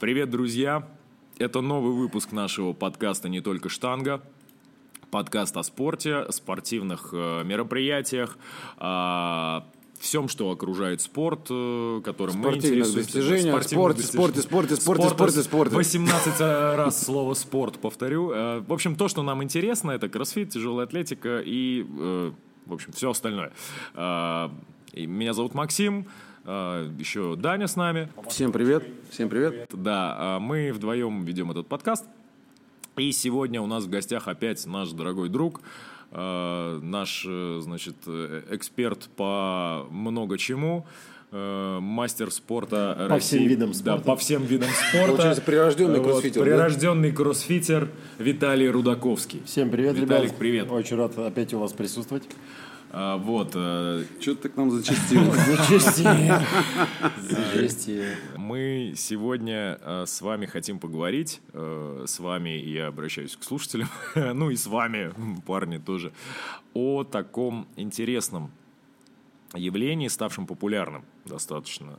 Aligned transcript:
Привет, 0.00 0.30
друзья! 0.30 0.88
Это 1.38 1.60
новый 1.60 1.92
выпуск 1.92 2.30
нашего 2.30 2.72
подкаста 2.72 3.28
«Не 3.28 3.40
только 3.40 3.68
штанга». 3.68 4.22
Подкаст 5.10 5.56
о 5.56 5.62
спорте, 5.64 6.30
спортивных 6.30 7.10
э, 7.12 7.42
мероприятиях, 7.44 8.38
о 8.76 9.64
всем, 9.98 10.28
что 10.28 10.50
окружает 10.52 11.00
спорт, 11.00 11.46
э, 11.50 12.00
которым 12.04 12.36
мы 12.38 12.56
интересуемся. 12.56 12.90
спорте, 12.92 13.12
достижениях. 13.12 13.62
спорте, 13.64 14.02
спорте, 14.02 14.42
спорте, 14.42 14.76
Спорта 14.76 15.08
спорте, 15.08 15.42
спорте. 15.42 15.74
18 15.74 16.40
раз 16.40 17.04
слово 17.04 17.34
«спорт» 17.34 17.80
повторю. 17.80 18.30
Э, 18.30 18.60
В 18.60 18.72
общем, 18.72 18.94
то, 18.94 19.08
что 19.08 19.22
нам 19.24 19.42
интересно, 19.42 19.90
это 19.90 20.08
кроссфит, 20.08 20.50
тяжелая 20.50 20.86
атлетика 20.86 21.40
и, 21.44 21.82
в 22.66 22.72
общем, 22.72 22.92
все 22.92 23.10
остальное. 23.10 23.52
Меня 24.94 25.32
зовут 25.32 25.54
Максим, 25.54 26.00
э, 26.00 26.27
еще 26.48 27.36
Даня 27.36 27.66
с 27.66 27.76
нами. 27.76 28.08
Всем 28.30 28.52
привет, 28.52 28.82
всем 29.10 29.28
привет. 29.28 29.68
Да, 29.72 30.16
а 30.18 30.38
мы 30.40 30.72
вдвоем 30.72 31.24
ведем 31.24 31.50
этот 31.50 31.66
подкаст. 31.66 32.06
И 32.96 33.12
сегодня 33.12 33.60
у 33.60 33.66
нас 33.66 33.84
в 33.84 33.90
гостях 33.90 34.28
опять 34.28 34.64
наш 34.66 34.90
дорогой 34.90 35.28
друг, 35.28 35.60
э, 36.10 36.80
наш, 36.82 37.24
э, 37.28 37.60
значит, 37.62 37.96
э, 38.06 38.42
эксперт 38.50 39.08
по 39.14 39.86
много 39.90 40.36
чему, 40.38 40.86
э, 41.30 41.78
мастер 41.80 42.30
спорта 42.32 42.96
По 42.98 43.08
России. 43.08 43.36
всем 43.38 43.46
видам 43.48 43.68
Да, 43.72 43.74
спорта. 43.76 44.04
по 44.04 44.16
всем 44.16 44.42
видам 44.44 44.70
спорта. 44.70 45.06
Получается, 45.12 45.42
прирожденный 45.42 46.00
Вот, 46.00 46.08
кроссфитер, 46.12 46.40
да? 46.40 46.44
Прирожденный 46.46 47.12
кроссфитер 47.12 47.88
Виталий 48.18 48.68
Рудаковский. 48.68 49.42
Всем 49.44 49.68
привет, 49.70 49.94
Виталик, 49.96 50.24
ребят. 50.30 50.38
привет. 50.38 50.70
Очень 50.72 50.96
рад 50.96 51.16
опять 51.18 51.52
у 51.52 51.58
вас 51.60 51.72
присутствовать. 51.74 52.24
А, 52.90 53.18
вот, 53.18 53.52
э, 53.54 54.04
Что 54.20 54.34
ты 54.34 54.48
к 54.48 54.56
нам 54.56 54.70
зачастил? 54.70 55.22
Зачастие. 55.32 56.40
Зачастие. 57.18 58.16
Мы 58.36 58.94
сегодня 58.96 59.78
э, 59.82 60.04
с 60.06 60.22
вами 60.22 60.46
хотим 60.46 60.78
поговорить, 60.78 61.42
э, 61.52 62.04
с 62.06 62.18
вами 62.18 62.50
я 62.50 62.86
обращаюсь 62.86 63.36
к 63.36 63.42
слушателям, 63.42 63.88
ну 64.14 64.50
и 64.50 64.56
с 64.56 64.66
вами, 64.66 65.12
парни, 65.46 65.78
тоже, 65.78 66.12
о 66.72 67.04
таком 67.04 67.68
интересном 67.76 68.50
явлении, 69.54 70.08
ставшем 70.08 70.46
популярным 70.46 71.04
достаточно 71.24 71.98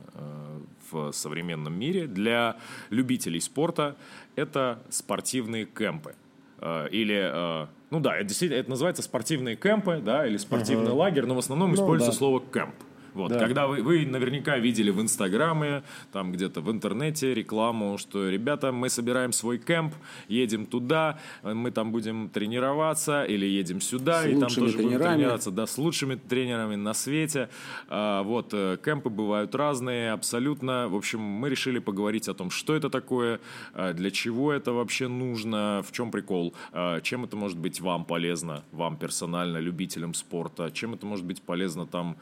в 0.90 1.12
современном 1.12 1.78
мире 1.78 2.06
для 2.06 2.56
любителей 2.90 3.40
спорта. 3.40 3.96
Это 4.36 4.82
спортивные 4.88 5.66
кемпы. 5.66 6.14
Или, 6.60 7.68
ну 7.90 8.00
да, 8.00 8.16
это 8.16 8.24
действительно, 8.24 8.60
это 8.60 8.70
называется 8.70 9.02
спортивные 9.02 9.56
кемпы, 9.56 10.00
да, 10.04 10.26
или 10.26 10.36
спортивный 10.36 10.92
лагерь, 10.92 11.26
но 11.26 11.34
в 11.34 11.38
основном 11.38 11.74
используется 11.74 12.12
да. 12.12 12.18
слово 12.18 12.40
кемп. 12.40 12.74
Вот, 13.14 13.30
Да. 13.30 13.38
когда 13.38 13.66
вы, 13.66 13.82
вы 13.82 14.06
наверняка 14.06 14.58
видели 14.58 14.90
в 14.90 15.00
Инстаграме, 15.00 15.82
там 16.12 16.32
где-то 16.32 16.60
в 16.60 16.70
интернете 16.70 17.34
рекламу, 17.34 17.98
что, 17.98 18.28
ребята, 18.28 18.72
мы 18.72 18.88
собираем 18.88 19.32
свой 19.32 19.58
кемп, 19.58 19.94
едем 20.28 20.66
туда, 20.66 21.18
мы 21.42 21.70
там 21.70 21.92
будем 21.92 22.28
тренироваться, 22.28 23.24
или 23.24 23.46
едем 23.46 23.80
сюда, 23.80 24.22
С 24.22 24.26
и 24.26 24.32
там 24.38 24.48
тоже 24.48 24.60
будем 24.76 24.88
тренерами. 24.88 25.14
тренироваться, 25.14 25.50
да, 25.50 25.66
с 25.66 25.78
лучшими 25.78 26.14
тренерами 26.14 26.76
на 26.76 26.94
свете. 26.94 27.48
А, 27.88 28.22
вот, 28.22 28.50
э, 28.52 28.76
кемпы 28.84 29.08
бывают 29.10 29.54
разные, 29.54 30.12
абсолютно. 30.12 30.88
В 30.88 30.94
общем, 30.96 31.20
мы 31.20 31.48
решили 31.50 31.78
поговорить 31.78 32.28
о 32.28 32.34
том, 32.34 32.50
что 32.50 32.74
это 32.74 32.90
такое, 32.90 33.40
э, 33.74 33.92
для 33.94 34.10
чего 34.10 34.52
это 34.52 34.72
вообще 34.72 35.08
нужно, 35.08 35.82
в 35.86 35.92
чем 35.92 36.10
прикол, 36.10 36.54
э, 36.72 37.00
чем 37.02 37.24
это 37.24 37.36
может 37.36 37.58
быть 37.58 37.80
вам 37.80 38.04
полезно, 38.04 38.62
вам 38.72 38.96
персонально, 38.96 39.58
любителям 39.58 40.14
спорта, 40.14 40.70
чем 40.72 40.94
это 40.94 41.06
может 41.06 41.24
быть 41.24 41.42
полезно 41.42 41.86
там 41.86 42.16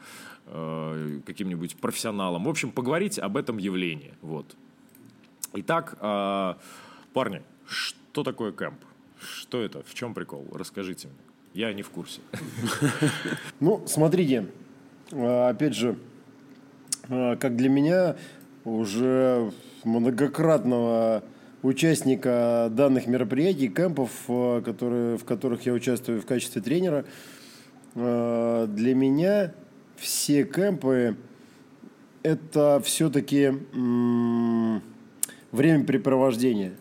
э, 0.49 1.21
каким-нибудь 1.25 1.77
профессионалам. 1.77 2.43
В 2.43 2.49
общем, 2.49 2.71
поговорить 2.71 3.19
об 3.19 3.37
этом 3.37 3.57
явлении. 3.57 4.13
Вот. 4.21 4.55
Итак, 5.53 5.97
э, 5.99 6.53
парни, 7.13 7.41
что 7.67 8.23
такое 8.23 8.51
кемп? 8.51 8.79
Что 9.19 9.61
это? 9.61 9.83
В 9.83 9.93
чем 9.93 10.13
прикол? 10.13 10.47
Расскажите 10.53 11.07
мне. 11.07 11.17
Я 11.53 11.73
не 11.73 11.81
в 11.81 11.89
курсе. 11.89 12.21
Ну, 13.59 13.83
смотрите, 13.87 14.47
э, 15.11 15.49
опять 15.49 15.75
же, 15.75 15.97
как 17.07 17.55
для 17.55 17.69
меня, 17.69 18.15
уже 18.63 19.51
многократного 19.83 21.23
участника 21.63 22.69
данных 22.71 23.07
мероприятий, 23.07 23.67
кемпов, 23.67 24.11
э, 24.27 24.61
которые, 24.63 25.17
в 25.17 25.25
которых 25.25 25.65
я 25.65 25.73
участвую 25.73 26.21
в 26.21 26.25
качестве 26.25 26.61
тренера, 26.61 27.05
для 27.95 28.93
меня 28.93 29.51
все 29.99 30.43
кемпы 30.43 31.15
это 32.23 32.81
все-таки 32.83 33.53
времяпрепровождение. 35.51 36.73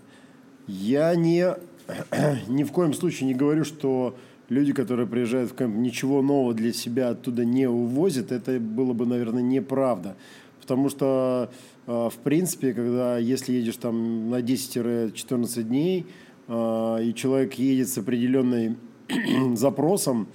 Я 0.67 1.15
не, 1.15 1.55
ни 2.49 2.65
в 2.65 2.73
коем 2.73 2.93
случае 2.93 3.29
не 3.29 3.35
говорю, 3.35 3.65
что 3.65 4.17
люди, 4.49 4.73
которые 4.73 5.07
приезжают 5.07 5.51
в 5.51 5.55
кемп, 5.55 5.77
ничего 5.77 6.23
нового 6.23 6.55
для 6.55 6.73
себя 6.73 7.11
оттуда 7.11 7.45
не 7.45 7.67
увозят. 7.67 8.33
Это 8.33 8.59
было 8.59 8.93
бы, 8.93 9.07
наверное, 9.07 9.43
неправда. 9.43 10.17
Потому 10.61 10.91
что, 10.91 11.51
э, 11.87 11.91
в 12.13 12.19
принципе, 12.23 12.75
когда, 12.75 13.17
если 13.19 13.53
едешь 13.55 13.77
там 13.77 14.29
на 14.31 14.43
10-14 14.43 15.63
дней, 15.63 16.07
э, 16.47 16.99
и 17.05 17.15
человек 17.15 17.55
едет 17.55 17.89
с 17.89 17.97
определенным 17.97 18.77
запросом, 19.55 20.29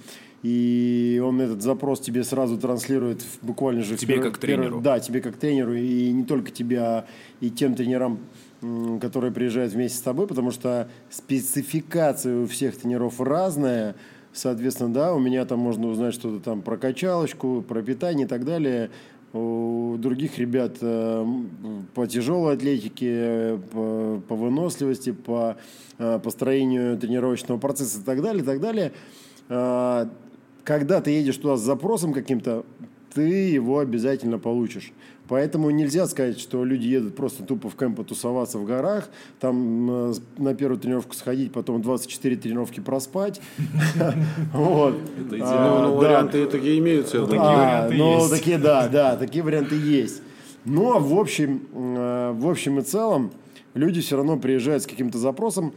и 0.44 1.20
он 1.24 1.40
этот 1.40 1.62
запрос 1.62 2.00
тебе 2.00 2.22
сразу 2.22 2.58
транслирует 2.58 3.22
в- 3.22 3.44
буквально 3.44 3.82
же... 3.82 3.96
в 3.96 3.98
Тебе 3.98 4.14
первый- 4.16 4.30
как 4.30 4.38
первый- 4.40 4.62
тренеру. 4.66 4.80
да, 4.82 5.00
тебе 5.00 5.20
как 5.20 5.36
тренеру, 5.36 5.72
и 5.74 6.12
не 6.12 6.22
только 6.24 6.50
тебе, 6.52 6.78
а 6.80 7.06
и 7.40 7.50
тем 7.50 7.74
тренерам, 7.74 8.18
которые 9.00 9.32
приезжают 9.32 9.72
вместе 9.72 9.98
с 9.98 10.02
тобой, 10.02 10.26
потому 10.26 10.50
что 10.50 10.88
спецификация 11.10 12.42
у 12.42 12.46
всех 12.46 12.76
тренеров 12.76 13.20
разная. 13.20 13.94
Соответственно, 14.34 14.92
да, 14.92 15.14
у 15.14 15.18
меня 15.18 15.44
там 15.46 15.60
можно 15.60 15.86
узнать 15.88 16.12
что-то 16.12 16.40
там 16.44 16.60
про 16.60 16.76
качалочку, 16.76 17.62
про 17.66 17.82
питание 17.82 18.26
и 18.26 18.28
так 18.28 18.44
далее. 18.44 18.90
У 19.32 19.96
других 19.98 20.38
ребят 20.38 20.76
э, 20.80 21.26
по 21.94 22.06
тяжелой 22.06 22.54
атлетике, 22.54 23.58
по, 23.72 24.20
по 24.28 24.36
выносливости, 24.36 25.10
по 25.12 25.56
э, 25.98 26.18
построению 26.22 26.98
тренировочного 26.98 27.58
процесса 27.58 28.00
и 28.00 28.02
так 28.04 28.22
далее, 28.22 28.42
и 28.42 28.46
так 28.46 28.60
далее. 28.60 28.92
Когда 30.64 31.00
ты 31.00 31.10
едешь 31.10 31.36
туда 31.36 31.56
с 31.56 31.60
запросом 31.60 32.12
каким-то, 32.12 32.64
ты 33.14 33.22
его 33.22 33.78
обязательно 33.78 34.38
получишь. 34.38 34.92
Поэтому 35.28 35.70
нельзя 35.70 36.06
сказать, 36.06 36.38
что 36.38 36.64
люди 36.64 36.86
едут 36.86 37.16
просто 37.16 37.44
тупо 37.44 37.70
в 37.70 37.76
кемп 37.76 37.96
потусоваться 37.96 38.58
в 38.58 38.64
горах, 38.66 39.08
там 39.40 40.10
на 40.36 40.54
первую 40.54 40.78
тренировку 40.78 41.14
сходить, 41.14 41.52
потом 41.52 41.80
24 41.80 42.36
тренировки 42.36 42.80
проспать. 42.80 43.40
Вот. 44.52 44.96
Ну, 45.30 45.38
А, 45.40 45.86
ну, 45.86 46.00
да. 46.00 46.08
варианты 46.08 46.46
такие 46.46 46.78
имеются. 46.78 47.18
я 47.18 47.24
такие. 47.24 47.40
А, 47.40 47.56
варианты 47.56 47.96
ну, 47.96 48.16
есть. 48.16 48.30
такие, 48.30 48.58
да, 48.58 48.88
да, 48.88 49.16
такие 49.16 49.42
варианты 49.42 49.76
есть. 49.76 50.22
Но 50.64 50.98
в 50.98 51.18
общем, 51.18 51.62
э, 51.72 52.32
в 52.34 52.48
общем 52.48 52.78
и 52.78 52.82
целом 52.82 53.30
люди 53.74 54.00
все 54.00 54.16
равно 54.16 54.38
приезжают 54.38 54.82
с 54.82 54.86
каким-то 54.86 55.18
запросом 55.18 55.72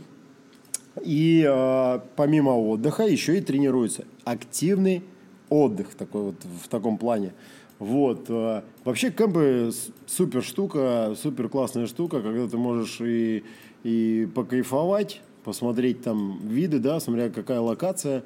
и 1.04 1.46
э, 1.48 2.00
помимо 2.16 2.52
отдыха 2.52 3.04
еще 3.04 3.38
и 3.38 3.42
тренируются. 3.42 4.06
Активный 4.24 5.04
отдых 5.50 5.96
такой 5.96 6.22
вот 6.24 6.36
в 6.64 6.68
таком 6.68 6.98
плане. 6.98 7.34
Вот. 7.80 8.26
э, 8.30 8.62
Вообще 8.84 9.12
кемпы 9.12 9.72
супер 10.06 10.44
штука, 10.44 11.14
супер 11.22 11.50
классная 11.50 11.88
штука, 11.88 12.22
когда 12.22 12.48
ты 12.48 12.58
можешь 12.58 13.00
и, 13.02 13.44
и 13.84 14.28
покайфовать, 14.34 15.22
посмотреть 15.44 16.02
там 16.02 16.40
виды, 16.44 16.80
да, 16.80 17.00
смотря 17.00 17.30
какая 17.30 17.60
локация, 17.60 18.24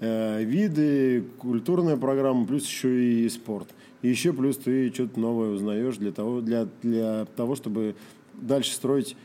э, 0.00 0.42
виды, 0.42 1.24
культурная 1.38 1.96
программа, 1.96 2.46
плюс 2.46 2.66
еще 2.66 3.04
и 3.04 3.28
спорт. 3.28 3.68
И 4.02 4.08
еще 4.08 4.32
плюс 4.32 4.56
ты 4.56 4.92
что-то 4.92 5.18
новое 5.18 5.50
узнаешь 5.50 5.96
для 5.96 6.12
того, 6.12 6.40
для, 6.40 6.68
для 6.82 7.26
того, 7.36 7.54
чтобы 7.56 7.94
дальше 8.34 8.72
строить 8.72 9.16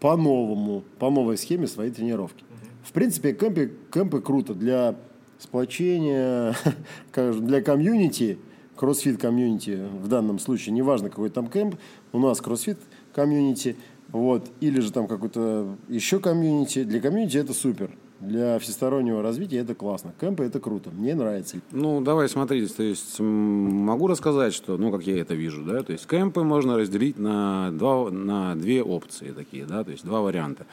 по-новому, 0.00 0.84
по 0.98 1.10
новой 1.10 1.38
схеме 1.38 1.66
свои 1.66 1.90
тренировки. 1.90 2.44
В 2.86 2.92
принципе, 2.92 3.32
кемпы, 3.32 3.72
кемпы 3.92 4.20
круто 4.20 4.54
для 4.54 4.94
сплочения, 5.40 6.54
для 7.14 7.60
комьюнити, 7.60 8.38
кроссфит 8.76 9.20
комьюнити 9.20 9.88
в 10.02 10.06
данном 10.06 10.38
случае, 10.38 10.72
неважно 10.72 11.10
какой 11.10 11.30
там 11.30 11.48
кемп, 11.48 11.74
у 12.12 12.20
нас 12.20 12.40
кроссфит 12.40 12.78
комьюнити, 13.12 13.76
вот, 14.12 14.48
или 14.60 14.80
же 14.80 14.92
там 14.92 15.08
какой-то 15.08 15.76
еще 15.88 16.20
комьюнити. 16.20 16.84
Для 16.84 17.00
комьюнити 17.00 17.38
это 17.38 17.54
супер. 17.54 17.90
Для 18.20 18.58
всестороннего 18.60 19.20
развития 19.20 19.58
это 19.58 19.74
классно. 19.74 20.14
Кемпы 20.18 20.44
это 20.44 20.58
круто. 20.58 20.90
Мне 20.90 21.14
нравится. 21.14 21.58
Ну, 21.72 22.00
давай 22.00 22.30
смотрите, 22.30 22.72
то 22.72 22.82
есть 22.82 23.18
могу 23.18 24.06
рассказать, 24.06 24.54
что, 24.54 24.78
ну, 24.78 24.90
как 24.90 25.02
я 25.06 25.20
это 25.20 25.34
вижу, 25.34 25.62
да, 25.64 25.82
то 25.82 25.92
есть 25.92 26.06
кемпы 26.06 26.42
можно 26.42 26.78
разделить 26.78 27.18
на, 27.18 27.72
два, 27.72 28.10
на 28.10 28.54
две 28.54 28.82
опции 28.82 29.32
такие, 29.32 29.66
да, 29.66 29.84
то 29.84 29.90
есть 29.90 30.04
два 30.04 30.22
варианта. 30.22 30.66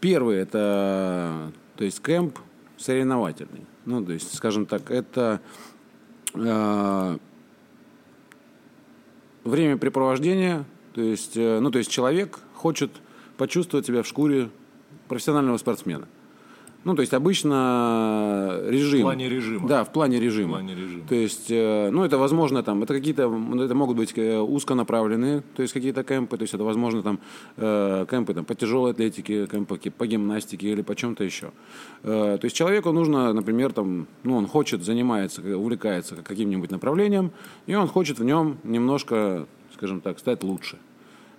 Первый– 0.00 0.36
это, 0.38 1.52
то 1.76 1.84
есть 1.84 2.02
кемп 2.02 2.38
соревновательный. 2.76 3.66
Ну, 3.84 4.04
то 4.04 4.12
есть, 4.12 4.34
скажем 4.34 4.66
так, 4.66 4.90
это 4.90 5.40
э, 6.34 7.18
времяпрепровождение, 9.44 10.64
то 10.94 11.00
есть, 11.00 11.36
э, 11.36 11.58
ну, 11.60 11.70
то 11.70 11.78
есть 11.78 11.90
человек 11.90 12.38
хочет 12.54 12.92
почувствовать 13.36 13.86
себя 13.86 14.02
в 14.02 14.06
шкуре 14.06 14.50
профессионального 15.08 15.56
спортсмена. 15.56 16.06
Ну, 16.84 16.94
то 16.94 17.02
есть 17.02 17.12
обычно 17.12 18.60
режим. 18.66 19.00
В 19.00 19.02
плане 19.02 19.28
режима. 19.28 19.68
Да, 19.68 19.84
в 19.84 19.92
плане 19.92 20.20
режима. 20.20 20.48
В 20.48 20.52
плане 20.52 20.74
режима. 20.74 21.08
То 21.08 21.14
есть, 21.14 21.50
э, 21.50 21.90
ну, 21.90 22.04
это 22.04 22.18
возможно 22.18 22.62
там, 22.62 22.82
это 22.82 22.94
какие-то, 22.94 23.22
это 23.22 23.74
могут 23.74 23.96
быть 23.96 24.12
э, 24.16 24.38
узконаправленные, 24.38 25.42
то 25.56 25.62
есть 25.62 25.74
какие-то 25.74 26.04
кемпы, 26.04 26.36
то 26.36 26.42
есть 26.42 26.54
это 26.54 26.62
возможно 26.62 27.02
там 27.02 27.18
э, 27.56 28.06
кемпы 28.08 28.32
там, 28.32 28.44
по 28.44 28.54
тяжелой 28.54 28.92
атлетике, 28.92 29.46
кемпы 29.46 29.78
по 29.90 30.06
гимнастике 30.06 30.70
или 30.70 30.82
по 30.82 30.94
чем-то 30.94 31.24
еще. 31.24 31.50
То 32.02 32.40
есть 32.42 32.54
человеку 32.54 32.92
нужно, 32.92 33.32
например, 33.32 33.72
там, 33.72 34.06
ну, 34.22 34.36
он 34.36 34.46
хочет, 34.46 34.84
занимается, 34.84 35.42
увлекается 35.56 36.16
каким-нибудь 36.16 36.70
направлением, 36.70 37.32
и 37.66 37.74
он 37.74 37.88
хочет 37.88 38.18
в 38.18 38.24
нем 38.24 38.58
немножко, 38.62 39.46
скажем 39.74 40.00
так, 40.00 40.18
стать 40.20 40.44
лучше. 40.44 40.78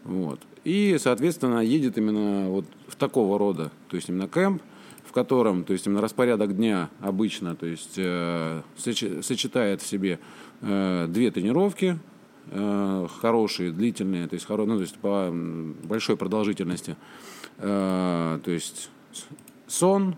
Вот. 0.04 0.40
И, 0.66 0.98
соответственно, 1.00 1.60
едет 1.60 1.98
именно 1.98 2.50
вот 2.50 2.66
в 2.88 2.96
такого 2.96 3.40
рода, 3.40 3.72
то 3.90 3.96
есть 3.96 4.10
именно 4.10 4.28
кемп, 4.28 4.62
в 5.10 5.12
котором, 5.12 5.64
то 5.64 5.74
есть 5.74 5.88
именно 5.88 6.02
распорядок 6.02 6.56
дня 6.56 6.92
обычно, 7.00 7.56
то 7.56 7.66
есть 7.66 7.96
э, 7.98 8.62
сочетает 8.78 9.82
в 9.82 9.88
себе 9.88 10.20
э, 10.62 11.08
две 11.10 11.32
тренировки, 11.32 11.98
э, 12.52 13.08
хорошие, 13.20 13.72
длительные, 13.72 14.28
то 14.28 14.36
есть, 14.36 14.46
хоро, 14.46 14.66
ну, 14.66 14.76
то 14.76 14.82
есть 14.82 15.00
по 15.00 15.32
большой 15.32 16.16
продолжительности, 16.16 16.96
э, 17.58 18.40
то 18.46 18.52
есть 18.52 18.92
сон, 19.66 20.16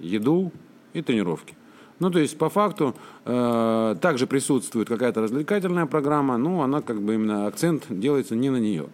еду 0.00 0.50
и 0.94 1.02
тренировки. 1.02 1.54
Ну, 1.98 2.10
то 2.10 2.18
есть, 2.18 2.38
по 2.38 2.48
факту, 2.48 2.96
э, 3.26 3.96
также 4.00 4.26
присутствует 4.26 4.88
какая-то 4.88 5.20
развлекательная 5.20 5.84
программа, 5.84 6.38
но 6.38 6.62
она 6.62 6.80
как 6.80 7.02
бы 7.02 7.16
именно 7.16 7.46
акцент 7.46 7.84
делается 7.90 8.34
не 8.34 8.48
на 8.48 8.56
нее. 8.56 8.88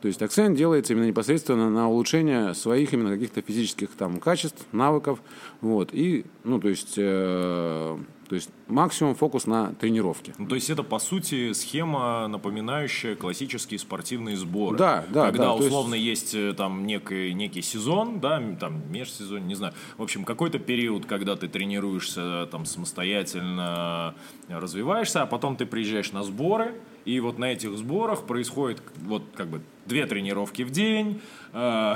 То 0.00 0.08
есть 0.08 0.22
акцент 0.22 0.56
делается 0.56 0.94
именно 0.94 1.06
непосредственно 1.06 1.68
на 1.68 1.88
улучшение 1.88 2.54
своих 2.54 2.94
именно 2.94 3.10
каких-то 3.10 3.42
физических 3.42 3.90
там 3.90 4.18
качеств, 4.18 4.66
навыков, 4.72 5.20
вот, 5.60 5.90
и, 5.92 6.24
ну, 6.42 6.58
то 6.58 6.68
есть, 6.68 6.94
э, 6.96 7.98
то 8.30 8.34
есть 8.34 8.48
максимум 8.68 9.14
фокус 9.14 9.46
на 9.46 9.74
тренировке. 9.74 10.32
Ну, 10.38 10.46
то 10.46 10.54
есть 10.54 10.70
это, 10.70 10.82
по 10.82 10.98
сути, 11.00 11.52
схема, 11.52 12.28
напоминающая 12.28 13.14
классические 13.16 13.78
спортивные 13.78 14.36
сборы. 14.36 14.78
Да, 14.78 15.04
да. 15.10 15.26
Когда 15.26 15.46
да, 15.46 15.54
условно 15.54 15.94
есть... 15.94 16.32
есть 16.32 16.34
э, 16.34 16.54
там 16.54 16.86
некий, 16.86 17.34
некий 17.34 17.60
сезон, 17.60 18.20
да, 18.20 18.40
там 18.58 18.90
межсезон, 18.90 19.46
не 19.48 19.54
знаю. 19.54 19.74
В 19.98 20.02
общем, 20.02 20.24
какой-то 20.24 20.58
период, 20.60 21.06
когда 21.06 21.36
ты 21.36 21.48
тренируешься 21.48 22.48
там 22.50 22.64
самостоятельно, 22.64 24.14
развиваешься, 24.48 25.22
а 25.22 25.26
потом 25.26 25.56
ты 25.56 25.66
приезжаешь 25.66 26.12
на 26.12 26.22
сборы, 26.22 26.80
и 27.04 27.18
вот 27.20 27.38
на 27.38 27.52
этих 27.52 27.76
сборах 27.76 28.26
происходит 28.26 28.80
вот 29.02 29.24
как 29.34 29.48
бы 29.48 29.60
две 29.90 30.06
тренировки 30.06 30.62
в 30.62 30.70
день, 30.70 31.20
э, 31.52 31.94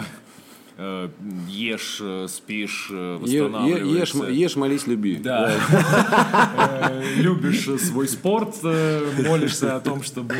ешь, 0.76 1.98
э, 2.00 2.26
спишь, 2.28 2.88
восстанавливаешься. 2.90 4.24
Ешь, 4.24 4.30
ешь, 4.30 4.56
молись, 4.56 4.86
люби. 4.86 5.16
Да. 5.16 5.52
Любишь 7.16 7.68
свой 7.80 8.08
спорт, 8.08 8.56
молишься 8.62 9.76
о 9.76 9.80
том, 9.80 10.02
чтобы 10.02 10.34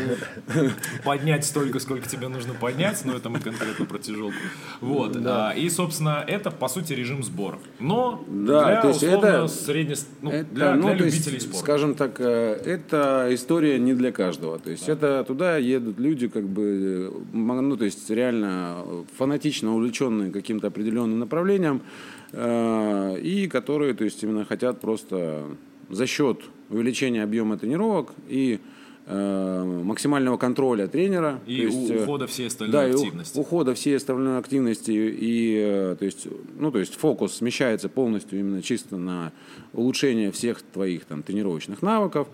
поднять 1.03 1.45
столько, 1.45 1.79
сколько 1.79 2.07
тебе 2.09 2.27
нужно 2.27 2.53
поднять, 2.53 3.03
но 3.05 3.13
это 3.13 3.29
мы 3.29 3.39
конкретно 3.39 3.85
про 3.85 3.97
тяжелку. 3.97 4.35
Вот. 4.81 5.15
А, 5.25 5.51
и, 5.51 5.69
собственно, 5.69 6.23
это, 6.27 6.51
по 6.51 6.67
сути, 6.67 6.93
режим 6.93 7.23
сборов. 7.23 7.61
Но 7.79 8.23
для, 8.27 8.79
это, 8.79 8.93
средне, 9.47 9.95
ну, 10.21 10.31
для, 10.51 10.75
ну, 10.75 10.93
любителей 10.93 11.39
спорта. 11.39 11.59
Скажем 11.59 11.95
так, 11.95 12.19
это 12.19 13.29
история 13.31 13.79
не 13.79 13.93
для 13.93 14.11
каждого. 14.11 14.59
То 14.59 14.71
есть 14.71 14.89
это 14.89 15.23
туда 15.23 15.57
едут 15.57 15.99
люди, 15.99 16.27
как 16.27 16.47
бы, 16.47 17.13
ну, 17.31 17.77
то 17.77 17.85
есть 17.85 18.09
реально 18.09 18.83
фанатично 19.17 19.73
увлеченные 19.73 20.24
привержены 20.25 20.31
каким-то 20.31 20.67
определенным 20.67 21.19
направлениям 21.19 21.81
э, 22.31 23.19
и 23.21 23.47
которые, 23.47 23.93
то 23.93 24.03
есть, 24.03 24.23
именно 24.23 24.45
хотят 24.45 24.79
просто 24.81 25.45
за 25.89 26.07
счет 26.07 26.39
увеличения 26.69 27.23
объема 27.23 27.57
тренировок 27.57 28.13
и 28.27 28.59
э, 29.07 29.81
максимального 29.83 30.37
контроля 30.37 30.87
тренера. 30.87 31.39
И 31.47 31.53
есть, 31.53 31.91
ухода 31.91 32.25
всей 32.27 32.47
остальной 32.47 32.73
да, 32.73 32.85
активности. 32.85 33.37
И 33.37 33.41
ухода 33.41 33.73
всей 33.73 33.97
остальной 33.97 34.37
активности. 34.37 34.91
И, 34.91 35.57
э, 35.57 35.95
то 35.97 36.05
есть, 36.05 36.27
ну, 36.59 36.71
то 36.71 36.79
есть 36.79 36.95
фокус 36.95 37.35
смещается 37.35 37.89
полностью 37.89 38.39
именно 38.39 38.61
чисто 38.61 38.97
на 38.97 39.31
улучшение 39.73 40.31
всех 40.31 40.61
твоих 40.61 41.05
там, 41.05 41.23
тренировочных 41.23 41.81
навыков. 41.81 42.27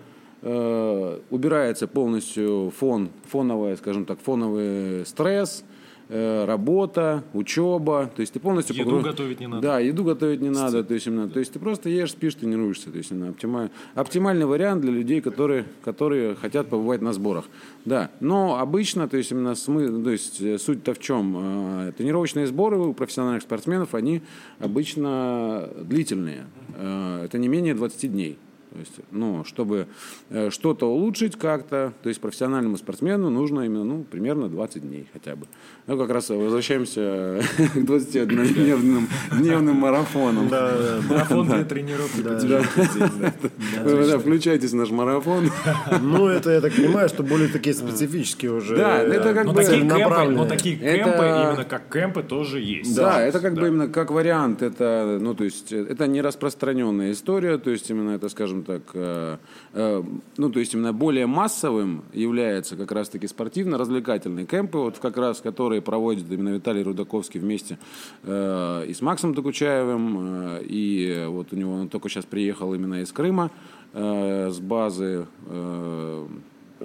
убирается 1.30 1.86
полностью 1.86 2.72
фон, 2.76 3.10
фоновый, 3.30 3.76
скажем 3.76 4.04
так, 4.04 4.18
фоновый 4.18 5.06
стресс, 5.06 5.62
Э, 5.62 5.71
работа, 6.12 7.24
учеба, 7.32 8.10
то 8.14 8.20
есть 8.20 8.32
ты 8.34 8.40
полностью 8.40 8.76
еду 8.76 8.84
погруж... 8.90 9.04
готовить 9.04 9.40
не 9.40 9.46
надо. 9.46 9.62
Да, 9.62 9.78
еду 9.78 10.04
готовить 10.04 10.40
не 10.40 10.50
надо, 10.50 10.84
то 10.84 10.94
есть 10.94 11.06
именно, 11.06 11.28
то 11.28 11.38
есть 11.38 11.52
ты 11.52 11.58
просто 11.58 11.88
ешь, 11.88 12.10
спишь, 12.10 12.34
тренируешься, 12.34 12.90
то 12.90 12.98
есть 12.98 13.10
именно 13.10 13.30
оптималь... 13.30 13.70
оптимальный 13.94 14.44
вариант 14.44 14.82
для 14.82 14.92
людей, 14.92 15.20
которые, 15.20 15.64
которые 15.84 16.34
хотят 16.34 16.68
побывать 16.68 17.00
на 17.00 17.12
сборах, 17.12 17.46
да. 17.84 18.10
Но 18.20 18.58
обычно, 18.58 19.08
то 19.08 19.16
есть 19.16 19.30
именно 19.32 19.54
смы... 19.54 20.02
то 20.02 20.10
есть 20.10 20.40
э, 20.40 20.58
суть-то 20.58 20.94
в 20.94 20.98
чем, 20.98 21.88
э, 21.88 21.92
тренировочные 21.96 22.46
сборы 22.46 22.78
у 22.78 22.92
профессиональных 22.92 23.42
спортсменов 23.42 23.94
они 23.94 24.22
обычно 24.58 25.68
длительные, 25.80 26.44
это 26.78 27.38
не 27.38 27.48
менее 27.48 27.74
20 27.74 28.12
дней. 28.12 28.38
То 28.72 28.78
есть, 28.78 28.94
ну, 29.10 29.44
чтобы 29.44 29.86
э, 30.30 30.48
что-то 30.48 30.86
улучшить 30.86 31.36
как-то, 31.36 31.92
то 32.02 32.08
есть 32.08 32.22
профессиональному 32.22 32.78
спортсмену 32.78 33.28
нужно 33.28 33.60
именно, 33.62 33.84
ну, 33.84 34.02
примерно 34.02 34.48
20 34.48 34.82
дней 34.82 35.06
хотя 35.12 35.36
бы. 35.36 35.46
Ну, 35.86 35.98
как 35.98 36.08
раз 36.08 36.30
возвращаемся 36.30 37.42
к 37.56 37.76
21-дневным 37.76 39.08
дневным 39.38 39.76
марафонам. 39.76 40.48
Да, 40.48 41.00
марафон 41.06 41.48
для 41.48 41.64
тренировки 41.64 42.22
Да, 42.22 44.18
включайтесь 44.18 44.70
в 44.70 44.76
наш 44.76 44.90
марафон. 44.90 45.50
Ну, 46.00 46.26
это, 46.26 46.50
я 46.50 46.60
так 46.60 46.74
понимаю, 46.74 47.08
что 47.08 47.22
более 47.22 47.48
такие 47.48 47.74
специфические 47.74 48.52
уже 48.52 48.76
Да, 48.76 49.02
это 49.02 49.34
как 49.34 49.52
бы 49.52 49.62
направленные. 49.62 50.38
Но 50.38 50.46
такие 50.46 50.76
кемпы, 50.76 51.24
именно 51.24 51.64
как 51.68 51.82
кемпы, 51.92 52.22
тоже 52.22 52.60
есть. 52.60 52.96
Да, 52.96 53.20
это 53.20 53.40
как 53.40 53.54
бы 53.54 53.68
именно 53.68 53.88
как 53.88 54.10
вариант, 54.10 54.62
это, 54.62 55.18
ну, 55.20 55.34
то 55.34 55.44
есть, 55.44 55.72
это 55.72 56.06
не 56.06 56.22
распространенная 56.22 57.12
история, 57.12 57.58
то 57.58 57.70
есть, 57.70 57.90
именно 57.90 58.12
это, 58.12 58.28
скажем 58.28 58.61
так, 58.62 58.82
э, 58.94 59.38
э, 59.72 60.02
ну, 60.36 60.50
то 60.50 60.60
есть 60.60 60.74
именно 60.74 60.92
более 60.92 61.26
массовым 61.26 62.04
является 62.12 62.76
как 62.76 62.92
раз-таки 62.92 63.26
спортивно-развлекательные 63.26 64.46
кемпы, 64.46 64.78
вот 64.78 64.98
как 64.98 65.16
раз, 65.16 65.40
которые 65.40 65.82
проводит 65.82 66.30
именно 66.30 66.50
Виталий 66.50 66.82
Рудаковский 66.82 67.40
вместе 67.40 67.78
э, 68.22 68.84
и 68.88 68.94
с 68.94 69.00
Максом 69.00 69.34
Докучаевым, 69.34 70.58
и 70.60 71.26
вот 71.28 71.52
у 71.52 71.56
него 71.56 71.74
он 71.74 71.88
только 71.88 72.08
сейчас 72.08 72.24
приехал 72.24 72.74
именно 72.74 73.02
из 73.02 73.12
Крыма 73.12 73.50
с 73.94 74.58
базы 74.58 75.26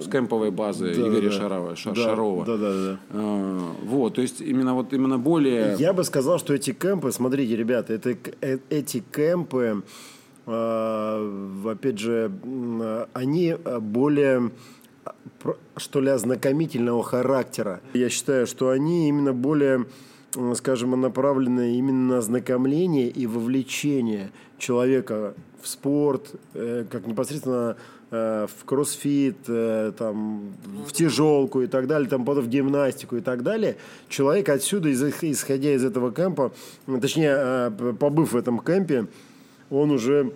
с 0.00 0.08
кемповой 0.08 0.50
базы 0.50 0.94
да, 0.94 1.08
Игоря 1.08 1.30
да, 1.30 1.32
Шарова, 1.32 1.70
да, 1.70 1.94
Шарова. 1.94 2.44
Да, 2.44 2.56
да, 2.56 2.72
да. 2.72 2.98
А, 3.10 3.72
вот, 3.82 4.14
то 4.14 4.22
есть 4.22 4.40
именно 4.40 4.74
вот 4.74 4.92
именно 4.92 5.18
более. 5.18 5.76
Я 5.78 5.92
бы 5.92 6.04
сказал, 6.04 6.38
что 6.38 6.54
эти 6.54 6.72
кемпы, 6.72 7.12
смотрите, 7.12 7.56
ребята, 7.56 7.94
это 7.94 8.16
эти 8.70 9.02
кемпы 9.12 9.68
Э, 9.68 9.80
опять 10.48 11.98
же, 11.98 12.32
они 13.12 13.56
более 13.80 14.50
что 15.76 16.00
ли, 16.00 16.10
ознакомительного 16.10 17.02
характера. 17.02 17.80
Я 17.94 18.08
считаю, 18.08 18.46
что 18.46 18.70
они 18.70 19.08
именно 19.08 19.32
более, 19.32 19.86
скажем, 20.54 21.00
направлены 21.00 21.76
именно 21.76 22.14
на 22.14 22.18
ознакомление 22.18 23.08
и 23.08 23.26
вовлечение 23.26 24.30
человека 24.58 25.34
в 25.62 25.68
спорт, 25.68 26.32
э, 26.54 26.84
как 26.90 27.06
непосредственно 27.06 27.76
э, 28.10 28.46
в 28.46 28.64
кроссфит, 28.64 29.36
там, 29.44 30.54
в 30.86 30.92
тяжелку 30.92 31.62
и 31.62 31.66
так 31.66 31.86
далее, 31.86 32.08
там, 32.08 32.24
потом 32.24 32.44
в 32.44 32.48
гимнастику 32.48 33.16
и 33.16 33.20
так 33.20 33.42
далее. 33.42 33.76
Человек 34.08 34.48
отсюда, 34.48 34.92
исходя 34.92 35.72
из 35.72 35.84
этого 35.84 36.12
кемпа, 36.12 36.52
точнее, 37.00 37.70
побыв 37.98 38.32
в 38.32 38.36
этом 38.36 38.60
кемпе, 38.60 39.06
он 39.70 39.90
уже 39.90 40.32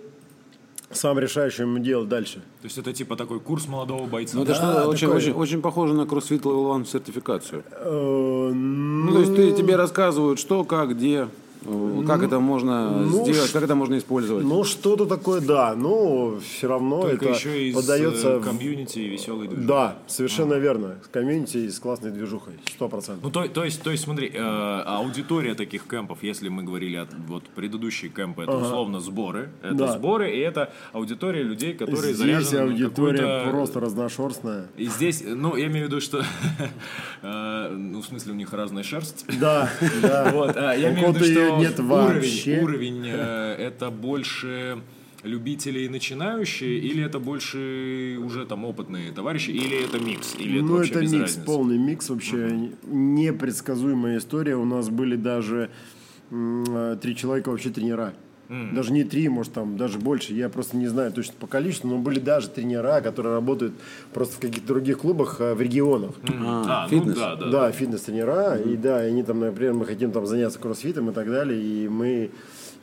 сам 0.91 1.19
решаешь, 1.19 1.53
что 1.53 1.63
ему 1.63 1.79
делать 1.79 2.09
дальше. 2.09 2.35
То 2.61 2.65
есть 2.65 2.77
это 2.77 2.93
типа 2.93 3.15
такой 3.15 3.39
курс 3.39 3.67
молодого 3.67 4.05
бойца. 4.05 4.37
Ну, 4.37 4.43
это 4.43 4.53
да, 4.53 4.55
что 4.55 4.87
очень, 4.89 5.07
очень, 5.07 5.33
очень 5.33 5.61
похоже 5.61 5.93
на 5.93 6.01
CrossFit 6.01 6.41
Level 6.41 6.75
1 6.75 6.85
сертификацию. 6.85 7.63
Э, 7.71 8.51
ну, 8.53 9.11
то 9.11 9.19
есть 9.19 9.35
ты, 9.35 9.51
тебе 9.53 9.75
рассказывают, 9.75 10.39
что, 10.39 10.63
как, 10.63 10.91
где. 10.91 11.27
Как 12.05 12.23
это 12.23 12.39
можно 12.39 12.89
ну, 12.91 13.23
сделать, 13.23 13.49
ш- 13.49 13.53
как 13.53 13.63
это 13.63 13.75
можно 13.75 13.97
использовать? 13.97 14.45
Ну, 14.45 14.63
что-то 14.63 15.05
такое, 15.05 15.41
да. 15.41 15.75
Но 15.75 16.37
все 16.39 16.67
равно 16.67 17.01
Только 17.01 17.25
это 17.25 17.35
еще 17.35 17.69
из 17.69 17.75
подается... 17.75 18.27
э, 18.29 18.39
в- 18.39 18.43
комьюнити 18.43 18.99
и 18.99 19.07
веселый 19.07 19.47
движ. 19.47 19.65
Да, 19.65 19.95
совершенно 20.07 20.55
верно. 20.55 20.95
С 21.03 21.07
комьюнити 21.07 21.57
и 21.57 21.69
с 21.69 21.79
классной 21.79 22.11
движухой. 22.11 22.53
Сто 22.73 22.89
процентов. 22.89 23.23
Ну, 23.23 23.31
то, 23.31 23.47
то 23.47 23.63
есть, 23.63 23.81
то 23.81 23.91
есть, 23.91 24.03
смотри, 24.03 24.31
э, 24.33 24.81
аудитория 24.85 25.55
таких 25.55 25.83
кемпов, 25.87 26.19
если 26.21 26.49
мы 26.49 26.63
говорили 26.63 26.97
о 26.97 27.07
вот 27.27 27.43
предыдущие 27.49 28.11
кемпы, 28.11 28.43
это 28.43 28.55
условно 28.57 28.99
сборы, 28.99 29.49
это 29.61 29.73
Да. 29.75 29.93
сборы, 29.93 30.31
и 30.35 30.39
это 30.39 30.71
аудитория 30.91 31.43
людей, 31.43 31.73
которые 31.73 32.13
Здесь 32.13 32.17
заряжены 32.17 32.71
аудитория 32.71 33.49
просто 33.49 33.79
разношерстная. 33.79 34.67
И 34.77 34.85
здесь, 34.87 35.23
ну, 35.25 35.55
я 35.55 35.67
имею 35.67 35.85
в 35.85 35.89
виду, 35.89 36.01
что, 36.01 36.23
э, 37.21 37.69
ну, 37.75 38.01
в 38.01 38.05
смысле, 38.05 38.33
у 38.33 38.35
них 38.35 38.51
разная 38.53 38.83
шерсть. 38.83 39.25
Да, 39.39 39.69
да. 40.01 40.31
Вот, 40.33 40.55
а, 40.55 40.73
я 40.73 40.91
имею 40.93 41.11
в 41.11 41.15
виду, 41.15 41.25
что 41.25 41.52
нет 41.59 41.79
вообще. 41.79 42.59
уровень, 42.61 42.63
уровень 42.63 43.07
э, 43.07 43.55
это 43.59 43.89
больше 43.91 44.81
любители 45.23 45.79
и 45.81 45.89
начинающие, 45.89 46.77
или 46.79 47.03
это 47.03 47.19
больше 47.19 48.17
уже 48.21 48.45
там 48.45 48.65
опытные 48.65 49.11
товарищи, 49.11 49.51
или 49.51 49.83
это 49.85 49.97
микс, 49.97 50.35
или 50.37 50.57
это 50.57 50.65
Ну, 50.65 50.75
вообще 50.77 50.91
это 50.91 51.01
без 51.01 51.11
микс, 51.13 51.23
разницы? 51.23 51.45
полный 51.45 51.77
микс 51.77 52.09
вообще. 52.09 52.69
Непредсказуемая 52.83 54.17
история. 54.17 54.55
У 54.57 54.65
нас 54.65 54.89
были 54.89 55.15
даже 55.15 55.69
э, 56.29 56.97
три 57.01 57.15
человека 57.15 57.49
вообще 57.49 57.69
тренера. 57.69 58.13
Даже 58.73 58.91
не 58.91 59.03
три, 59.03 59.29
может, 59.29 59.53
там 59.53 59.77
даже 59.77 59.99
больше. 59.99 60.33
Я 60.33 60.49
просто 60.49 60.77
не 60.77 60.87
знаю 60.87 61.11
точно 61.11 61.33
по 61.39 61.47
количеству, 61.47 61.89
но 61.89 61.97
были 61.97 62.19
даже 62.19 62.49
тренера, 62.49 63.01
которые 63.01 63.33
работают 63.33 63.73
просто 64.13 64.35
в 64.35 64.39
каких-то 64.39 64.67
других 64.67 64.99
клубах 64.99 65.37
э, 65.39 65.53
в 65.53 65.61
регионах. 65.61 66.11
А, 66.45 66.87
фитнес? 66.87 67.15
ну 67.15 67.21
да, 67.21 67.35
да. 67.35 67.49
Да, 67.49 67.71
фитнес-тренера. 67.71 68.57
И 68.57 68.75
да, 68.77 68.97
они 68.97 69.23
там, 69.23 69.39
например, 69.39 69.73
мы 69.73 69.85
хотим 69.85 70.11
там 70.11 70.25
заняться 70.25 70.59
кроссфитом 70.59 71.09
и 71.09 71.13
так 71.13 71.29
далее. 71.29 71.61
И 71.61 71.87
мы... 71.87 72.31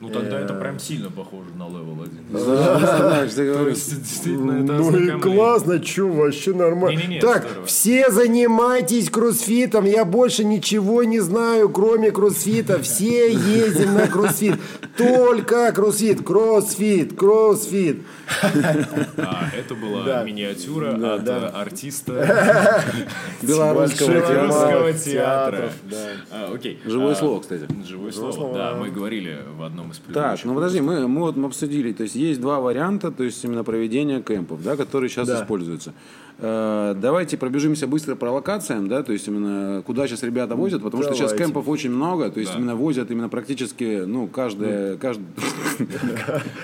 Ну 0.01 0.09
тогда 0.09 0.39
э, 0.39 0.43
это 0.45 0.55
прям 0.55 0.79
сильно 0.79 1.11
похоже 1.11 1.49
на 1.55 1.67
level 1.67 2.01
1. 2.01 2.25
Да, 2.31 2.79
да, 2.79 3.29
что 3.29 3.43
я 3.43 3.51
То 3.51 3.57
говорю. 3.59 3.69
есть, 3.69 3.99
действительно, 3.99 4.63
это 4.63 4.73
Ну 4.73 4.97
и 4.97 5.21
классно, 5.21 5.83
что 5.83 6.07
вообще 6.07 6.53
нормально. 6.55 7.21
Так, 7.21 7.47
все 7.65 8.09
занимайтесь 8.09 9.11
кроссфитом, 9.11 9.85
я 9.85 10.03
больше 10.03 10.43
ничего 10.43 11.03
не 11.03 11.19
знаю, 11.19 11.69
кроме 11.69 12.09
кроссфита. 12.09 12.81
Все 12.81 13.31
ездим 13.31 13.93
на 13.93 14.07
кроссфит. 14.07 14.55
Только 14.97 15.71
кроссфит, 15.71 16.25
кроссфит, 16.25 17.15
кроссфит. 17.15 18.01
А, 19.17 19.49
это 19.55 19.75
была 19.75 20.23
миниатюра 20.23 20.93
от 21.15 21.27
э, 21.27 21.47
артиста 21.53 22.83
Белорусского 23.41 24.93
театра. 24.93 25.71
А, 26.31 26.51
Окей. 26.53 26.79
Живое 26.85 27.13
А, 27.13 27.15
слово, 27.15 27.39
кстати. 27.41 27.67
Живое 27.85 28.11
слово, 28.11 28.53
да, 28.53 28.75
мы 28.75 28.89
говорили 28.89 29.37
в 29.57 29.63
одном 29.63 29.90
из 29.91 29.99
Так, 30.13 30.39
ну 30.45 30.53
подожди, 30.55 30.81
мы, 30.81 31.07
мы 31.07 31.21
вот 31.21 31.37
обсудили, 31.37 31.93
то 31.93 32.03
есть 32.03 32.15
есть 32.15 32.41
два 32.41 32.59
варианта, 32.59 33.11
то 33.11 33.23
есть 33.23 33.43
именно 33.43 33.63
проведения 33.63 34.21
кемпов, 34.21 34.63
да, 34.63 34.75
которые 34.75 35.09
сейчас 35.09 35.27
Да. 35.27 35.41
используются. 35.41 35.93
Э, 36.43 36.95
давайте 36.99 37.37
пробежимся 37.37 37.85
быстро 37.87 38.15
по 38.15 38.25
локациям, 38.25 38.87
да, 38.87 39.03
то 39.03 39.13
есть 39.13 39.27
именно 39.27 39.83
куда 39.83 40.07
сейчас 40.07 40.23
ребята 40.23 40.55
возят, 40.55 40.81
потому 40.81 41.03
что 41.03 41.13
сейчас 41.13 41.29
Давайте. 41.31 41.45
кемпов 41.45 41.67
очень 41.67 41.91
много, 41.91 42.29
то 42.31 42.39
есть 42.39 42.51
Да. 42.53 42.57
именно 42.59 42.75
возят 42.75 43.11
именно 43.11 43.29
практически, 43.29 44.03
ну, 44.05 44.27
каждое, 44.27 44.97
каждый, 44.97 45.23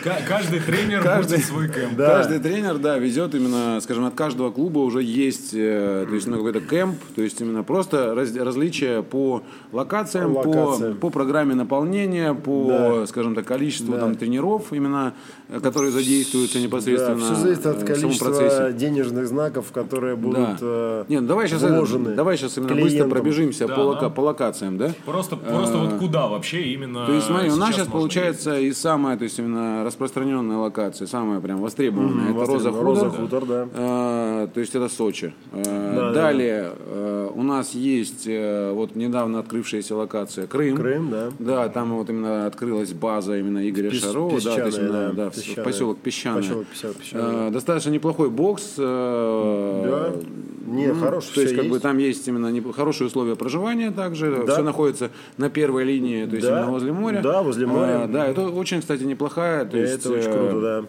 Ка- 0.03 0.17
Каждый 0.27 0.59
тренер 0.59 1.01
Каждый- 1.03 1.39
свой 1.39 1.67
кемп. 1.69 1.97
Каждый 1.97 2.39
тренер, 2.39 2.77
да, 2.77 2.97
везет 2.97 3.33
именно, 3.35 3.79
скажем, 3.81 4.05
от 4.05 4.13
каждого 4.15 4.51
клуба 4.51 4.79
уже 4.79 5.01
есть, 5.03 5.51
э, 5.53 6.05
то 6.07 6.13
есть 6.15 6.27
именно 6.27 6.37
какой-то 6.43 6.61
кемп, 6.61 6.97
то 7.15 7.21
есть 7.21 7.39
именно 7.41 7.63
просто 7.63 8.13
раз- 8.15 8.35
различия 8.35 9.01
по 9.03 9.43
локациям, 9.71 10.33
по, 10.99 11.09
программе 11.09 11.55
наполнения, 11.55 12.33
по, 12.33 13.05
скажем 13.07 13.35
так, 13.35 13.45
количеству 13.45 13.93
там 13.97 14.15
тренеров 14.15 14.71
именно, 14.71 15.13
э, 15.49 15.59
которые 15.59 15.91
задействуются 15.91 16.59
непосредственно 16.59 17.17
все 17.17 17.35
зависит 17.35 17.65
от 17.65 17.81
в 17.81 17.85
количества 17.85 18.25
процессе. 18.31 18.73
денежных 18.77 19.27
знаков, 19.27 19.66
которые 19.71 20.15
Да. 20.15 20.21
будут 20.21 20.57
э, 20.61 21.05
Нет, 21.09 21.21
ну 21.21 21.27
давай 21.27 21.47
сейчас, 21.47 21.61
вложены 21.63 22.15
давай 22.15 22.37
сейчас 22.37 22.57
именно 22.57 22.73
быстро 22.73 22.87
клиентам. 22.89 23.09
пробежимся 23.11 23.67
Да, 23.67 23.75
по, 23.75 23.79
лока- 23.81 24.01
да. 24.01 24.09
по 24.09 24.21
локациям, 24.21 24.77
да? 24.77 24.91
Просто, 25.05 25.35
просто 25.35 25.77
вот 25.77 25.93
куда 25.99 26.27
вообще 26.27 26.61
именно 26.73 27.05
То 27.05 27.13
есть, 27.13 27.27
смотри, 27.27 27.49
у 27.51 27.55
нас 27.55 27.75
сейчас 27.75 27.87
получается 27.87 28.57
и 28.59 28.71
самая, 28.71 29.17
то 29.17 29.23
есть 29.23 29.37
именно 29.39 29.83
распространенная 29.83 30.57
локация, 30.57 31.07
самая 31.07 31.39
прям 31.39 31.59
востребованная, 31.61 32.31
это 32.31 32.45
Роза. 32.45 32.69
Хутор. 32.71 32.83
Роза 32.85 33.09
Хутор, 33.09 33.45
да. 33.45 33.67
Э, 33.73 34.47
то 34.53 34.59
есть 34.59 34.75
это 34.75 34.89
Сочи. 34.89 35.33
Э, 35.51 35.63
да, 35.95 36.11
далее 36.13 36.71
э, 36.77 37.29
у 37.33 37.43
нас 37.43 37.73
есть 37.73 38.25
э, 38.27 38.71
вот 38.73 38.95
недавно 38.95 39.39
открывшаяся 39.39 39.95
локация 39.95 40.47
Крым. 40.47 40.77
Крым, 40.77 41.09
да. 41.09 41.29
Да, 41.39 41.69
там 41.69 41.93
вот 41.97 42.09
именно 42.09 42.45
открылась 42.47 42.93
база 42.93 43.37
именно 43.37 43.67
Игоря 43.69 43.89
Пес- 43.89 44.01
Шарова, 44.03 44.39
да, 44.41 44.55
то 44.55 44.65
есть 44.65 44.77
именно, 44.77 44.91
да, 45.13 45.25
да, 45.25 45.29
Песчаная. 45.29 45.63
поселок 45.65 45.97
Песчаный. 45.99 46.41
Поселок 46.41 46.65
Песча- 46.73 46.97
Песчаный. 46.99 47.47
Э, 47.47 47.51
достаточно 47.51 47.89
неплохой 47.89 48.29
бокс. 48.29 48.75
Да. 49.85 50.13
Не, 50.67 50.87
ну, 50.87 50.99
хороший, 50.99 51.33
То 51.33 51.41
есть, 51.41 51.55
как 51.55 51.63
бы 51.65 51.71
есть. 51.75 51.81
там 51.83 51.97
есть 51.97 52.27
именно 52.27 52.47
неп- 52.47 52.73
хорошие 52.73 53.07
условия 53.07 53.37
проживания 53.37 53.89
также. 53.91 54.43
Да. 54.45 54.53
Все 54.53 54.63
находится 54.63 55.11
на 55.37 55.49
первой 55.49 55.85
линии, 55.85 56.25
то 56.25 56.35
есть 56.35 56.45
Да. 56.45 56.57
именно 56.59 56.71
возле 56.71 56.91
моря. 56.91 57.21
Да, 57.21 57.41
возле 57.41 57.65
моря. 57.67 58.03
А, 58.03 58.07
да, 58.07 58.25
это 58.27 58.49
очень, 58.49 58.81
кстати, 58.81 59.03
неплохая. 59.03 59.63
То 59.63 59.77
есть, 59.77 59.93
Это 60.05 60.11
очень 60.11 60.29
э, 60.29 60.33
круто, 60.49 60.61
да. 60.61 60.85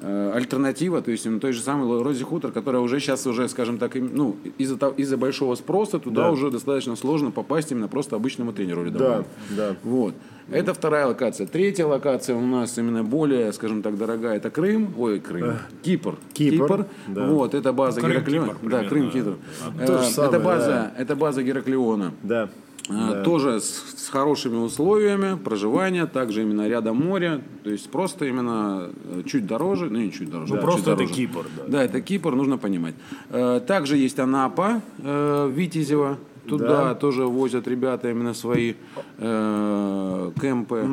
Э, 0.00 0.32
альтернатива, 0.34 1.02
то 1.02 1.10
есть 1.10 1.26
той 1.40 1.52
же 1.52 1.60
самой 1.60 2.02
Рози 2.02 2.24
Хутор, 2.24 2.52
которая 2.52 2.82
уже 2.82 3.00
сейчас 3.00 3.26
уже, 3.26 3.48
скажем 3.48 3.78
так, 3.78 3.94
ну, 3.94 4.36
из-за 4.58 4.76
из-за 4.96 5.16
большого 5.16 5.54
спроса 5.54 5.98
туда 5.98 6.24
Да. 6.24 6.30
уже 6.32 6.50
достаточно 6.50 6.96
сложно 6.96 7.30
попасть 7.30 7.72
именно 7.72 7.88
просто 7.88 8.16
обычному 8.16 8.52
тренеру 8.52 8.82
Да, 8.84 8.86
рядовому. 8.90 9.24
да. 9.50 9.76
Вот. 9.82 10.14
Это 10.50 10.74
вторая 10.74 11.06
локация. 11.06 11.46
Третья 11.46 11.86
локация 11.86 12.34
у 12.34 12.40
нас 12.44 12.76
именно 12.76 13.04
более, 13.04 13.52
скажем 13.52 13.82
так, 13.82 13.96
дорогая. 13.96 14.36
Это 14.36 14.50
Крым. 14.50 14.92
Ой, 14.98 15.20
Крым. 15.20 15.58
Кипр. 15.82 16.16
Кипр, 16.32 16.86
да. 17.06 17.26
Вот, 17.28 17.54
это 17.54 17.72
база 17.72 18.00
Ну. 18.00 18.08
Кипр 18.08 18.56
Да, 18.68 18.82
Крым, 18.84 19.10
Кипр. 19.10 19.30
Же 19.30 19.36
Э, 19.80 20.02
самое, 20.02 20.30
это, 20.30 20.40
база, 20.40 20.66
да. 20.66 20.92
это 21.02 21.14
база 21.16 21.42
Гераклиона. 21.44 22.12
Да. 22.24 22.48
А, 22.90 23.14
Да. 23.14 23.22
Тоже 23.22 23.60
с, 23.60 23.84
с 23.96 24.08
хорошими 24.08 24.56
условиями 24.56 25.36
проживания, 25.36 26.06
также 26.06 26.42
именно 26.42 26.68
рядом 26.68 26.96
моря, 26.96 27.40
то 27.64 27.70
есть 27.70 27.88
просто 27.90 28.24
именно 28.26 28.90
э, 29.04 29.22
чуть 29.26 29.46
дороже, 29.46 29.88
ну 29.90 29.98
не 29.98 30.10
чуть 30.12 30.30
дороже, 30.30 30.54
Ну, 30.54 30.60
да, 30.60 30.62
просто 30.66 30.78
чуть 30.78 30.88
это 30.88 30.96
дороже. 30.96 31.14
Кипр, 31.14 31.46
да. 31.56 31.62
Да, 31.68 31.84
это 31.84 32.00
Кипр, 32.00 32.34
нужно 32.34 32.58
понимать. 32.58 32.94
Э, 33.30 33.60
Также 33.66 33.96
есть 33.96 34.18
Анапа, 34.18 34.80
э, 34.98 35.50
Витязева, 35.54 36.18
туда 36.48 36.66
Да. 36.84 36.94
тоже 36.94 37.24
возят 37.26 37.68
ребята 37.68 38.10
именно 38.10 38.34
свои 38.34 38.74
э, 39.18 40.30
кемпы. 40.40 40.84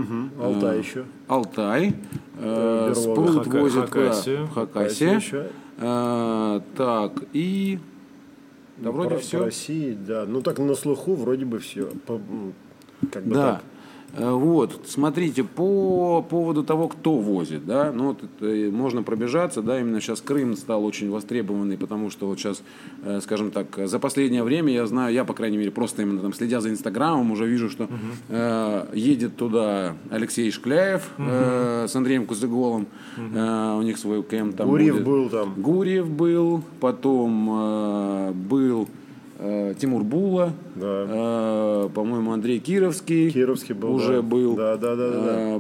Алтай 0.42 0.78
Э, 0.78 0.80
еще. 0.80 1.04
Алтай. 1.28 1.94
Э, 2.40 2.94
Хака- 2.96 3.60
возят 3.60 3.90
куда? 3.90 4.04
Хакасию. 4.12 4.46
В 4.46 4.54
Хакасию. 4.54 5.10
Хакасию 5.10 5.16
еще. 5.16 5.48
Э, 5.80 6.62
Так, 6.76 7.24
и... 7.34 7.80
Да, 8.78 8.92
вроде 8.92 9.16
По- 9.16 9.22
все. 9.22 9.40
По 9.40 9.46
России, 9.46 9.94
да. 9.94 10.26
Ну 10.28 10.42
так 10.42 10.60
на 10.60 10.76
слуху 10.76 11.16
вроде 11.16 11.46
бы 11.46 11.60
все. 11.60 11.90
Как 13.12 13.24
бы 13.26 13.34
Да. 13.36 13.54
так. 13.56 13.64
Э, 14.14 14.32
Вот, 14.32 14.82
смотрите, 14.88 15.44
по 15.44 16.22
поводу 16.28 16.64
того, 16.64 16.88
кто 16.88 17.14
возит, 17.18 17.66
да, 17.66 17.92
ну 17.92 18.08
вот 18.10 18.24
это, 18.24 18.46
э, 18.46 18.72
можно 18.72 19.04
пробежаться, 19.04 19.62
да, 19.62 19.80
именно 19.80 20.00
сейчас 20.02 20.22
Крым 20.22 20.56
стал 20.56 20.86
очень 20.86 21.10
востребованный, 21.10 21.78
потому 21.78 22.10
что 22.10 22.28
вот 22.28 22.40
сейчас, 22.40 22.62
э, 23.04 23.20
скажем 23.22 23.52
так, 23.52 23.68
за 23.88 24.00
последнее 24.00 24.44
время 24.44 24.74
я 24.74 24.86
знаю, 24.88 25.14
я, 25.14 25.24
по 25.26 25.34
крайней 25.34 25.58
мере, 25.58 25.72
просто 25.72 26.02
именно 26.04 26.22
там 26.22 26.34
следя 26.34 26.62
за 26.62 26.70
Инстаграмом, 26.70 27.32
уже 27.32 27.46
вижу, 27.48 27.70
что 27.70 27.88
э, 28.30 28.86
едет 28.94 29.36
туда 29.36 29.96
Алексей 30.10 30.50
Шкляев 30.52 31.10
э, 31.18 31.86
с 31.88 31.96
Андреем 31.96 32.26
Кузыголом, 32.26 32.88
э, 33.18 33.76
у 33.78 33.82
них 33.82 33.98
свой 33.98 34.24
кемп 34.24 34.56
там 34.56 34.70
Гурьев 34.70 34.96
будет. 34.96 35.06
был 35.06 35.30
там. 35.30 35.54
Гурьев 35.58 36.10
был, 36.10 36.64
потом 36.80 37.50
э, 37.52 38.32
был 38.32 38.88
Тимур 39.38 40.04
Була, 40.04 40.52
Да. 40.76 41.06
э, 41.86 41.90
по-моему, 41.94 42.32
Андрей 42.34 42.60
Кировский, 42.60 43.30
Кировский 43.30 43.76
был, 43.76 43.94
уже 43.96 44.18
да. 44.18 44.22
был. 44.22 44.56
Да, 44.56 44.78
да, 44.78 44.96
да, 44.96 45.10
да, 45.10 45.22
да. 45.22 45.32
Э, 45.58 45.60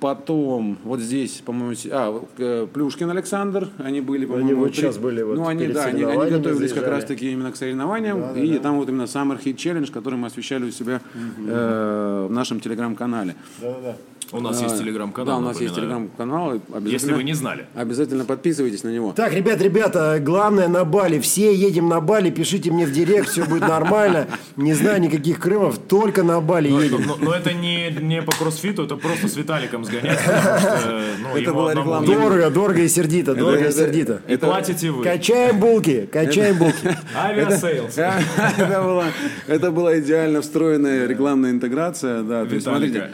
Потом, 0.00 0.78
вот 0.84 1.00
здесь, 1.00 1.42
по-моему, 1.44 1.74
а, 1.90 2.22
э, 2.38 2.68
Плюшкин 2.72 3.10
Александр, 3.10 3.66
они 3.78 4.00
были, 4.00 4.26
по-моему, 4.26 4.60
вот 4.60 4.66
три- 4.72 4.74
сейчас 4.82 4.96
были 4.96 5.22
вот 5.24 5.34
ну, 5.36 5.48
они, 5.48 5.66
да, 5.66 5.86
они, 5.86 6.04
они 6.04 6.30
готовились 6.30 6.70
как 6.72 6.82
заезжали. 6.84 6.86
раз-таки 6.94 7.32
именно 7.32 7.50
к 7.50 7.56
соревнованиям, 7.56 8.20
Да, 8.20 8.32
да, 8.32 8.38
и 8.40 8.52
да. 8.52 8.58
там 8.60 8.76
вот 8.78 8.88
именно 8.88 9.02
Summer 9.02 9.42
Hit 9.42 9.56
Challenge, 9.56 9.90
который 9.90 10.14
мы 10.14 10.28
освещали 10.28 10.66
у 10.66 10.70
себя 10.70 11.00
э, 11.48 12.26
в 12.28 12.32
нашем 12.32 12.60
телеграм-канале. 12.60 13.34
Да, 13.60 13.72
да, 13.72 13.76
да. 13.82 13.96
У 14.30 14.40
нас 14.40 14.60
А, 14.60 14.64
есть 14.64 14.78
телеграм-канал, 14.78 15.26
Да, 15.26 15.38
у 15.38 15.40
нас 15.48 15.60
есть 15.60 15.74
телеграм-канал. 15.74 16.60
Если 16.84 17.12
вы 17.12 17.24
не 17.24 17.32
знали. 17.32 17.66
Обязательно 17.74 18.24
подписывайтесь 18.24 18.84
на 18.84 18.90
него. 18.90 19.12
Так, 19.12 19.32
ребят, 19.32 19.62
ребята, 19.62 20.18
главное 20.20 20.68
на 20.68 20.84
Бали. 20.84 21.18
Все 21.18 21.54
едем 21.54 21.88
на 21.88 22.00
Бали, 22.00 22.30
пишите 22.30 22.70
мне 22.70 22.84
в 22.84 22.92
директ, 22.92 23.28
все 23.28 23.44
будет 23.44 23.62
нормально. 23.62 24.26
Не 24.56 24.74
знаю 24.74 25.00
никаких 25.00 25.38
Крымов, 25.38 25.78
только 25.78 26.22
на 26.22 26.40
Бали 26.40 26.68
едем. 26.68 27.04
Но, 27.06 27.16
но 27.16 27.32
это 27.32 27.54
не, 27.54 27.90
не 27.90 28.20
по 28.20 28.32
кроссфиту, 28.32 28.84
это 28.84 28.96
просто 28.96 29.28
с 29.28 29.36
Виталиком 29.36 29.84
сгонять, 29.84 30.18
ну, 31.22 31.36
Это 31.36 31.52
была 31.54 31.74
реклама. 31.74 32.06
Дорого, 32.06 32.50
дорого 32.50 32.80
и 32.82 32.88
сердито, 32.88 33.34
дорого 33.34 33.68
и 33.68 33.72
сердито. 33.72 34.20
И 34.28 34.36
платите 34.36 34.90
вы. 34.90 35.04
Качаем 35.04 35.58
булки, 35.58 36.08
качаем 36.12 36.58
булки. 36.58 36.96
Авиасейлс. 37.16 37.96
это, 37.96 38.82
была, 38.82 39.06
это 39.46 39.70
была 39.70 39.98
идеально 39.98 40.42
встроенная 40.42 41.06
рекламная 41.06 41.50
интеграция. 41.50 42.22
Да, 42.22 42.44
то 42.44 42.54
есть, 42.54 42.66
Виталика. 42.66 43.10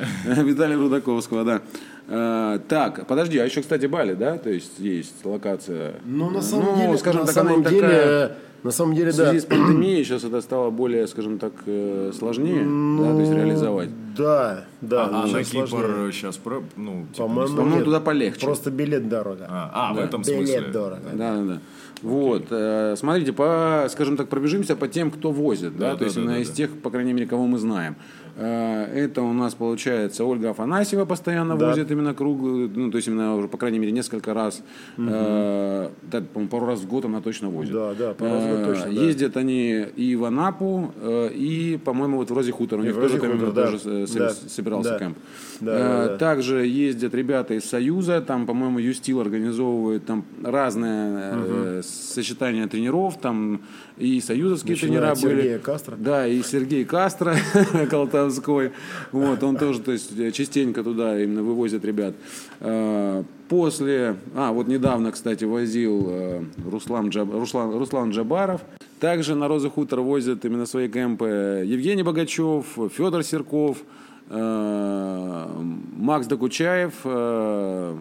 Рудаковского, 1.05 1.45
да. 1.45 1.63
Э, 2.09 2.59
так, 2.69 3.07
подожди, 3.07 3.39
а 3.39 3.45
еще, 3.45 3.61
кстати, 3.63 3.87
Бали, 3.87 4.15
да? 4.15 4.37
То 4.39 4.51
есть 4.51 4.79
есть 4.79 5.25
локация. 5.25 5.95
Ну, 6.05 6.31
на 6.31 6.43
самом 6.43 6.77
деле, 6.77 6.99
скажем 6.99 7.23
на 7.23 7.27
так, 7.27 7.37
она 7.39 7.51
самом 7.51 7.63
не 7.65 7.69
деле, 7.71 7.81
такая- 7.89 8.33
на 8.63 8.71
самом 8.71 8.95
деле, 8.95 9.13
В 9.13 9.17
да. 9.17 9.25
связи 9.31 9.41
с 9.41 9.45
пандемией 9.45 10.05
сейчас 10.05 10.25
это 10.25 10.41
стало 10.41 10.71
более, 10.71 11.07
скажем 11.07 11.39
так, 11.39 11.53
э, 11.67 12.13
сложнее, 12.19 12.65
да, 12.99 13.13
то 13.15 13.21
есть 13.21 13.33
реализовать. 13.33 13.91
Да, 14.17 14.65
да. 14.81 15.05
А, 15.07 15.11
ну, 15.11 15.23
на 15.23 15.29
сложнее. 15.45 15.67
Кипр 15.67 16.11
сейчас, 16.13 16.37
про- 16.37 16.63
ну, 16.77 17.07
типа, 17.13 17.27
По-моему, 17.29 17.57
По-моему, 17.57 17.85
туда 17.85 18.01
полегче. 18.01 18.47
Просто 18.47 18.71
билет 18.71 19.09
дорого. 19.09 19.47
А, 19.49 19.91
а, 19.91 19.95
в 19.95 19.99
этом 19.99 20.23
Билет 20.23 20.49
смысле. 20.49 20.71
дорого. 20.73 21.03
Да, 21.13 21.37
да, 21.37 21.43
да. 21.43 21.59
Вот, 22.03 22.47
э, 22.51 22.97
смотрите, 22.99 23.33
по, 23.33 23.87
скажем 23.91 24.17
так, 24.17 24.29
пробежимся 24.29 24.77
по 24.77 24.89
тем, 24.89 25.11
кто 25.11 25.31
возит, 25.31 25.77
да, 25.79 25.91
Да, 25.91 25.93
то 25.95 25.99
да, 26.01 26.05
есть 26.05 26.17
да, 26.17 26.21
именно 26.23 26.35
да, 26.37 26.41
из 26.43 26.49
да. 26.51 26.55
тех, 26.55 26.71
по 26.83 26.91
крайней 26.91 27.13
мере, 27.15 27.27
кого 27.27 27.47
мы 27.47 27.59
знаем. 27.59 27.97
Э, 28.37 29.05
Это 29.05 29.23
у 29.23 29.33
нас 29.33 29.55
получается 29.55 30.25
Ольга 30.25 30.51
Афанасьева 30.51 31.05
постоянно 31.05 31.57
Да. 31.57 31.69
возит 31.69 31.91
именно 31.91 32.15
круглую, 32.15 32.71
ну 32.75 32.91
то 32.91 32.97
есть 32.97 33.09
именно 33.09 33.37
уже 33.37 33.49
по 33.49 33.57
крайней 33.59 33.79
мере 33.79 33.93
несколько 33.93 34.35
раз, 34.35 34.63
э, 34.99 35.89
да, 36.03 36.23
пару 36.51 36.67
раз 36.67 36.81
в 36.81 36.89
год 36.89 37.05
она 37.05 37.21
точно 37.21 37.49
возит. 37.49 37.73
Да, 37.73 37.95
да, 37.95 38.15
пару 38.15 38.33
раз 38.33 38.43
в 38.45 38.49
год 38.49 38.59
Э, 38.59 38.65
точно, 38.67 38.85
да. 38.85 38.91
Ездят 39.07 39.37
они 39.37 39.87
и 39.97 40.17
в 40.17 40.25
Анапу, 40.25 40.93
э, 41.01 41.31
и, 41.35 41.79
по-моему, 41.85 42.17
вот 42.19 42.31
в 42.31 42.35
Розе 42.35 42.53
Хутор. 42.53 42.81
У 42.81 42.83
них 42.83 42.95
тоже, 42.95 43.19
Хутор, 43.19 43.53
да. 43.53 43.65
тоже 43.71 43.79
э, 43.85 44.07
Да. 44.15 44.31
собирался 44.31 44.91
Да. 44.91 44.99
кемп. 44.99 45.19
Да, 45.61 45.73
Э, 45.77 46.09
да. 46.09 46.19
Также 46.19 46.67
ездят 46.67 47.15
ребята 47.15 47.55
из 47.55 47.65
Союза, 47.65 48.21
там, 48.21 48.47
по-моему, 48.47 48.79
Юстил 48.79 49.21
организовывает 49.21 50.05
там 50.07 50.25
разное 50.43 51.35
э, 51.35 51.83
сочетание 51.85 52.67
тренеров, 52.67 53.19
там 53.21 53.61
и 53.97 54.21
союзовские 54.21 54.73
Начиная 54.75 55.15
тренера 55.15 55.15
были. 55.23 55.41
Сергея 55.43 55.59
Кастро. 55.59 55.97
Да, 55.97 56.27
и 56.27 56.43
Сергей 56.43 56.85
Кастро 56.85 57.37
Колтовской. 58.25 58.73
Вот, 59.13 59.43
он 59.43 59.57
тоже, 59.57 59.81
то 59.81 59.93
есть, 59.93 60.11
частенько 60.35 60.83
туда 60.83 61.21
именно 61.23 61.43
вывозят 61.43 61.85
ребят. 61.85 62.15
Э, 62.61 63.23
После, 63.49 64.17
а, 64.35 64.53
вот 64.53 64.69
недавно, 64.69 65.13
кстати, 65.13 65.45
возил 65.45 66.07
э, 66.09 66.45
Руслан, 66.71 67.11
Джаб- 67.11 67.31
Руслан, 67.39 67.77
Руслан 67.79 68.11
Джабаров. 68.11 68.63
Также 69.01 69.35
на 69.35 69.49
Розы 69.49 69.69
Хутор 69.69 70.01
возят 70.01 70.45
именно 70.47 70.65
свои 70.65 70.89
кемпы 70.89 71.63
Евгений 71.67 72.03
Богачев, 72.03 72.65
Федор 72.97 73.23
Серков, 73.23 73.79
э, 74.31 75.47
Макс 75.99 76.27
Докучаев, 76.27 76.95
э, 77.05 77.97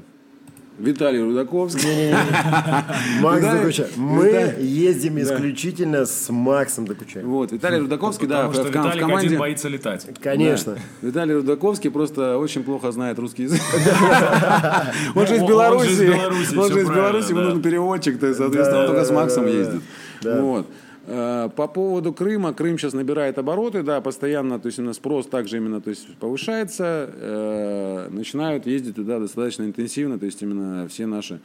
Виталий 0.79 1.21
Рудаковский. 1.21 2.13
Макс 3.21 3.45
Докучаев. 3.45 3.95
Мы 3.95 4.55
ездим 4.59 5.19
исключительно 5.19 6.05
с 6.05 6.31
Максом 6.31 6.87
Докучаевым. 6.87 7.31
Вот, 7.31 7.51
Виталий 7.51 7.79
Рудаковский, 7.79 8.27
да, 8.27 8.47
Потому 8.47 8.69
в, 8.69 8.99
команде. 8.99 9.27
один 9.27 9.39
боится 9.39 9.69
летать. 9.69 10.07
Конечно. 10.21 10.77
Виталий 11.01 11.35
Рудаковский 11.35 11.91
просто 11.91 12.37
очень 12.37 12.63
плохо 12.63 12.91
знает 12.91 13.19
русский 13.19 13.43
язык. 13.43 13.61
Он 15.15 15.27
же 15.27 15.35
из 15.35 15.41
Беларуси. 15.43 16.57
Он 16.57 16.71
же 16.71 16.81
из 16.81 16.89
Беларуси, 16.89 17.29
ему 17.29 17.41
нужен 17.41 17.61
переводчик, 17.61 18.19
то 18.19 18.27
есть, 18.27 18.39
соответственно, 18.39 18.81
он 18.81 18.87
только 18.87 19.05
с 19.05 19.11
Максом 19.11 19.47
ездит. 19.47 19.81
Вот. 20.23 20.67
Э, 21.05 21.49
По 21.55 21.67
поводу 21.67 22.13
Крыма, 22.13 22.53
Крым 22.53 22.77
сейчас 22.77 22.93
набирает 22.93 23.37
обороты, 23.37 23.83
да, 23.83 23.99
постоянно, 23.99 24.59
то 24.59 24.67
есть 24.67 24.79
именно 24.79 24.93
спрос 24.93 25.27
также 25.27 25.57
именно, 25.57 25.81
то 25.81 25.89
есть 25.89 26.15
повышается, 26.15 27.09
э, 27.13 28.07
начинают 28.09 28.65
ездить 28.65 28.95
туда 28.95 29.19
достаточно 29.19 29.63
интенсивно, 29.63 30.17
то 30.17 30.25
есть 30.25 30.41
именно 30.41 30.87
все 30.87 31.05
наши 31.05 31.41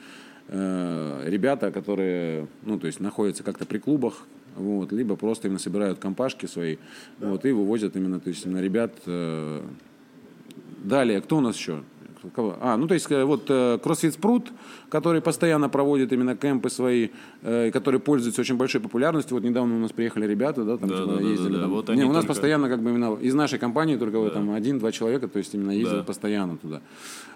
э, 0.46 1.22
ребята, 1.26 1.72
которые, 1.72 2.46
ну, 2.62 2.78
то 2.78 2.86
есть 2.86 3.00
находятся 3.00 3.42
как-то 3.42 3.66
при 3.66 3.78
клубах, 3.78 4.26
вот, 4.54 4.92
либо 4.92 5.16
просто 5.16 5.48
именно 5.48 5.58
собирают 5.58 5.98
компашки 5.98 6.46
свои, 6.46 6.76
вот, 7.18 7.44
и 7.44 7.50
вывозят 7.50 7.96
именно, 7.96 8.20
то 8.20 8.28
есть 8.28 8.46
именно 8.46 8.60
ребят. 8.60 8.92
э, 9.06 9.60
далее, 10.84 11.20
кто 11.20 11.38
у 11.38 11.40
нас 11.40 11.56
еще? 11.56 11.82
Кого? 12.34 12.56
А, 12.60 12.76
ну 12.76 12.86
то 12.86 12.94
есть 12.94 13.10
э, 13.10 13.24
вот 13.24 13.46
э, 13.48 13.78
CrossFit 13.82 14.12
Спрут, 14.12 14.50
который 14.88 15.20
постоянно 15.20 15.68
проводит 15.68 16.12
именно 16.12 16.36
кемпы 16.36 16.70
свои, 16.70 17.08
э, 17.42 17.70
который 17.70 18.00
пользуется 18.00 18.40
очень 18.40 18.56
большой 18.56 18.80
популярностью. 18.80 19.36
Вот 19.36 19.44
недавно 19.44 19.76
у 19.76 19.78
нас 19.78 19.92
приехали 19.92 20.26
ребята, 20.26 20.64
да, 20.64 20.76
там 20.76 20.88
Да, 20.88 20.96
типа, 20.96 21.08
да, 21.12 21.16
да, 21.16 21.22
ездили. 21.22 21.48
да, 21.52 21.56
да. 21.56 21.62
там. 21.62 21.70
Вот 21.70 21.88
Не, 21.88 21.94
они 21.94 22.04
у 22.04 22.08
нас 22.08 22.16
только- 22.16 22.28
постоянно 22.28 22.68
как 22.68 22.82
бы 22.82 22.90
именно 22.90 23.14
из 23.14 23.34
нашей 23.34 23.58
компании 23.58 23.96
только 23.96 24.18
вот 24.18 24.32
там 24.34 24.50
один-два 24.50 24.92
человека, 24.92 25.28
то 25.28 25.38
есть 25.38 25.54
именно 25.54 25.70
ездят 25.70 25.98
Да. 25.98 26.02
постоянно 26.04 26.56
туда. 26.56 26.80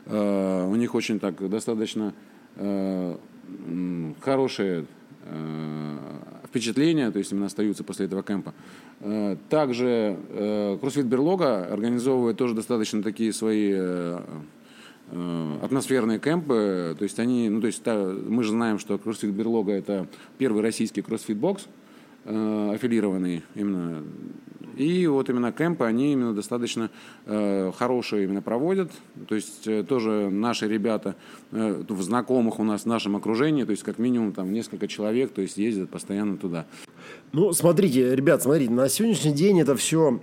Э, 0.06 0.66
у 0.66 0.74
них 0.76 0.94
очень 0.94 1.18
так 1.20 1.48
достаточно 1.48 2.12
э, 2.56 3.16
хорошие 4.20 4.86
э, 5.24 5.98
впечатления, 6.46 7.10
то 7.10 7.18
есть 7.18 7.32
именно 7.32 7.46
остаются 7.46 7.84
после 7.84 8.06
этого 8.06 8.22
кемпа. 8.22 8.52
Также 9.48 10.16
CrossFit 10.32 11.02
Берлога 11.04 11.64
организовывает 11.72 12.36
тоже 12.36 12.54
достаточно 12.54 13.02
такие 13.02 13.32
свои 13.32 13.72
атмосферные 15.62 16.18
кемпы, 16.18 16.96
то 16.98 17.02
есть 17.02 17.18
они, 17.18 17.48
ну 17.48 17.60
то 17.60 17.66
есть 17.66 17.82
та- 17.82 18.14
мы 18.26 18.42
же 18.42 18.50
знаем, 18.50 18.78
что 18.78 18.94
CrossFit 18.94 19.30
Берлога 19.30 19.72
это 19.72 20.06
первый 20.38 20.62
российский 20.62 21.02
CrossFit 21.02 21.34
бокс, 21.34 21.66
э, 22.24 22.70
аффилированный 22.74 23.42
именно. 23.54 24.04
И 24.76 25.06
вот 25.06 25.28
именно 25.28 25.52
кемпы, 25.52 25.84
они 25.84 26.14
именно 26.14 26.32
достаточно 26.32 26.88
э, 27.26 27.72
хорошие 27.76 28.24
именно 28.24 28.40
проводят. 28.40 28.90
То 29.28 29.34
есть 29.34 29.66
э, 29.66 29.84
тоже 29.84 30.30
наши 30.30 30.66
ребята 30.66 31.14
э, 31.50 31.84
в 31.86 32.00
знакомых 32.00 32.58
у 32.58 32.64
нас 32.64 32.84
в 32.84 32.86
нашем 32.86 33.14
окружении, 33.14 33.64
то 33.64 33.72
есть 33.72 33.82
как 33.82 33.98
минимум 33.98 34.32
там 34.32 34.50
несколько 34.50 34.88
человек, 34.88 35.32
то 35.32 35.42
есть 35.42 35.58
ездят 35.58 35.90
постоянно 35.90 36.38
туда. 36.38 36.64
Ну, 37.32 37.52
смотрите, 37.52 38.16
ребят, 38.16 38.42
смотрите, 38.42 38.72
на 38.72 38.88
сегодняшний 38.88 39.32
день 39.32 39.60
это 39.60 39.76
все 39.76 40.20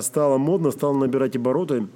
стало 0.00 0.38
модно, 0.38 0.72
стало 0.72 0.98
набирать 0.98 1.36
обороты. 1.36 1.86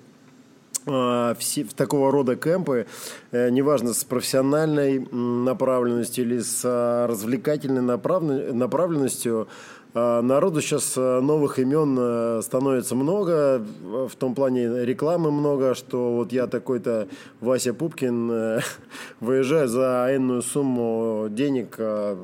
А, 0.90 1.34
все, 1.38 1.64
в 1.64 1.74
такого 1.74 2.10
рода 2.10 2.36
кемпы, 2.36 2.86
э, 3.30 3.50
неважно, 3.50 3.92
с 3.92 4.04
профессиональной 4.04 5.06
направленностью 5.10 6.24
или 6.24 6.40
с 6.40 6.62
а, 6.64 7.06
развлекательной 7.06 7.82
направлен- 7.82 8.52
направленностью, 8.52 9.48
народу 9.94 10.60
сейчас 10.60 10.94
а, 10.96 11.20
новых 11.20 11.58
имен 11.58 11.96
а, 11.98 12.40
становится 12.42 12.94
много, 12.94 13.64
в 13.82 14.14
том 14.16 14.34
плане 14.34 14.84
рекламы 14.84 15.30
много, 15.30 15.74
что 15.74 16.14
вот 16.14 16.32
я 16.32 16.46
такой-то 16.46 17.08
Вася 17.40 17.72
Пупкин 17.72 18.30
э, 18.30 18.60
выезжаю 19.20 19.68
за 19.68 20.08
энную 20.10 20.42
сумму 20.42 21.28
денег, 21.30 21.76
а, 21.78 22.16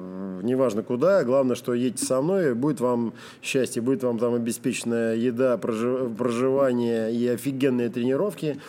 неважно 0.43 0.83
куда, 0.83 1.25
главное, 1.25 1.57
что 1.57 1.73
едете 1.75 2.05
со 2.05 2.21
мной, 2.21 2.55
будет 2.55 2.81
вам 2.81 3.15
счастье, 3.43 3.81
будет 3.81 4.03
вам 4.05 4.19
там 4.19 4.35
обеспечена 4.35 5.15
еда, 5.15 5.57
прожи- 5.57 6.15
проживание 6.15 7.13
и 7.15 7.27
офигенные 7.29 7.89
тренировки 7.89 8.61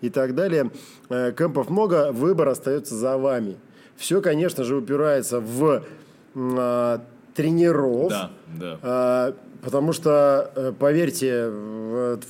и 0.00 0.10
так 0.10 0.34
далее. 0.34 0.70
Э, 1.08 1.32
Кемпов 1.36 1.70
много, 1.70 2.12
выбор 2.12 2.48
остается 2.48 2.94
за 2.94 3.18
вами. 3.18 3.56
Все, 3.96 4.20
конечно 4.20 4.64
же, 4.64 4.76
упирается 4.76 5.40
в 5.40 5.82
а, 6.36 7.00
тренеров. 7.34 8.10
Да, 8.10 8.30
да. 8.58 8.78
А, 8.82 9.34
Потому 9.64 9.94
что, 9.94 10.50
э, 10.54 10.72
поверьте, 10.78 11.50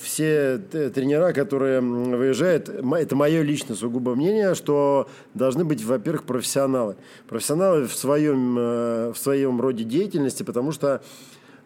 все 0.00 0.58
тренера, 0.70 1.32
которые 1.32 1.80
выезжают, 1.80 2.68
это 2.68 3.16
мое 3.16 3.42
личное 3.42 3.74
сугубо 3.74 4.14
мнение, 4.14 4.54
что 4.54 5.08
должны 5.34 5.64
быть, 5.64 5.84
во-первых, 5.84 6.22
профессионалы. 6.22 6.94
Профессионалы 7.28 7.88
в 7.88 7.94
своем, 7.96 8.56
э, 8.56 9.12
в 9.12 9.18
своем 9.18 9.60
роде 9.60 9.82
деятельности, 9.82 10.44
потому 10.44 10.70
что 10.70 11.02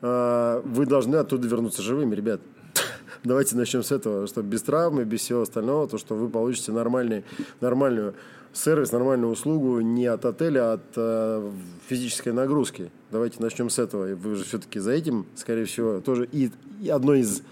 э, 0.00 0.62
вы 0.64 0.86
должны 0.86 1.16
оттуда 1.16 1.46
вернуться 1.46 1.82
живыми, 1.82 2.14
ребят. 2.14 2.40
Давайте 3.24 3.54
начнем 3.54 3.82
с 3.82 3.92
этого, 3.92 4.26
что 4.26 4.40
без 4.40 4.62
травмы, 4.62 5.04
без 5.04 5.20
всего 5.20 5.42
остального, 5.42 5.86
то, 5.86 5.98
что 5.98 6.14
вы 6.14 6.30
получите 6.30 6.72
нормальный, 6.72 7.24
нормальную 7.60 8.14
сервис, 8.52 8.92
нормальную 8.92 9.32
услугу 9.32 9.80
не 9.80 10.06
от 10.06 10.24
отеля, 10.24 10.60
а 10.60 10.72
от 10.74 10.82
э, 10.96 11.50
физической 11.88 12.32
нагрузки. 12.32 12.90
Давайте 13.10 13.42
начнем 13.42 13.70
с 13.70 13.78
этого. 13.78 14.14
Вы 14.14 14.36
же 14.36 14.44
все-таки 14.44 14.78
за 14.78 14.92
этим, 14.92 15.26
скорее 15.34 15.64
всего, 15.64 16.00
тоже 16.00 16.28
и, 16.30 16.50
и 16.80 16.88
одно 16.88 17.14
из, 17.14 17.42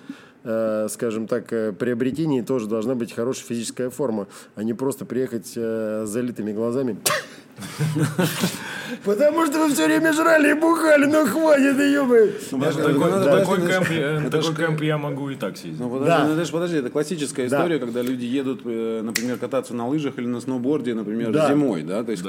э, 0.44 0.88
скажем 0.90 1.26
так, 1.26 1.52
э, 1.52 1.72
приобретений 1.72 2.42
тоже 2.42 2.68
должна 2.68 2.94
быть 2.94 3.12
хорошая 3.12 3.46
физическая 3.46 3.90
форма, 3.90 4.26
а 4.54 4.62
не 4.62 4.74
просто 4.74 5.04
приехать 5.04 5.52
э, 5.56 6.04
с 6.06 6.08
залитыми 6.08 6.52
глазами 6.52 6.98
Потому 9.04 9.46
что 9.46 9.58
вы 9.58 9.72
все 9.72 9.86
время 9.86 10.12
жрали 10.12 10.50
и 10.50 10.54
бухали, 10.54 11.06
ну 11.06 11.26
хватит, 11.26 11.76
Ну, 12.50 12.58
подожди, 12.58 12.82
Такой, 12.82 13.10
ну, 13.10 13.24
такой 13.24 13.58
это- 13.58 13.66
кемп, 13.68 13.90
я- 13.90 14.20
могу 14.98 15.30
и 15.30 15.34
так 15.36 15.56
съездить. 15.56 15.80
Ну 15.80 15.90
подожди, 15.90 16.12
ну, 16.28 16.36
подожди, 16.50 16.76
это 16.78 16.90
классическая 16.90 17.46
история, 17.46 17.78
когда 17.78 18.02
люди 18.02 18.24
едут, 18.24 18.60
э, 18.64 19.02
например, 19.02 19.36
кататься 19.38 19.74
на 19.74 19.86
лыжах 19.88 20.18
или 20.18 20.26
на 20.26 20.40
сноуборде, 20.40 20.94
например, 20.94 21.30
зимой, 21.48 21.82
да, 21.82 22.02
то 22.04 22.10
есть 22.12 22.22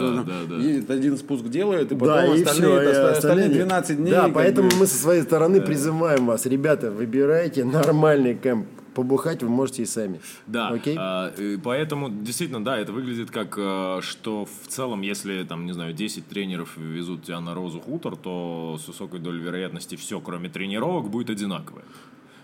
едет 0.61 0.89
один 0.91 1.17
спуск 1.17 1.45
делает, 1.45 1.91
и 1.91 1.95
потом 1.95 2.07
остальные, 2.43 2.71
все, 2.71 2.79
это 2.81 2.89
оста- 2.91 3.11
остальные. 3.17 3.49
12 3.49 3.97
дней. 3.97 4.11
Да, 4.11 4.29
поэтому 4.33 4.69
мы 4.79 4.87
со 4.87 4.95
своей 4.97 5.21
стороны 5.23 5.61
призываем 5.61 6.25
вас, 6.27 6.45
ребята, 6.45 6.91
выбирайте 6.91 7.63
нормальный 7.65 8.35
кемп. 8.35 8.67
Побухать 8.97 9.43
вы 9.43 9.49
можете 9.49 9.83
и 9.83 9.85
сами. 9.85 10.19
Да, 10.47 10.69
Окей? 10.69 10.95
а, 10.99 11.31
поэтому 11.63 12.09
действительно, 12.09 12.65
да, 12.65 12.79
это 12.79 12.91
выглядит 12.91 13.29
как, 13.29 13.53
а, 13.55 13.99
что 14.01 14.45
в 14.45 14.67
целом, 14.67 15.01
если 15.01 15.43
там, 15.43 15.67
не 15.67 15.73
знаю, 15.73 15.93
10 15.93 16.27
тренеров 16.27 16.75
везут 16.77 17.25
тебя 17.25 17.39
на 17.39 17.53
Розу 17.53 17.79
Хутор, 17.79 18.15
то 18.15 18.79
с 18.83 18.87
высокой 18.87 19.19
долей 19.19 19.39
вероятности 19.39 19.95
все, 19.97 20.19
кроме 20.19 20.49
тренировок, 20.49 21.11
будет 21.11 21.29
одинаковое. 21.29 21.83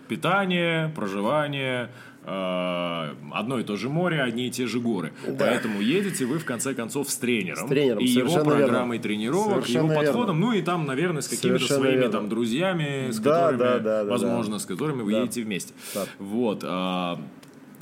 Питание, 0.06 0.92
проживание, 0.94 1.90
одно 2.26 3.58
и 3.60 3.64
то 3.64 3.76
же 3.76 3.88
море, 3.88 4.22
одни 4.22 4.46
и 4.48 4.50
те 4.50 4.66
же 4.66 4.80
горы. 4.80 5.12
Поэтому 5.38 5.80
едете 5.80 6.24
вы 6.24 6.38
в 6.38 6.44
конце 6.44 6.74
концов 6.74 7.10
с 7.10 7.16
тренером, 7.16 7.66
С 7.66 7.68
тренером, 7.68 7.98
и 7.98 8.06
его 8.06 8.28
совершенно 8.28 8.44
верно. 8.50 8.66
программой 8.66 8.98
тренировок, 8.98 9.52
Совершенно 9.66 9.78
его 9.84 9.88
верно. 9.92 10.06
подходом, 10.06 10.40
ну 10.40 10.52
и 10.52 10.62
там, 10.62 10.86
наверное, 10.86 11.22
с 11.22 11.28
какими-то 11.28 11.66
своими 11.66 11.96
верно. 11.96 12.10
там 12.12 12.28
друзьями, 12.28 13.10
с 13.10 13.18
Да, 13.18 13.50
которыми, 13.52 13.58
да, 13.58 13.78
да, 13.78 14.04
да, 14.04 14.10
возможно, 14.10 14.58
с 14.58 14.64
которыми 14.66 15.02
вы 15.02 15.12
Да. 15.12 15.20
едете 15.20 15.42
вместе. 15.42 15.74
Да. 15.94 16.04
Вот. 16.18 16.60
а, 16.64 17.18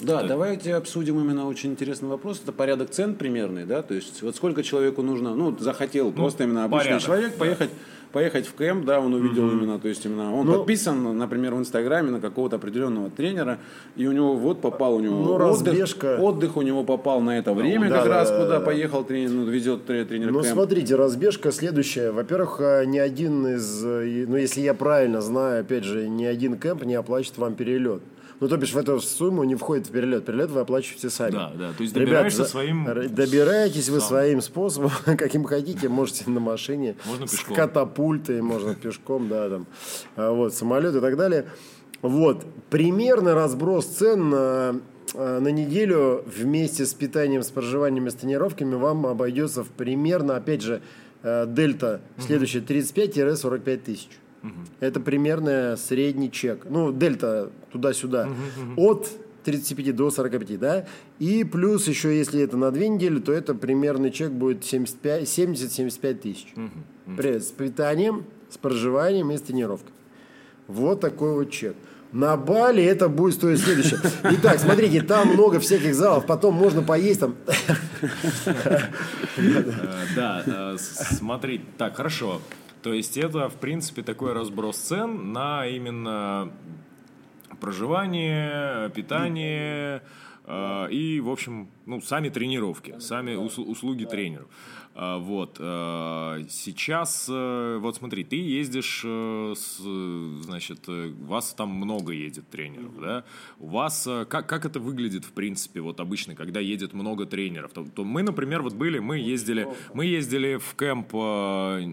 Да, 0.00 0.24
давайте 0.24 0.74
обсудим 0.74 1.20
именно 1.20 1.46
очень 1.46 1.70
интересный 1.70 2.09
вопрос. 2.09 2.40
Это 2.42 2.50
порядок 2.52 2.90
цен 2.90 3.14
примерный, 3.14 3.64
да, 3.64 3.83
то 3.83 3.94
есть 3.94 4.22
вот 4.22 4.35
сколько 4.35 4.64
человеку 4.64 5.02
нужно, 5.02 5.35
ну, 5.37 5.57
захотел 5.59 6.11
просто 6.11 6.42
именно 6.44 6.64
обычный 6.64 6.85
порядок, 6.87 7.05
человек 7.05 7.37
поехать, 7.37 7.70
поехать 8.12 8.46
в 8.46 8.55
кемп, 8.55 8.85
да, 8.85 9.01
он 9.01 9.14
увидел 9.14 9.51
именно, 9.51 9.79
то 9.79 9.88
есть 9.88 10.05
именно 10.07 10.35
он 10.35 10.46
Ну, 10.46 10.59
подписан, 10.59 11.16
например, 11.18 11.55
в 11.55 11.59
Инстаграме 11.59 12.11
на 12.11 12.20
какого-то 12.20 12.57
определенного 12.57 13.11
тренера, 13.11 13.59
и 13.96 14.07
у 14.07 14.12
него 14.12 14.35
вот 14.37 14.61
попал 14.61 14.96
у 14.96 15.01
него 15.01 15.16
Ну, 15.16 15.35
отдых, 15.35 15.48
разбежка. 15.48 16.16
отдых 16.20 16.57
у 16.57 16.62
него 16.62 16.85
попал 16.85 17.20
на 17.20 17.38
это 17.38 17.53
время 17.55 17.88
да, 17.88 17.96
как 17.98 18.05
да, 18.09 18.11
раз, 18.11 18.31
да, 18.31 18.37
куда 18.42 18.59
да. 18.59 18.64
поехал 18.64 19.05
тренер, 19.05 19.31
ну, 19.31 19.44
везет 19.46 19.87
тре- 19.87 20.05
тренер 20.05 20.31
Ну, 20.31 20.42
кемп. 20.42 20.53
смотрите, 20.53 20.94
разбежка 20.96 21.51
следующая. 21.53 22.12
Во-первых, 22.12 22.61
э, 22.61 22.85
ни 22.87 22.98
один 22.98 23.46
из, 23.46 23.85
э, 23.85 24.27
ну, 24.29 24.37
если 24.37 24.61
я 24.61 24.75
правильно 24.75 25.20
знаю, 25.20 25.62
опять 25.62 25.85
же, 25.85 26.09
ни 26.09 26.25
один 26.25 26.57
кемп 26.59 26.85
не 26.85 26.94
оплачивает 26.94 27.38
вам 27.38 27.55
перелет. 27.55 28.03
Ну, 28.42 28.48
то 28.48 28.57
бишь, 28.57 28.72
в 28.72 28.76
эту 28.76 29.00
сумму 29.00 29.44
не 29.44 29.55
входит 29.55 29.87
в 29.87 29.92
перелет. 29.92 30.24
Перелет 30.24 30.50
вы 30.50 30.62
оплачиваете 30.62 31.11
сами. 31.11 31.31
Да, 31.31 31.52
да, 31.57 31.72
то 31.74 31.83
есть 31.85 31.94
Ребят, 31.94 32.09
добираешься 32.09 32.42
за- 32.42 32.48
своим 32.48 32.85
Добираетесь 33.14 33.88
вы 33.88 34.00
своим 34.00 34.40
способом, 34.40 34.90
каким 35.05 35.44
хотите. 35.44 35.88
Можете 35.88 36.28
на 36.28 36.40
машине, 36.40 36.96
Можно 37.07 37.28
с 37.28 37.31
пешком. 37.31 37.55
катапультой, 37.55 38.42
можно 38.42 38.74
пешком, 38.74 39.28
да, 39.28 39.48
там, 39.48 39.66
а, 40.16 40.33
вот, 40.33 40.55
самолет 40.55 40.96
и 40.96 41.00
так 41.00 41.16
далее. 41.16 41.46
Вот, 42.02 42.44
примерно 42.68 43.37
разброс 43.37 43.87
цен 43.87 44.31
на, 44.31 44.81
э, 45.14 45.38
на 45.38 45.48
неделю 45.52 46.24
вместе 46.26 46.85
с 46.85 46.94
питанием, 46.94 47.44
с 47.44 47.50
проживанием 47.50 48.09
и 48.09 48.11
с 48.11 48.14
тренировками 48.14 48.74
вам 48.74 49.07
обойдется 49.07 49.62
в 49.62 49.68
примерно, 49.68 50.35
опять 50.35 50.62
же, 50.62 50.83
э, 51.22 51.46
дельта 51.46 52.00
следующая 52.18 52.59
35-45 52.59 53.85
тысяч. 53.85 54.09
Это 54.81 55.00
примерно 55.00 55.76
средний 55.76 56.31
чек. 56.31 56.66
Ну, 56.68 56.92
дельта 56.92 57.50
туда-сюда. 57.72 58.28
От 58.76 59.09
35 59.44 59.94
до 59.96 60.11
45, 60.11 60.59
да? 60.59 60.87
И 61.18 61.44
плюс 61.44 61.88
еще, 61.88 62.16
если 62.16 62.42
это 62.42 62.57
на 62.57 62.70
две 62.70 62.88
недели, 62.88 63.18
то 63.18 63.33
это 63.33 63.55
примерный 63.55 64.11
чек 64.11 64.31
будет 64.31 64.64
75 64.64 65.22
70-75 65.28 66.14
тысяч. 66.14 66.55
При- 67.16 67.38
С 67.38 67.46
питанием, 67.50 68.24
с 68.50 68.57
проживанием 68.59 69.31
и 69.33 69.37
с 69.37 69.40
тренировкой. 69.40 69.92
Вот 70.68 71.00
такой 71.00 71.35
вот 71.35 71.50
чек. 71.50 71.74
На 72.12 72.37
Бали 72.37 72.85
это 72.85 73.09
будет 73.09 73.35
стоить 73.35 73.59
следующее. 73.61 73.98
Итак, 74.22 74.59
смотрите, 74.61 75.00
там 75.02 75.28
много 75.28 75.59
всяких 75.61 75.94
залов, 75.94 76.26
потом 76.26 76.55
можно 76.55 76.83
поесть 76.83 77.20
там. 77.20 77.35
Э, 79.37 80.05
Да, 80.16 80.42
э, 80.46 80.76
смотри, 80.78 81.61
так, 81.78 81.96
хорошо. 81.96 82.40
То 82.83 82.92
есть 82.92 83.16
это, 83.16 83.49
в 83.49 83.57
принципе, 83.57 84.03
такой 84.03 84.33
разброс 84.33 84.77
цен 84.77 85.33
на 85.33 85.66
именно 85.66 86.53
проживание, 87.61 88.90
питание 88.90 90.03
э, 90.45 90.88
и, 90.90 91.21
в 91.21 91.31
общем, 91.31 91.68
ну, 91.87 92.01
сами 92.01 92.29
тренировки, 92.29 92.99
сами 92.99 93.35
ус- 93.37 93.59
услуги 93.59 94.05
тренеров. 94.05 94.49
А, 94.94 95.18
Вот. 95.18 95.57
э, 95.59 96.44
Сейчас, 96.48 97.26
э, 97.31 97.78
вот 97.81 97.96
смотри, 97.96 98.24
ты 98.24 98.37
ездишь, 98.37 99.02
э, 99.05 99.55
с, 99.57 99.78
значит, 100.44 100.81
э, 100.88 101.12
вас 101.20 101.55
там 101.55 101.70
много 101.70 102.12
едет 102.12 102.48
тренеров, 102.50 103.00
да? 103.00 103.24
У 103.59 103.68
вас, 103.68 104.09
как, 104.28 104.46
как 104.48 104.66
это 104.66 104.81
выглядит, 104.81 105.24
в 105.24 105.33
принципе, 105.33 105.81
вот 105.81 106.00
обычно, 106.00 106.35
когда 106.35 106.61
едет 106.61 106.92
много 106.92 107.26
тренеров? 107.26 107.72
То, 107.72 107.85
то 107.85 108.05
мы, 108.05 108.22
например, 108.22 108.62
вот 108.62 108.74
были, 108.74 108.98
мы 108.98 109.18
ездили, 109.18 109.68
мы 109.94 110.07
ездили 110.07 110.57
в 110.57 110.74
кемп, 110.76 111.11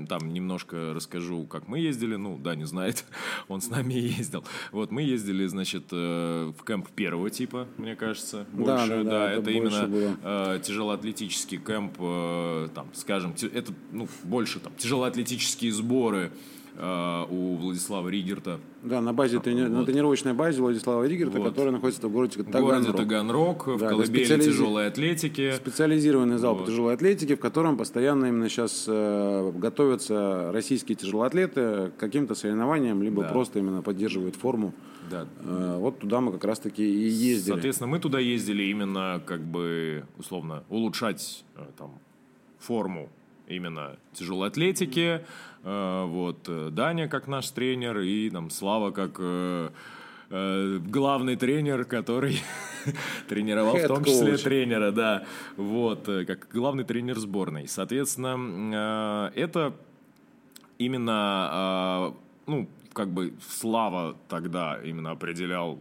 там 0.10 0.34
немножко 0.34 0.94
расскажу, 0.94 1.46
как 1.46 1.68
мы 1.68 1.80
ездили, 1.80 2.16
ну, 2.16 2.38
да, 2.38 2.56
не 2.56 2.66
знает, 2.66 3.06
он 3.48 3.62
с 3.62 3.70
нами 3.70 3.94
ездил. 3.94 4.44
Вот, 4.72 4.92
мы 4.92 5.02
ездили, 5.04 5.46
значит, 5.46 5.92
в 5.92 6.56
кемп 6.66 6.90
первого 6.90 7.30
типа, 7.30 7.68
мне 7.78 7.96
кажется, 7.96 8.46
Да, 8.54 8.78
больше, 8.78 8.88
да, 8.90 9.04
да, 9.04 9.10
да, 9.10 9.32
это, 9.32 9.42
это 9.42 9.60
больше 9.60 9.78
именно 9.78 10.16
было. 10.24 10.60
тяжелоатлетический 10.60 11.58
кемп, 11.58 11.96
э, 12.00 12.68
там, 12.90 13.00
скажем, 13.00 13.34
это 13.54 13.74
ну, 13.92 14.08
больше 14.24 14.60
там 14.60 14.74
тяжелоатлетические 14.78 15.72
сборы 15.72 16.32
э, 16.76 17.26
у 17.30 17.56
Владислава 17.56 18.08
Ригерта 18.10 18.60
Да, 18.84 19.02
на 19.02 19.14
базе 19.14 19.38
трени- 19.40 19.68
на 19.68 19.86
тренировочной 19.86 20.34
базе 20.34 20.62
Владислава 20.62 21.06
Ригерта, 21.06 21.38
Вот. 21.40 21.50
которая 21.50 21.72
находится 21.74 22.08
в 22.08 22.12
городе 22.12 22.42
в 22.42 22.50
городе 22.50 22.52
Таганрог. 22.92 22.96
Таганрог, 22.98 23.68
в 23.68 23.78
Да, 23.80 23.90
колыбели 23.90 24.24
специализи- 24.26 24.46
тяжелой 24.46 24.88
атлетики. 24.88 25.54
Специализированный 25.56 26.38
зал 26.38 26.56
Вот. 26.56 26.66
по 26.66 26.72
тяжелой 26.72 26.94
атлетике, 26.94 27.36
в 27.36 27.40
котором 27.40 27.78
постоянно 27.78 28.28
именно 28.28 28.48
сейчас 28.50 28.86
э, 28.88 29.52
готовятся 29.56 30.52
российские 30.54 30.96
тяжелоатлеты 30.96 31.92
к 31.96 31.98
каким-то 31.98 32.36
соревнованиям, 32.36 33.02
либо 33.04 33.24
Да. 33.24 33.30
просто 33.30 33.60
именно 33.60 33.82
поддерживают 33.82 34.36
форму. 34.36 34.74
Да. 35.12 35.26
Э, 35.44 35.78
вот 35.80 36.00
туда 36.00 36.22
мы 36.22 36.32
как 36.32 36.46
раз-таки 36.46 36.84
и 36.84 37.08
ездили. 37.10 37.54
Соответственно, 37.54 37.88
мы 37.90 38.00
туда 38.00 38.20
ездили 38.20 38.64
именно, 38.64 39.22
как 39.26 39.42
бы, 39.42 40.06
условно, 40.18 40.64
улучшать 40.70 41.44
э, 41.58 41.62
там, 41.78 42.00
форму 42.60 43.10
именно 43.48 43.98
тяжелой 44.14 44.50
атлетики. 44.50 45.22
Э, 45.64 46.06
вот 46.06 46.46
э, 46.48 46.70
Даня 46.72 47.08
как 47.08 47.28
наш 47.28 47.50
тренер 47.50 48.00
и 48.00 48.30
там 48.30 48.50
Слава 48.50 48.92
как 48.92 49.18
э, 49.20 49.70
э, 50.30 50.80
главный 50.86 51.36
тренер, 51.36 51.86
который 51.86 52.40
тренировал 53.28 53.76
в 53.76 53.88
том 53.88 54.04
числе 54.04 54.34
coach. 54.34 54.44
тренера, 54.44 54.92
да, 54.92 55.26
вот, 55.58 56.06
как 56.06 56.48
главный 56.54 56.84
тренер 56.84 57.18
сборной. 57.20 57.68
Соответственно, 57.68 59.32
это 59.36 59.74
именно, 60.78 61.50
а, 61.52 62.16
ну, 62.48 62.68
как 62.94 63.10
бы 63.10 63.34
Слава 63.48 64.16
тогда 64.28 64.80
именно 64.84 65.12
определял 65.12 65.78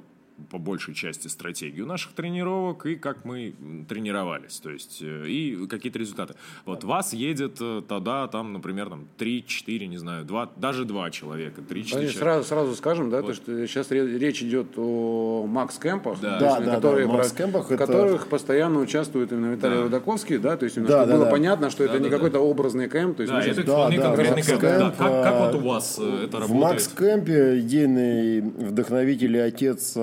по 0.50 0.58
большей 0.58 0.94
части 0.94 1.28
стратегию 1.28 1.86
наших 1.86 2.12
тренировок 2.12 2.86
и 2.86 2.96
как 2.96 3.24
мы 3.24 3.54
тренировались, 3.88 4.60
то 4.60 4.70
есть 4.70 4.98
э, 5.02 5.26
и 5.28 5.66
какие-то 5.66 5.98
результаты. 5.98 6.34
Вот 6.64 6.84
вас 6.84 7.12
едет 7.12 7.56
э, 7.60 7.82
тогда 7.88 8.26
там, 8.28 8.52
например, 8.52 8.88
там 8.88 9.08
3-4, 9.18 9.86
не 9.86 9.96
знаю, 9.98 10.24
2, 10.24 10.50
даже 10.56 10.84
2 10.84 11.10
человека, 11.10 11.60
3-4 11.60 11.64
Давайте 11.66 11.88
человека. 11.90 12.18
Сразу, 12.18 12.44
сразу 12.48 12.74
скажем, 12.76 13.10
да, 13.10 13.22
то, 13.22 13.34
что 13.34 13.66
сейчас 13.66 13.90
ре- 13.90 14.18
речь 14.18 14.42
идет 14.42 14.68
о 14.76 15.46
Макс-кемпах, 15.48 16.20
Да. 16.20 16.38
Да, 16.38 16.60
да, 16.60 16.74
которые 16.76 17.06
да, 17.06 17.12
Макс-кемпах 17.14 17.68
в 17.68 17.72
это- 17.72 17.86
которых 17.86 18.28
постоянно 18.28 18.80
участвует 18.80 19.32
именно 19.32 19.52
Виталий 19.54 19.76
Да. 19.78 19.82
Рудаковский, 19.84 20.38
да, 20.38 20.56
то 20.56 20.64
есть 20.64 20.76
именно, 20.76 20.88
Да, 20.88 21.06
да, 21.06 21.14
было 21.14 21.24
да. 21.24 21.30
понятно, 21.30 21.70
что 21.70 21.84
это 21.84 21.94
Да, 21.94 21.98
не 21.98 22.08
да, 22.10 22.16
какой-то 22.16 22.38
образный 22.40 22.88
кемп, 22.88 23.16
то 23.16 23.22
есть 23.22 23.32
Да, 23.32 23.42
это 23.42 23.64
Да, 23.64 23.72
вполне 23.72 23.96
да, 23.98 24.02
конкретный 24.04 24.42
кемп. 24.42 24.60
Да. 24.60 24.78
Макс-кемп, 24.84 24.96
Как, 24.98 25.22
как 25.24 25.40
вот 25.40 25.54
а, 25.54 25.56
у 25.58 25.68
вас 25.68 25.98
э, 26.00 26.24
это 26.24 26.36
В 26.36 26.40
работает? 26.40 26.62
Макс-кемпе 26.62 27.58
идейный 27.60 28.40
вдохновитель 28.40 29.36
и 29.36 29.38
отец 29.40 29.94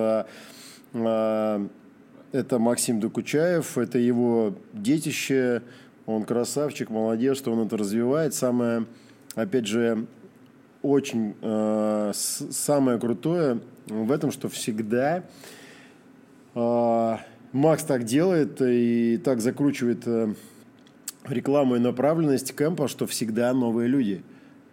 а, 0.93 1.67
это 2.31 2.59
Максим 2.59 2.99
Докучаев, 2.99 3.77
это 3.77 3.97
его 3.97 4.55
детище, 4.73 5.61
он 6.05 6.23
красавчик, 6.23 6.89
молодец, 6.89 7.37
что 7.37 7.51
он 7.51 7.65
это 7.65 7.77
развивает. 7.77 8.33
Самое, 8.33 8.85
опять 9.35 9.65
же, 9.67 10.05
очень 10.81 11.33
с- 11.41 12.47
самое 12.51 12.99
крутое 12.99 13.59
в 13.87 14.11
этом, 14.11 14.31
что 14.31 14.49
всегда 14.49 15.23
а, 16.53 17.19
Макс 17.51 17.83
так 17.83 18.03
делает 18.03 18.61
и 18.61 19.17
так 19.23 19.41
закручивает 19.41 20.03
э, 20.07 20.33
рекламу 21.25 21.75
и 21.75 21.79
направленность 21.79 22.55
кемпа, 22.55 22.87
что 22.87 23.07
всегда 23.07 23.53
новые 23.53 23.87
люди. 23.87 24.23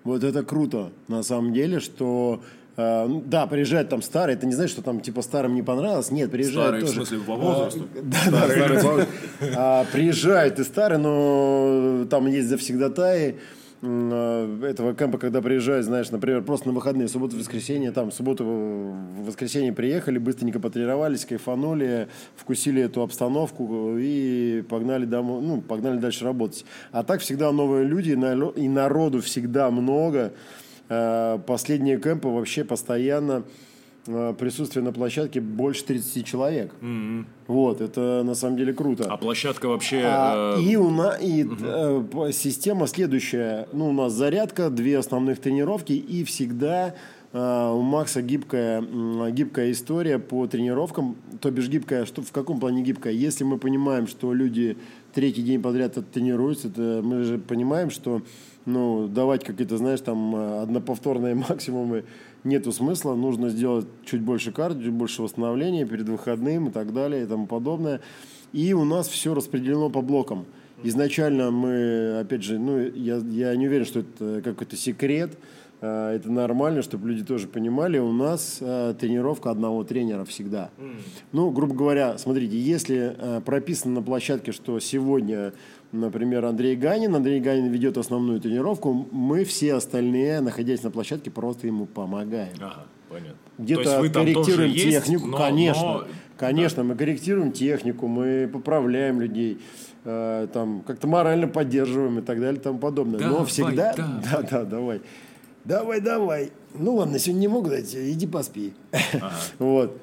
Вот 0.05 0.25
это 0.25 0.45
круто, 0.45 0.91
на 1.09 1.23
самом 1.23 1.53
деле, 1.53 1.79
что 1.79 2.43
А, 2.77 3.07
ну, 3.07 3.23
да, 3.25 3.47
приезжают 3.47 3.91
там 3.91 4.01
старые, 4.01 4.37
это 4.37 4.47
не 4.47 4.55
значит, 4.55 4.73
что 4.73 4.83
там 4.83 5.01
типа 5.01 5.23
старым 5.23 5.55
не 5.55 5.63
понравилось. 5.63 6.11
Нет, 6.11 6.31
приезжают 6.31 6.69
Старые, 6.69 6.85
в 6.85 6.87
тоже. 6.87 6.97
смысле, 7.07 7.19
по 7.19 7.35
возрасту? 7.37 7.89
Да, 8.03 8.19
да, 8.31 8.49
старые 8.49 8.83
возрасту. 8.83 9.13
А, 9.57 9.85
Приезжают 9.93 10.59
и 10.59 10.65
старые, 10.65 10.99
но 10.99 12.07
там 12.09 12.27
есть 12.29 12.49
завсегдатаи 12.49 13.37
а, 13.83 14.65
этого 14.65 14.95
кемпа, 14.95 15.19
когда 15.19 15.43
приезжают, 15.43 15.85
знаешь, 15.85 16.11
например, 16.11 16.43
просто 16.43 16.69
на 16.69 16.73
выходные, 16.75 17.09
субботу, 17.09 17.37
воскресенье, 17.37 17.93
там, 17.93 18.11
в 18.11 18.15
субботу, 18.15 18.45
в 18.45 19.27
воскресенье 19.27 19.75
приехали, 19.75 20.17
быстренько 20.17 20.59
потренировались, 20.59 21.27
кайфанули, 21.27 22.09
вкусили 22.37 22.83
эту 22.83 23.03
обстановку 23.03 23.97
и 23.99 24.65
погнали 24.71 25.05
домой, 25.05 25.43
ну, 25.43 25.61
погнали 25.61 25.99
дальше 25.99 26.25
работать. 26.25 26.65
А 26.91 27.03
так 27.03 27.21
всегда 27.21 27.53
новые 27.53 27.85
люди, 27.85 28.13
и 28.13 28.69
народу 28.69 29.21
всегда 29.21 29.71
много. 29.71 30.33
Э, 30.93 31.39
Последние 31.47 31.99
кемпы 31.99 32.29
вообще 32.29 32.65
постоянно 32.65 33.43
э, 34.07 34.35
присутствие 34.39 34.85
на 34.85 34.93
площадке 34.93 35.41
больше 35.41 35.85
30 35.85 36.27
человек. 36.27 36.73
Вот, 37.47 37.81
это 37.81 38.23
на 38.25 38.35
самом 38.35 38.57
деле 38.57 38.73
круто. 38.73 39.05
А 39.09 39.17
площадка 39.17 39.69
вообще... 39.69 40.03
А, 40.05 40.57
э, 40.59 40.63
и 40.63 40.77
у 40.77 40.91
нас 40.91 41.19
и, 41.23 41.47
э, 41.49 42.03
по- 42.13 42.33
система 42.33 42.87
следующая. 42.87 43.69
Ну, 43.73 43.89
у 43.89 43.93
нас 43.93 44.13
зарядка, 44.13 44.69
две 44.71 44.99
основных 44.99 45.39
тренировки, 45.41 45.93
и 45.93 46.25
всегда 46.25 46.95
э, 47.33 47.71
у 47.73 47.81
Макса 47.81 48.21
гибкая, 48.23 48.83
гибкая 49.31 49.71
история 49.73 50.19
по 50.19 50.47
тренировкам. 50.47 51.17
То 51.41 51.51
бишь 51.51 51.69
гибкая, 51.69 52.05
что, 52.05 52.21
в 52.23 52.33
каком 52.33 52.61
плане 52.61 52.83
гибкая? 52.83 53.13
Если 53.15 53.45
мы 53.45 53.59
понимаем, 53.59 54.07
что 54.07 54.35
люди 54.35 54.77
третий 55.15 55.43
день 55.43 55.61
подряд 55.61 55.97
тренируются, 56.13 56.69
это 56.69 57.01
мы 57.03 57.23
же 57.23 57.39
понимаем, 57.39 57.91
что 57.91 58.23
ну, 58.65 59.09
давать 59.09 59.45
какие-то, 59.45 59.77
знаешь, 59.77 60.01
там 60.01 60.37
э, 60.37 60.63
одноповторные 60.63 61.35
максимумы 61.49 62.05
нету 62.45 62.73
смысла. 62.73 63.15
Нужно 63.15 63.49
сделать 63.49 63.87
чуть 64.05 64.21
больше 64.21 64.53
кардио, 64.53 64.85
чуть 64.85 64.93
больше 64.93 65.23
восстановления 65.23 65.85
перед 65.85 66.09
выходным 66.09 66.69
и 66.69 66.71
так 66.71 66.93
далее 66.93 67.25
и 67.25 67.27
тому 67.27 67.47
подобное. 67.47 68.01
И 68.53 68.73
у 68.73 68.85
нас 68.85 69.09
все 69.09 69.35
распределено 69.35 69.91
по 69.91 70.03
блокам. 70.03 70.45
Изначально 70.85 71.51
мы, 71.51 72.19
опять 72.21 72.43
же, 72.43 72.59
ну, 72.59 72.79
я, 72.79 73.17
я 73.17 73.55
не 73.55 73.69
уверен, 73.69 73.87
что 73.87 74.01
это 74.01 74.43
какой-то 74.43 74.77
секрет. 74.77 75.39
Э, 75.83 76.15
Это 76.15 76.31
нормально, 76.31 76.81
чтобы 76.83 77.09
люди 77.09 77.25
тоже 77.25 77.49
понимали. 77.49 77.99
У 77.99 78.13
нас 78.13 78.59
э, 78.61 78.95
тренировка 78.99 79.51
одного 79.51 79.83
тренера 79.85 80.25
всегда. 80.25 80.71
Ну, 81.33 81.51
грубо 81.51 81.75
говоря, 81.75 82.17
смотрите, 82.19 82.57
если 82.59 83.15
э, 83.19 83.41
прописано 83.45 83.97
на 83.97 84.03
площадке, 84.03 84.53
что 84.53 84.79
сегодня, 84.79 85.53
например, 85.91 86.45
Андрей 86.45 86.77
Ганин, 86.77 87.15
Андрей 87.15 87.41
Ганин 87.41 87.67
ведет 87.71 87.99
основную 87.99 88.41
тренировку, 88.41 89.07
мы 89.11 89.45
все 89.45 89.75
остальные, 89.75 90.41
находясь 90.41 90.83
на 90.85 90.91
площадке, 90.91 91.31
просто 91.31 91.67
ему 91.67 91.87
помогаем. 91.87 92.55
Ага, 92.61 92.85
понятно. 93.09 93.33
То 93.57 93.63
Где-то 93.63 94.09
корректируем 94.13 94.71
есть, 94.71 94.85
технику, 94.85 95.27
но- 95.27 95.37
конечно, 95.37 95.83
но- 95.83 96.05
конечно, 96.37 96.85
мы 96.85 96.95
корректируем 96.95 97.51
технику, 97.53 98.07
мы 98.07 98.49
поправляем 98.53 99.21
людей, 99.21 99.59
э, 100.05 100.47
там 100.53 100.83
как-то 100.87 101.09
морально 101.09 101.49
поддерживаем 101.49 102.21
и 102.21 102.23
так 102.23 102.39
далее 102.41 102.61
и 102.61 102.63
тому 102.63 102.79
подобное. 102.79 103.19
Но 103.21 103.29
Давай, 103.31 103.47
всегда, 103.47 103.95
давай. 103.95 104.23
да, 104.31 104.43
да, 104.51 104.65
давай, 104.65 105.01
давай, 105.65 106.01
давай. 106.01 106.53
Ну 106.75 106.95
ладно, 106.97 107.19
сегодня 107.19 107.41
не 107.41 107.49
могу 107.49 107.69
дать, 107.69 107.95
иди 107.95 108.27
поспи. 108.27 108.73
Вот. 109.59 109.99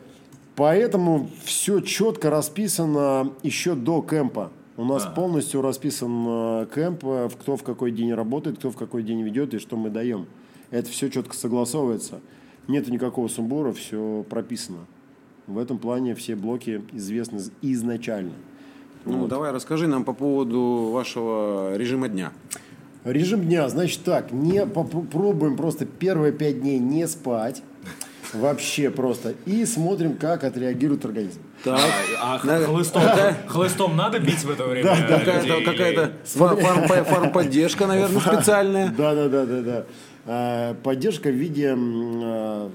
Поэтому 0.55 1.29
все 1.45 1.79
четко 1.79 2.29
расписано 2.29 3.31
еще 3.43 3.75
до 3.75 4.01
кемпа. 4.01 4.51
У 4.75 4.83
нас 4.83 5.05
полностью 5.05 5.61
расписан 5.61 6.25
э, 6.27 6.67
кемп, 6.73 7.03
э, 7.05 7.29
кто 7.39 7.55
в 7.55 7.63
какой 7.63 7.91
день 7.91 8.13
работает, 8.13 8.57
кто 8.59 8.69
в 8.71 8.77
какой 8.77 9.03
день 9.03 9.21
ведет 9.21 9.53
и 9.53 9.59
что 9.59 9.77
мы 9.77 9.89
даем. 9.89 10.25
Это 10.69 10.89
все 10.89 11.09
четко 11.09 11.35
согласовывается. 11.35 12.19
Нет 12.67 12.87
никакого 12.89 13.27
сумбура, 13.29 13.71
все 13.73 14.25
прописано. 14.29 14.79
В 15.47 15.57
этом 15.57 15.79
плане 15.79 16.13
все 16.13 16.35
блоки 16.35 16.81
известны 16.93 17.37
из- 17.37 17.51
изначально. 17.61 18.33
Ну, 19.05 19.27
давай 19.27 19.51
расскажи 19.51 19.87
нам 19.87 20.03
по 20.03 20.13
поводу 20.13 20.89
вашего 20.93 21.75
режима 21.75 22.09
дня. 22.09 22.31
Режим 23.05 23.41
дня, 23.45 23.69
значит 23.69 24.03
так, 24.03 24.31
не 24.31 24.65
попробуем 24.65 25.55
просто 25.55 25.85
первые 25.85 26.33
пять 26.33 26.61
дней 26.61 26.79
не 26.79 27.07
спать. 27.07 27.61
Вообще 28.33 28.91
просто. 28.91 29.33
И 29.47 29.65
смотрим, 29.65 30.15
как 30.15 30.43
отреагирует 30.43 31.03
организм. 31.05 31.39
Так, 31.63 31.79
А 32.21 32.37
х- 32.37 32.47
Да. 32.47 32.65
хлыстом, 32.65 33.01
хлыстом 33.47 33.95
надо 33.97 34.19
бить 34.19 34.43
в 34.43 34.51
это 34.51 34.65
время? 34.65 34.95
какая-то, 35.07 35.41
людей 35.47 35.65
какая-то 35.65 36.11
фар- 36.25 36.55
фарм- 36.57 37.05
фармподдержка, 37.05 37.87
наверное, 37.87 38.19
специальная. 38.21 38.89
Да, 38.95 39.15
да, 39.15 39.29
да, 39.29 39.45
да, 39.45 39.61
да. 39.61 39.85
А, 40.27 40.73
Поддержка 40.83 41.29
в 41.29 41.33
виде... 41.33 41.73
а, 41.75 42.69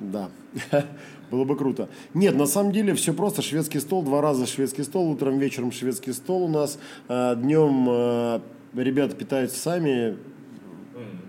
Да. 0.00 0.28
Было 1.30 1.44
бы 1.44 1.56
круто. 1.56 1.88
Нет, 2.12 2.36
на 2.36 2.46
самом 2.46 2.72
деле 2.72 2.94
все 2.94 3.14
просто. 3.14 3.40
Шведский 3.40 3.80
стол, 3.80 4.02
два 4.02 4.20
раза 4.20 4.46
шведский 4.46 4.82
стол, 4.82 5.10
утром, 5.10 5.38
вечером 5.38 5.72
шведский 5.72 6.12
стол 6.12 6.42
у 6.44 6.48
нас. 6.48 6.78
А, 7.08 7.34
Днем 7.36 7.86
а, 7.88 8.42
ребята 8.82 9.14
питаются 9.14 9.58
сами. 9.58 10.16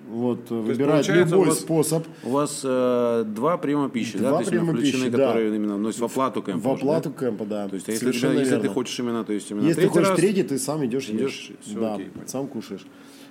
Вот, 0.10 0.50
выбирают 0.50 1.06
получается, 1.06 1.36
у 1.36 1.40
любой 1.40 1.50
вас- 1.50 1.60
способ. 1.60 2.08
У 2.24 2.30
вас 2.30 2.62
э, 2.64 3.24
два 3.28 3.58
приема 3.58 3.90
пищи, 3.90 4.18
да? 4.18 4.30
Два 4.30 4.38
то 4.38 4.40
есть 4.40 4.52
именно 4.52 4.66
приема 4.66 4.78
включены, 4.78 5.06
пищи, 5.06 5.18
да. 5.18 5.28
которые 5.28 5.56
именно 5.56 5.76
вносят 5.76 6.00
в 6.00 6.06
оплату 6.06 6.42
кемпа. 6.42 6.60
В 6.60 6.74
уже, 6.74 6.84
да? 6.86 6.98
оплату 6.98 7.12
кемпа, 7.12 7.46
да. 7.46 7.68
То 7.68 7.76
есть, 7.76 7.88
если, 7.88 8.00
Совершенно 8.00 8.40
если 8.40 8.60
ты 8.60 8.70
хочешь 8.70 8.98
именно, 9.00 9.24
то 9.24 9.34
есть 9.34 9.50
именно 9.52 9.66
Если 9.66 9.82
ты 9.82 9.88
хочешь 9.90 10.10
раз, 10.10 10.20
третий, 10.20 10.44
ты 10.44 10.58
сам 10.60 10.86
идешь, 10.86 11.10
идешь, 11.10 11.50
ешь. 11.50 11.58
всё 11.66 11.80
да, 11.80 11.96
окей, 11.96 12.12
сам 12.28 12.48
кушаешь. 12.48 12.86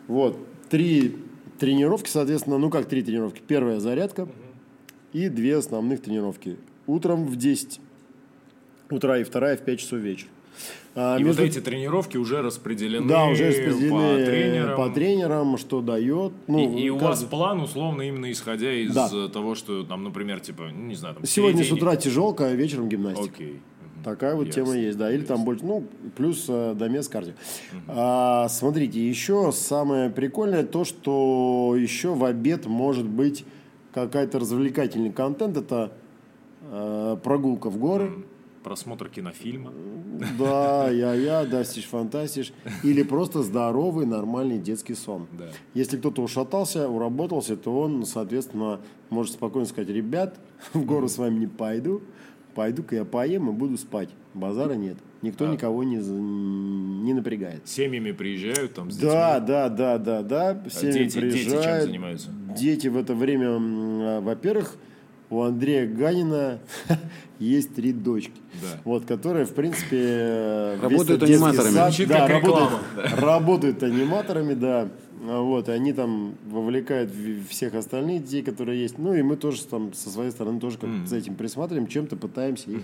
Вот. 0.08 0.36
Три 0.68 1.16
тренировки, 1.58 2.08
соответственно, 2.10 2.58
ну 2.58 2.68
как 2.70 2.86
три 2.86 3.02
тренировки? 3.02 3.40
Первая 3.46 3.78
зарядка 3.80 4.28
и 5.12 5.28
две 5.28 5.56
основных 5.56 6.02
тренировки. 6.02 6.58
Утром 6.86 7.24
в 7.26 7.36
10 7.36 7.80
утра 8.90 9.18
и 9.18 9.24
вторая 9.24 9.56
в 9.56 9.60
5 9.60 9.80
часов 9.80 10.00
вечера. 10.00 10.28
А, 10.96 11.16
И 11.18 11.24
между- 11.24 11.42
вот 11.42 11.48
эти 11.50 11.60
тренировки 11.60 12.16
уже 12.16 12.40
распределены, 12.42 13.08
да, 13.08 13.24
уже 13.26 13.44
по 13.44 13.48
распределены 13.50 14.24
тренерам. 14.26 14.76
по 14.76 14.90
тренерам, 14.90 15.56
что 15.58 15.80
дает. 15.80 16.32
Ну, 16.46 16.76
и, 16.76 16.82
и 16.82 16.88
у 16.90 16.98
вас 16.98 17.24
план 17.24 17.60
условно 17.60 18.02
именно 18.02 18.30
исходя 18.30 18.72
из 18.72 18.94
Да. 18.94 19.08
э, 19.12 19.28
того, 19.32 19.54
что 19.56 19.82
там, 19.82 20.04
например, 20.04 20.38
типа, 20.40 20.64
ну, 20.72 20.86
не 20.86 20.94
знаю, 20.94 21.16
там 21.16 21.24
Сегодня 21.26 21.64
с 21.64 21.66
середине- 21.66 21.78
утра 21.82 21.96
тяжелка, 21.96 22.46
а 22.46 22.52
вечером 22.54 22.88
гимнастика. 22.88 23.34
Окей. 23.34 23.60
Такая 24.04 24.34
вот 24.36 24.48
Ясно. 24.48 24.64
тема 24.66 24.76
есть, 24.76 24.98
да. 24.98 25.10
Или 25.12 25.24
там 25.24 25.44
больше, 25.44 25.64
ну, 25.64 25.84
плюс 26.14 26.44
э, 26.48 26.74
домес 26.76 27.08
кардио. 27.08 27.32
А, 27.88 28.48
смотрите, 28.48 29.00
еще 29.08 29.50
самое 29.50 30.10
прикольное 30.10 30.62
то, 30.62 30.84
что 30.84 31.74
еще 31.76 32.14
в 32.14 32.22
обед 32.24 32.66
может 32.66 33.06
быть 33.06 33.44
какая-то 33.94 34.38
развлекательный 34.38 35.10
контент. 35.10 35.56
Это 35.56 35.90
э, 36.70 37.16
прогулка 37.24 37.70
в 37.70 37.78
горы. 37.78 38.12
Просмотр 38.64 39.08
кинофильма. 39.10 39.72
Да, 40.38 40.90
я-я, 40.90 41.44
дастиш, 41.44 41.84
фантастиш. 41.84 42.52
Или 42.82 43.02
просто 43.02 43.42
здоровый, 43.42 44.06
нормальный 44.06 44.58
детский 44.58 44.94
сон. 44.94 45.26
Да. 45.38 45.48
Если 45.74 45.98
кто-то 45.98 46.22
ушатался, 46.22 46.88
уработался, 46.88 47.56
то 47.56 47.78
он, 47.78 48.06
соответственно, 48.06 48.80
может 49.10 49.34
спокойно 49.34 49.66
сказать, 49.68 49.90
ребят, 49.90 50.38
в 50.72 50.84
гору 50.84 51.08
с 51.08 51.18
вами 51.18 51.40
не 51.40 51.46
пойду, 51.46 52.02
пойду-ка 52.54 52.96
я 52.96 53.04
поем 53.04 53.50
и 53.50 53.52
буду 53.52 53.76
спать. 53.76 54.08
Базара 54.32 54.72
нет. 54.74 54.96
Никто 55.20 55.46
никого 55.46 55.84
не, 55.84 55.96
не 55.96 57.12
напрягает. 57.14 57.66
Семьями 57.68 58.12
приезжают 58.12 58.74
там 58.74 58.90
с 58.90 58.96
Да, 58.96 59.34
детьми. 59.40 59.46
да, 59.48 59.68
да, 59.68 59.98
да, 59.98 60.22
да. 60.22 60.62
Все 60.68 60.88
А 60.88 60.92
дети- 60.92 60.98
дети 61.04 61.12
чем 61.12 61.30
приезжают. 61.50 61.84
занимаются? 61.84 62.30
Дети 62.56 62.88
в 62.88 62.96
это 62.96 63.14
время, 63.14 63.46
а, 63.58 64.20
во-первых, 64.20 64.76
у 65.30 65.42
Андрея 65.42 65.86
Ганина 65.86 66.60
есть 67.38 67.74
три 67.74 67.92
дочки, 67.92 68.32
Да. 68.62 68.80
вот, 68.84 69.04
которые, 69.06 69.44
в 69.46 69.54
принципе, 69.54 69.98
э, 70.00 70.78
Работают 70.80 71.22
аниматорами. 71.22 71.72
сад, 71.74 71.88
Звучит 71.92 72.08
да, 72.08 72.28
работают, 72.28 72.70
реклама. 72.70 72.80
работают 73.20 73.82
аниматорами, 73.82 74.54
да. 74.54 74.88
Вот, 75.22 75.68
и 75.70 75.72
они 75.72 75.94
там 75.94 76.34
вовлекают 76.46 77.10
всех 77.48 77.74
остальных 77.74 78.24
детей, 78.24 78.42
которые 78.42 78.82
есть. 78.82 78.98
Ну, 78.98 79.14
и 79.14 79.22
мы 79.22 79.36
тоже 79.36 79.64
там 79.64 79.94
со 79.94 80.10
своей 80.10 80.30
стороны 80.30 80.60
тоже 80.60 80.76
как 80.76 80.90
за 81.06 81.16
этим 81.16 81.34
присматриваем, 81.34 81.86
чем-то 81.86 82.16
пытаемся 82.16 82.70
их 82.70 82.82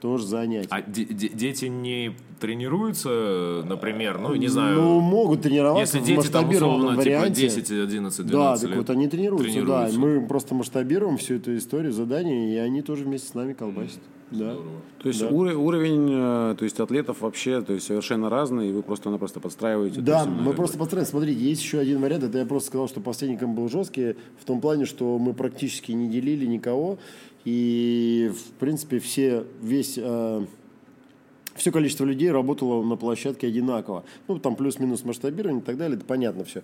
тоже 0.00 0.26
занять. 0.26 0.66
А 0.70 0.82
де- 0.82 1.04
де- 1.04 1.28
дети 1.28 1.66
не 1.66 2.14
тренируются, 2.40 3.62
например, 3.66 4.18
ну, 4.18 4.34
не 4.34 4.48
знаю, 4.48 4.80
Ну, 4.80 5.00
могут 5.00 5.42
тренироваться 5.42 5.98
если 5.98 5.98
в 5.98 6.16
дети 6.16 6.28
там 6.28 6.44
масштабированном 6.44 6.80
условно 6.86 7.02
типа 7.02 7.16
варианте. 7.18 7.40
10, 7.42 7.70
11, 7.70 8.26
12 8.26 8.26
Да, 8.26 8.52
лет. 8.52 8.60
так 8.60 8.76
вот 8.76 8.90
они 8.90 9.08
тренируются, 9.08 9.52
тренируются. 9.52 9.94
да. 9.94 10.00
Мы 10.06 10.26
просто 10.26 10.54
масштабируем 10.54 11.16
всю 11.18 11.34
эту 11.34 11.56
историю 11.56 11.92
задания, 11.92 12.54
и 12.54 12.56
они 12.56 12.82
тоже 12.82 13.04
вместе 13.04 13.28
с 13.28 13.34
нами 13.34 13.52
колбасят. 13.52 14.00
Да. 14.30 14.54
То 15.02 15.08
есть 15.08 15.20
Да. 15.22 15.28
ур- 15.28 15.56
уровень 15.56 16.08
э, 16.12 16.54
то 16.56 16.62
есть 16.64 16.78
атлетов 16.78 17.20
вообще 17.20 17.62
то 17.62 17.72
есть 17.72 17.86
совершенно 17.86 18.30
разный, 18.30 18.68
и 18.68 18.72
вы 18.72 18.82
просто-напросто 18.84 19.40
подстраиваете. 19.40 20.00
Да, 20.00 20.18
есть 20.18 20.26
именно 20.28 20.42
мы 20.42 20.52
просто 20.52 20.78
постараемся. 20.78 21.10
Смотрите, 21.10 21.40
есть 21.40 21.60
еще 21.62 21.80
один 21.80 22.00
вариант. 22.00 22.22
Это 22.22 22.38
я 22.38 22.46
просто 22.46 22.68
сказал, 22.68 22.86
что 22.88 23.00
последний 23.00 23.36
кэмп 23.36 23.56
был 23.56 23.68
жесткий, 23.68 24.14
в 24.40 24.44
том 24.46 24.60
плане, 24.60 24.84
что 24.86 25.18
мы 25.18 25.34
практически 25.34 25.90
не 25.90 26.08
делили 26.08 26.46
никого. 26.46 26.98
И, 27.44 28.30
в 28.34 28.58
принципе, 28.58 28.98
все, 28.98 29.44
весь, 29.62 29.94
э, 29.96 30.44
все 31.54 31.72
количество 31.72 32.04
людей 32.04 32.30
работало 32.30 32.82
на 32.82 32.96
площадке 32.96 33.46
одинаково. 33.46 34.04
Ну, 34.28 34.38
там 34.38 34.56
плюс-минус 34.56 35.04
масштабирование 35.04 35.62
и 35.62 35.64
так 35.64 35.76
далее, 35.76 35.96
это 35.96 36.04
понятно 36.04 36.44
все. 36.44 36.62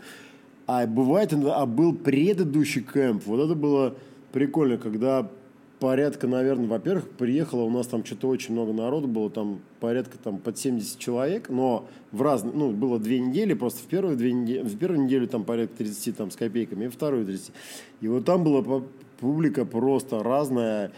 А 0.66 0.86
бывает, 0.86 1.32
а 1.32 1.64
был 1.64 1.94
предыдущий 1.94 2.82
кэмп, 2.82 3.24
вот 3.26 3.40
это 3.40 3.54
было 3.54 3.94
прикольно, 4.32 4.76
когда 4.78 5.30
порядка, 5.78 6.26
наверное, 6.26 6.66
во-первых, 6.66 7.08
приехало, 7.10 7.62
у 7.62 7.70
нас 7.70 7.86
там 7.86 8.04
что-то 8.04 8.28
очень 8.28 8.52
много 8.52 8.72
народу 8.72 9.08
было, 9.08 9.30
там 9.30 9.60
порядка 9.80 10.18
там 10.18 10.38
под 10.38 10.58
70 10.58 10.98
человек, 10.98 11.48
но 11.48 11.86
в 12.12 12.22
разные, 12.22 12.54
ну, 12.54 12.70
было 12.70 12.98
две 12.98 13.20
недели, 13.20 13.54
просто 13.54 13.82
в 13.82 13.86
первую, 13.86 14.16
две 14.16 14.32
недели, 14.32 14.62
в 14.62 14.76
первую 14.78 15.04
неделю 15.04 15.28
там 15.28 15.44
порядка 15.44 15.76
30 15.78 16.16
там 16.16 16.30
с 16.30 16.36
копейками, 16.36 16.86
и 16.86 16.88
вторую 16.88 17.26
30. 17.26 17.52
И 18.00 18.08
вот 18.08 18.24
там 18.24 18.42
была 18.42 18.82
публика 19.20 19.64
просто 19.64 20.22
разная, 20.22 20.92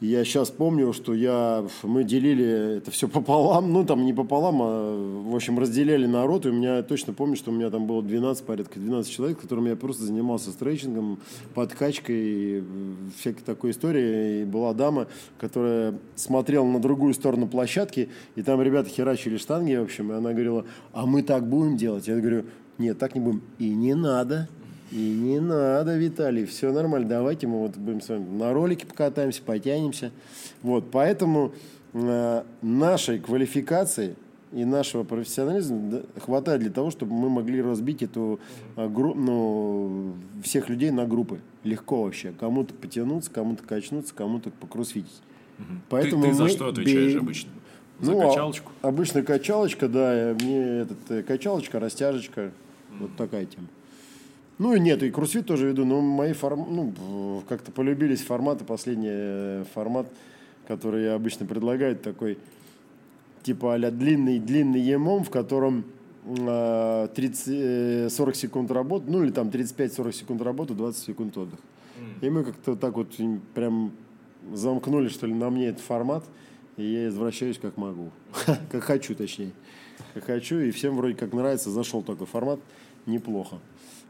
я 0.00 0.24
сейчас 0.24 0.50
помню, 0.50 0.92
что 0.92 1.14
я, 1.14 1.64
мы 1.82 2.04
делили 2.04 2.76
это 2.76 2.90
все 2.90 3.08
пополам, 3.08 3.72
ну 3.72 3.82
там 3.82 4.04
не 4.04 4.12
пополам, 4.12 4.60
а 4.60 5.22
в 5.22 5.34
общем 5.34 5.58
разделяли 5.58 6.04
народ, 6.04 6.44
и 6.44 6.50
у 6.50 6.52
меня 6.52 6.82
точно 6.82 7.14
помню, 7.14 7.34
что 7.34 7.50
у 7.50 7.54
меня 7.54 7.70
там 7.70 7.86
было 7.86 8.02
12, 8.02 8.44
порядка 8.44 8.78
12 8.78 9.10
человек, 9.10 9.40
которыми 9.40 9.70
я 9.70 9.76
просто 9.76 10.04
занимался 10.04 10.50
стретчингом, 10.50 11.18
подкачкой, 11.54 12.62
всякой 13.18 13.42
такой 13.42 13.70
историей. 13.70 14.42
И 14.42 14.44
была 14.44 14.74
дама, 14.74 15.06
которая 15.38 15.94
смотрела 16.14 16.66
на 16.66 16.78
другую 16.78 17.14
сторону 17.14 17.48
площадки, 17.48 18.10
и 18.34 18.42
там 18.42 18.60
ребята 18.60 18.90
херачили 18.90 19.38
штанги, 19.38 19.76
в 19.76 19.84
общем, 19.84 20.12
и 20.12 20.14
она 20.14 20.32
говорила, 20.32 20.66
а 20.92 21.06
мы 21.06 21.22
так 21.22 21.48
будем 21.48 21.78
делать? 21.78 22.06
Я 22.06 22.16
говорю, 22.16 22.44
нет, 22.76 22.98
так 22.98 23.14
не 23.14 23.20
будем. 23.22 23.42
И 23.58 23.70
не 23.70 23.94
надо. 23.94 24.48
И 24.92 24.96
не 24.96 25.40
надо, 25.40 25.96
Виталий, 25.96 26.44
все 26.44 26.72
нормально. 26.72 27.08
Давайте 27.08 27.46
мы 27.46 27.60
вот 27.60 27.76
будем 27.76 28.00
с 28.00 28.08
вами 28.08 28.28
на 28.38 28.52
ролике 28.52 28.86
покатаемся, 28.86 29.42
потянемся. 29.42 30.12
Вот, 30.62 30.90
поэтому 30.92 31.52
э, 31.92 32.42
нашей 32.62 33.18
квалификации 33.18 34.14
и 34.52 34.64
нашего 34.64 35.02
профессионализма 35.02 36.02
хватает 36.18 36.60
для 36.60 36.70
того, 36.70 36.90
чтобы 36.90 37.12
мы 37.14 37.28
могли 37.28 37.60
разбить 37.60 38.02
эту 38.02 38.38
э, 38.76 38.88
гру, 38.88 39.14
ну, 39.14 40.14
всех 40.42 40.68
людей 40.68 40.90
на 40.90 41.04
группы. 41.04 41.40
Легко 41.64 42.04
вообще. 42.04 42.32
Кому-то 42.38 42.72
потянуться, 42.72 43.30
кому-то 43.30 43.64
качнуться, 43.64 44.14
кому-то 44.14 44.50
покросфитить. 44.50 45.20
Угу. 45.58 45.66
Поэтому 45.88 46.22
ты, 46.22 46.28
ты 46.28 46.34
за 46.34 46.48
что 46.48 46.68
отвечаешь 46.68 47.12
бей... 47.12 47.18
обычно? 47.18 47.50
За 48.00 48.12
ну, 48.12 48.28
качалочку? 48.28 48.72
А, 48.82 48.88
обычно 48.88 49.22
качалочка, 49.22 49.88
да. 49.88 50.36
Мне 50.40 50.58
этот, 50.58 51.10
э, 51.10 51.22
качалочка, 51.22 51.80
растяжечка. 51.80 52.40
Mm. 52.40 52.52
Вот 53.00 53.16
такая 53.16 53.46
тема. 53.46 53.66
Ну 54.58 54.74
и 54.74 54.80
нет, 54.80 55.02
и 55.02 55.10
кроссфит 55.10 55.46
тоже 55.46 55.68
веду, 55.68 55.84
но 55.84 56.00
мои 56.00 56.32
форм... 56.32 56.66
ну, 56.70 57.42
как-то 57.48 57.70
полюбились 57.72 58.22
форматы. 58.22 58.64
Последний 58.64 59.08
э, 59.10 59.64
формат, 59.74 60.06
который 60.66 61.04
я 61.04 61.14
обычно 61.14 61.44
предлагаю, 61.46 61.96
такой 61.96 62.38
типа 63.42 63.74
а 63.74 63.90
длинный-длинный 63.90 64.80
емом, 64.80 65.22
в 65.24 65.30
котором 65.30 65.84
30, 66.24 68.12
40 68.12 68.34
э, 68.34 68.36
секунд 68.36 68.70
работы, 68.72 69.04
ну 69.08 69.22
или 69.22 69.30
там 69.30 69.48
35-40 69.48 70.12
секунд 70.12 70.42
работы, 70.42 70.74
20 70.74 71.04
секунд 71.04 71.36
отдых. 71.36 71.60
И 72.20 72.28
мы 72.28 72.44
как-то 72.44 72.76
так 72.76 72.94
вот 72.94 73.14
прям 73.54 73.92
замкнули, 74.52 75.08
что 75.08 75.26
ли, 75.26 75.34
на 75.34 75.50
мне 75.50 75.68
этот 75.68 75.82
формат, 75.82 76.24
и 76.76 76.84
я 76.84 77.08
извращаюсь 77.08 77.58
как 77.58 77.76
могу. 77.76 78.10
как 78.70 78.82
хочу, 78.82 79.14
точнее. 79.14 79.52
Как 80.14 80.24
хочу, 80.24 80.58
и 80.58 80.70
всем 80.72 80.96
вроде 80.96 81.14
как 81.14 81.32
нравится, 81.32 81.70
зашел 81.70 82.02
такой 82.02 82.26
формат, 82.26 82.58
неплохо. 83.06 83.58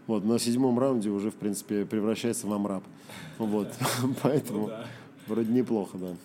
Вот, 0.07 0.25
на 0.25 0.38
седьмом 0.38 0.79
раунде 0.79 1.11
уже, 1.11 1.31
в 1.31 1.35
принципе, 1.35 1.85
превращается 1.85 2.47
в 2.47 2.53
амраб. 2.53 2.85
Вот, 3.38 3.69
поэтому 4.23 4.71
вроде 5.27 5.53
неплохо, 5.53 5.99
да. 5.99 6.16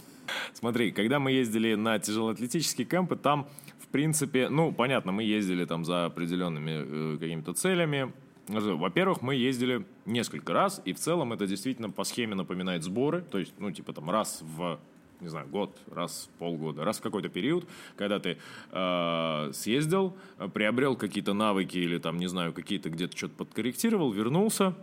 Смотри, 0.54 0.92
когда 0.92 1.20
мы 1.20 1.32
ездили 1.32 1.74
на 1.76 1.98
тяжелоатлетические 2.00 2.86
кемпы, 2.86 3.16
там, 3.16 3.48
в 3.80 3.88
принципе, 3.88 4.50
ну, 4.50 4.72
понятно, 4.72 5.12
мы 5.12 5.24
ездили 5.24 5.66
там 5.66 5.84
за 5.84 6.06
определенными 6.06 7.16
э, 7.16 7.18
какими-то 7.20 7.54
целями. 7.54 8.14
Во-первых, 8.48 9.22
мы 9.22 9.36
ездили 9.36 9.86
несколько 10.06 10.54
раз, 10.54 10.82
и 10.86 10.94
в 10.94 11.00
целом 11.00 11.34
это 11.34 11.48
действительно 11.48 11.90
по 11.90 12.04
схеме 12.04 12.36
напоминает 12.36 12.84
сборы, 12.84 13.22
то 13.22 13.38
есть, 13.38 13.54
ну, 13.60 13.72
типа 13.72 13.94
там 13.94 14.10
раз 14.10 14.40
в 14.42 14.80
не 15.22 15.30
знаю, 15.30 15.48
год, 15.48 15.78
раз 15.92 16.30
в 16.34 16.40
полгода, 16.40 16.84
раз 16.84 16.98
в 16.98 17.02
какой-то 17.02 17.30
период, 17.30 17.66
когда 17.96 18.20
ты 18.20 18.38
э, 18.72 19.52
съездил, 19.54 20.18
приобрел 20.54 20.96
какие-то 20.96 21.34
навыки 21.34 21.78
или 21.78 22.00
там, 22.00 22.18
не 22.18 22.28
знаю, 22.28 22.54
какие-то 22.54 22.90
где-то 22.90 23.16
что-то 23.16 23.36
подкорректировал, 23.36 24.12
вернулся, 24.12 24.76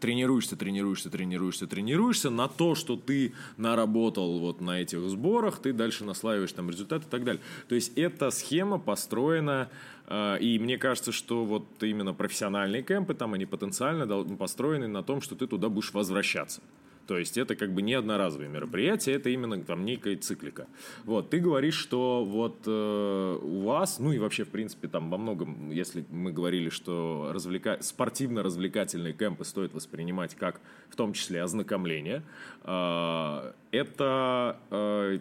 тренируешься, 0.00 0.56
тренируешься, 0.56 1.10
тренируешься, 1.10 1.66
тренируешься 1.66 2.30
на 2.30 2.48
то, 2.48 2.74
что 2.74 2.96
ты 2.96 3.32
наработал 3.56 4.38
вот 4.38 4.60
на 4.60 4.80
этих 4.80 5.00
сборах, 5.08 5.60
ты 5.60 5.72
дальше 5.72 6.04
наслаиваешь 6.04 6.52
там 6.52 6.70
результаты 6.70 7.06
и 7.06 7.10
так 7.10 7.24
далее. 7.24 7.42
То 7.68 7.74
есть 7.74 7.96
эта 7.96 8.30
схема 8.30 8.78
построена, 8.78 9.70
э, 10.06 10.38
и 10.40 10.58
мне 10.58 10.78
кажется, 10.78 11.12
что 11.12 11.44
вот 11.44 11.66
именно 11.82 12.12
профессиональные 12.12 12.82
кемпы 12.82 13.14
там, 13.14 13.34
они 13.34 13.46
потенциально 13.46 14.06
построены 14.36 14.88
на 14.88 15.02
том, 15.02 15.20
что 15.20 15.34
ты 15.34 15.46
туда 15.46 15.68
будешь 15.68 15.92
возвращаться. 15.92 16.60
То 17.08 17.16
есть 17.16 17.38
это 17.38 17.56
как 17.56 17.72
бы 17.72 17.80
не 17.80 17.94
одноразовые 17.94 18.50
мероприятия, 18.50 19.12
это 19.12 19.30
именно 19.30 19.58
там 19.64 19.86
некая 19.86 20.14
циклика. 20.18 20.66
Вот, 21.04 21.30
ты 21.30 21.38
говоришь, 21.38 21.74
что 21.74 22.22
вот 22.22 22.58
э, 22.66 23.38
у 23.40 23.62
вас, 23.62 23.98
ну 23.98 24.12
и 24.12 24.18
вообще, 24.18 24.44
в 24.44 24.50
принципе, 24.50 24.88
там 24.88 25.08
во 25.08 25.16
многом, 25.16 25.70
если 25.70 26.04
мы 26.10 26.32
говорили, 26.32 26.68
что 26.68 27.30
развлека... 27.32 27.78
спортивно-развлекательные 27.80 29.14
кемпы 29.14 29.46
стоит 29.46 29.72
воспринимать 29.72 30.34
как 30.34 30.60
в 30.90 30.96
том 30.96 31.14
числе 31.14 31.42
ознакомление, 31.42 32.22
э, 32.64 33.52
это 33.70 34.58
э, 34.70 35.18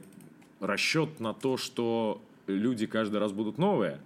расчет 0.60 1.21
на 1.21 1.34
то, 1.34 1.56
что 1.56 2.21
люди 2.47 2.86
каждый 2.86 3.21
раз 3.21 3.32
будут 3.32 3.58
новые, 3.58 4.02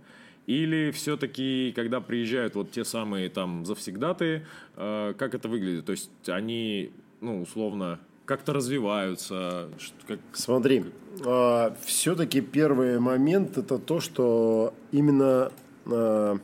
или 0.45 0.91
все-таки, 0.91 1.73
когда 1.75 1.99
приезжают 1.99 2.53
вот 2.53 2.69
те 2.69 2.85
самые 2.85 3.29
там 3.29 3.65
завсегдаты, 3.65 4.45
э, 4.75 5.15
как 5.17 5.33
это 5.33 5.49
выглядит? 5.49 5.85
То 5.85 5.93
есть 5.93 6.11
они 6.27 6.91
ну, 7.21 7.41
условно, 7.41 7.99
как-то 8.25 8.53
развиваются? 8.53 9.69
Как... 10.07 10.19
Смотри, 10.33 10.85
э, 11.25 11.71
все-таки 11.85 12.41
первый 12.41 12.99
момент 12.99 13.57
это 13.57 13.77
то, 13.77 13.99
что 13.99 14.73
именно 14.91 15.51
э, 15.85 16.37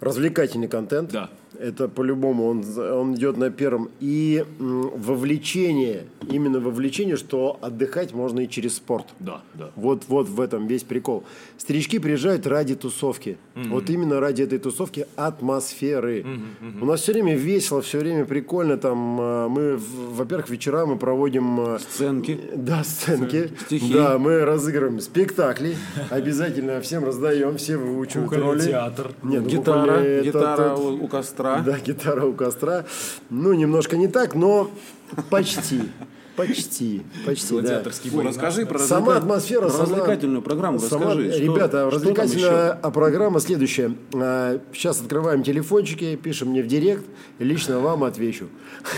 развлекательный 0.00 0.68
контент. 0.68 1.10
Да 1.10 1.30
это 1.62 1.88
по-любому, 1.88 2.46
он, 2.48 2.64
он 2.78 3.14
идет 3.14 3.36
на 3.36 3.50
первом. 3.50 3.90
И 4.00 4.44
вовлечение, 4.58 6.06
именно 6.30 6.60
вовлечение, 6.60 7.16
что 7.16 7.58
отдыхать 7.60 8.12
можно 8.12 8.40
и 8.40 8.48
через 8.48 8.76
спорт. 8.76 9.06
Да, 9.20 9.42
да. 9.54 9.70
Вот, 9.76 10.04
вот 10.08 10.28
в 10.28 10.40
этом 10.40 10.66
весь 10.66 10.82
прикол. 10.82 11.24
Старички 11.58 11.98
приезжают 11.98 12.46
ради 12.46 12.74
тусовки. 12.74 13.38
Mm-hmm. 13.54 13.68
Вот 13.70 13.90
именно 13.90 14.20
ради 14.20 14.42
этой 14.42 14.58
тусовки 14.58 15.06
атмосферы. 15.16 16.20
Mm-hmm, 16.20 16.40
mm-hmm. 16.60 16.82
У 16.82 16.84
нас 16.84 17.00
все 17.00 17.12
время 17.12 17.36
весело, 17.36 17.80
все 17.80 17.98
время 17.98 18.24
прикольно. 18.24 18.76
Там 18.76 19.20
э, 19.20 19.48
мы, 19.48 19.76
во-первых, 19.76 20.50
вечера 20.50 20.84
мы 20.86 20.96
проводим... 20.96 21.60
Э, 21.60 21.78
сценки. 21.78 22.40
Да, 22.56 22.82
сценки. 22.82 23.50
Стихи. 23.66 23.94
Да, 23.94 24.18
мы 24.18 24.44
разыгрываем 24.44 25.00
спектакли. 25.00 25.76
Обязательно 26.10 26.80
всем 26.80 27.04
раздаем, 27.04 27.56
все 27.56 27.76
выучивают 27.76 28.32
роли. 28.32 28.60
театр. 28.60 29.12
Нет, 29.22 29.42
ну, 29.44 29.48
гитара, 29.48 30.22
гитара 30.22 30.74
у 30.74 31.06
костра 31.06 31.51
костра. 31.56 31.72
Да, 31.72 31.78
гитара 31.78 32.24
у 32.24 32.32
костра. 32.32 32.84
Ну, 33.30 33.52
немножко 33.52 33.96
не 33.96 34.08
так, 34.08 34.34
но 34.34 34.70
почти. 35.30 35.82
Почти, 36.36 37.02
почти, 37.26 37.60
да. 37.60 37.82
Бой. 38.10 38.24
Расскажи 38.24 38.64
про, 38.64 38.78
сама 38.78 39.16
атмосфера, 39.18 39.68
про 39.68 39.82
развлекательную 39.82 40.40
программу 40.40 40.78
сама, 40.78 41.08
расскажи. 41.08 41.32
Что, 41.32 41.42
ребята, 41.42 41.78
что 41.78 41.90
развлекательная 41.90 42.74
программа 42.74 43.40
следующая. 43.40 43.94
Сейчас 44.72 45.00
а, 45.00 45.02
открываем 45.02 45.42
телефончики, 45.42 46.16
пишем 46.16 46.48
мне 46.48 46.62
в 46.62 46.66
директ, 46.68 47.04
лично 47.38 47.80
вам 47.80 48.04
отвечу. 48.04 48.48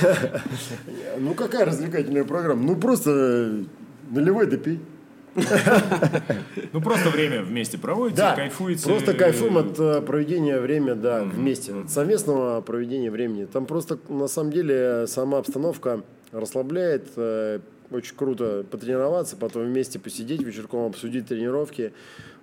Ну, 1.19 1.35
какая 1.35 1.65
развлекательная 1.65 2.25
программа? 2.25 2.63
Ну, 2.63 2.77
просто 2.77 3.65
наливай 4.11 4.47
да 4.47 4.57
пей. 4.57 4.81
Ну, 6.73 6.81
просто 6.81 7.11
время 7.11 7.43
вместе 7.43 7.79
проводите, 7.79 8.21
да, 8.21 8.35
кайфуете. 8.35 8.89
просто 8.89 9.15
кайфуем 9.15 9.59
от 9.59 9.79
э, 9.79 10.01
проведения 10.03 10.61
времени, 10.61 10.95
да, 10.95 11.23
вместе, 11.23 11.73
от 11.73 11.91
совместного 11.91 12.61
проведения 12.61 13.11
времени. 13.11 13.45
Там 13.45 13.67
просто, 13.67 13.99
на 14.09 14.29
самом 14.29 14.53
деле, 14.53 15.07
сама 15.07 15.39
обстановка 15.39 16.03
расслабляет, 16.33 17.09
э, 17.17 17.61
очень 17.91 18.17
круто 18.17 18.65
потренироваться, 18.71 19.37
потом 19.37 19.65
вместе 19.65 19.99
посидеть 19.99 20.43
вечерком, 20.43 20.87
обсудить 20.87 21.27
тренировки, 21.27 21.93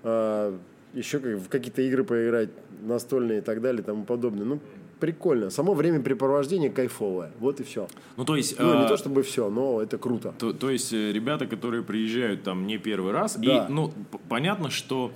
э, 0.04 0.58
еще 0.93 1.19
в 1.19 1.47
какие-то 1.47 1.82
игры 1.82 2.04
поиграть, 2.04 2.49
настольные 2.82 3.39
и 3.39 3.41
так 3.41 3.62
далее 3.62 3.82
и 3.82 3.86
тому 3.86 4.04
подобное. 4.04 4.45
Ну, 4.45 4.60
прикольно. 5.01 5.49
Само 5.49 5.73
времяпрепровождение 5.73 6.69
кайфовое. 6.69 7.31
Вот 7.39 7.59
и 7.59 7.63
все. 7.63 7.87
Ну, 8.17 8.23
то 8.23 8.35
есть... 8.35 8.57
Ну, 8.59 8.71
а... 8.71 8.83
не 8.83 8.87
то 8.87 8.95
чтобы 8.95 9.23
все, 9.23 9.49
но 9.49 9.81
это 9.81 9.97
круто. 9.97 10.33
То, 10.37 10.53
то 10.53 10.69
есть, 10.69 10.93
э, 10.93 11.11
ребята, 11.11 11.47
которые 11.47 11.83
приезжают 11.83 12.43
там 12.43 12.67
не 12.67 12.77
первый 12.77 13.11
раз, 13.11 13.35
да. 13.35 13.65
и, 13.67 13.71
ну, 13.71 13.91
понятно, 14.29 14.69
что 14.69 15.11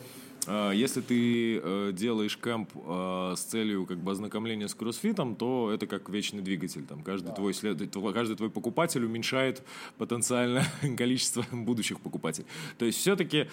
э, 0.47 0.71
если 0.73 1.01
ты 1.01 1.61
э, 1.63 1.91
делаешь 1.93 2.35
кэмп 2.35 2.69
с 3.35 3.39
целью 3.39 3.85
как 3.85 3.97
бы 3.97 4.11
ознакомления 4.11 4.67
с 4.67 4.73
кроссфитом, 4.73 5.35
то 5.35 5.71
это 5.71 5.85
как 5.85 6.09
вечный 6.09 6.41
двигатель. 6.41 6.83
Там 6.83 7.03
каждый, 7.03 7.27
да. 7.27 7.33
твой 7.33 7.53
след... 7.53 7.77
каждый 8.13 8.35
твой 8.35 8.49
покупатель 8.49 9.05
уменьшает 9.05 9.61
потенциально 9.99 10.63
количество 10.97 11.45
будущих 11.51 11.99
покупателей. 11.99 12.47
То 12.79 12.85
есть 12.85 12.97
все-таки 12.97 13.47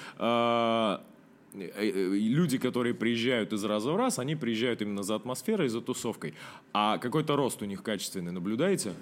люди, 1.55 2.59
которые 2.59 2.95
приезжают 2.95 3.53
из 3.53 3.65
раза 3.65 3.93
в 3.93 3.97
раз, 3.97 4.19
они 4.19 4.37
приезжают 4.37 4.83
именно 4.83 5.03
за 5.03 5.15
атмосферой, 5.15 5.69
за 5.69 5.81
тусовкой. 5.81 6.35
А 6.73 6.99
какой-то 6.99 7.37
рост 7.37 7.62
у 7.62 7.65
них 7.65 7.83
качественный 7.83 8.33
наблюдаете? 8.33 8.93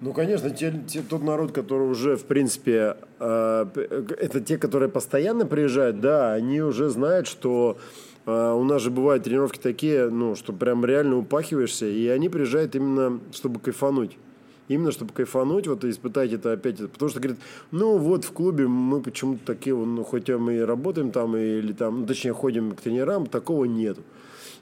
Ну, 0.00 0.12
конечно, 0.12 0.50
те, 0.50 0.74
те- 0.86 1.02
тот 1.02 1.22
народ, 1.22 1.52
который 1.52 1.88
уже, 1.88 2.16
в 2.16 2.24
принципе, 2.24 2.96
э, 3.20 3.66
п- 3.72 3.80
это 3.80 4.40
те, 4.40 4.58
которые 4.58 4.88
постоянно 4.88 5.46
приезжают, 5.46 6.00
да, 6.00 6.34
они 6.34 6.60
уже 6.62 6.88
знают, 6.90 7.26
что 7.26 7.78
э, 8.26 8.52
у 8.52 8.64
нас 8.64 8.80
же 8.82 8.90
бывают 8.90 9.24
тренировки 9.24 9.58
такие, 9.58 10.08
ну, 10.08 10.34
что 10.34 10.52
прям 10.54 10.84
реально 10.84 11.18
упахиваешься, 11.18 11.86
и 11.86 12.08
они 12.08 12.28
приезжают 12.30 12.74
именно, 12.74 13.20
чтобы 13.32 13.60
кайфануть. 13.60 14.16
Именно, 14.68 14.92
чтобы 14.92 15.12
кайфануть, 15.12 15.66
вот 15.66 15.84
и 15.84 15.90
испытать 15.90 16.32
это 16.32 16.52
опять. 16.52 16.78
Потому 16.78 17.10
что, 17.10 17.20
говорит, 17.20 17.40
ну 17.70 17.98
вот 17.98 18.24
в 18.24 18.32
клубе 18.32 18.66
мы 18.66 19.02
почему-то 19.02 19.44
такие, 19.44 19.76
ну, 19.76 20.04
хотя 20.04 20.38
мы 20.38 20.56
и 20.56 20.60
работаем 20.60 21.10
там, 21.10 21.36
или 21.36 21.72
там, 21.72 22.00
ну, 22.00 22.06
точнее, 22.06 22.32
ходим 22.32 22.72
к 22.72 22.80
тренерам, 22.80 23.26
такого 23.26 23.66
нету. 23.66 24.02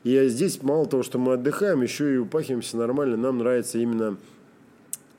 И 0.03 0.29
здесь 0.29 0.61
мало 0.63 0.87
того, 0.87 1.05
что 1.05 1.19
мы 1.19 1.35
отдыхаем, 1.35 1.83
еще 1.83 2.15
и 2.15 2.19
упахиваемся 2.19 2.77
нормально. 2.77 3.17
Нам 3.17 3.39
нравится 3.39 3.79
именно 3.79 4.17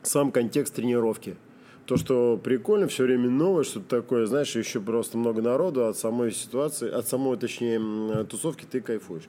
сам 0.01 0.31
контекст 0.31 0.75
тренировки. 0.75 1.37
То, 1.85 1.97
что 1.97 2.39
прикольно, 2.41 2.87
все 2.87 3.03
время 3.03 3.29
новое, 3.29 3.63
что-то 3.63 4.01
такое, 4.01 4.25
знаешь, 4.25 4.55
еще 4.55 4.79
просто 4.79 5.17
много 5.17 5.41
народу, 5.41 5.85
от 5.85 5.97
самой 5.97 6.31
ситуации, 6.31 6.89
от 6.89 7.07
самой, 7.07 7.37
точнее, 7.37 8.23
тусовки 8.23 8.65
ты 8.69 8.79
кайфуешь. 8.79 9.27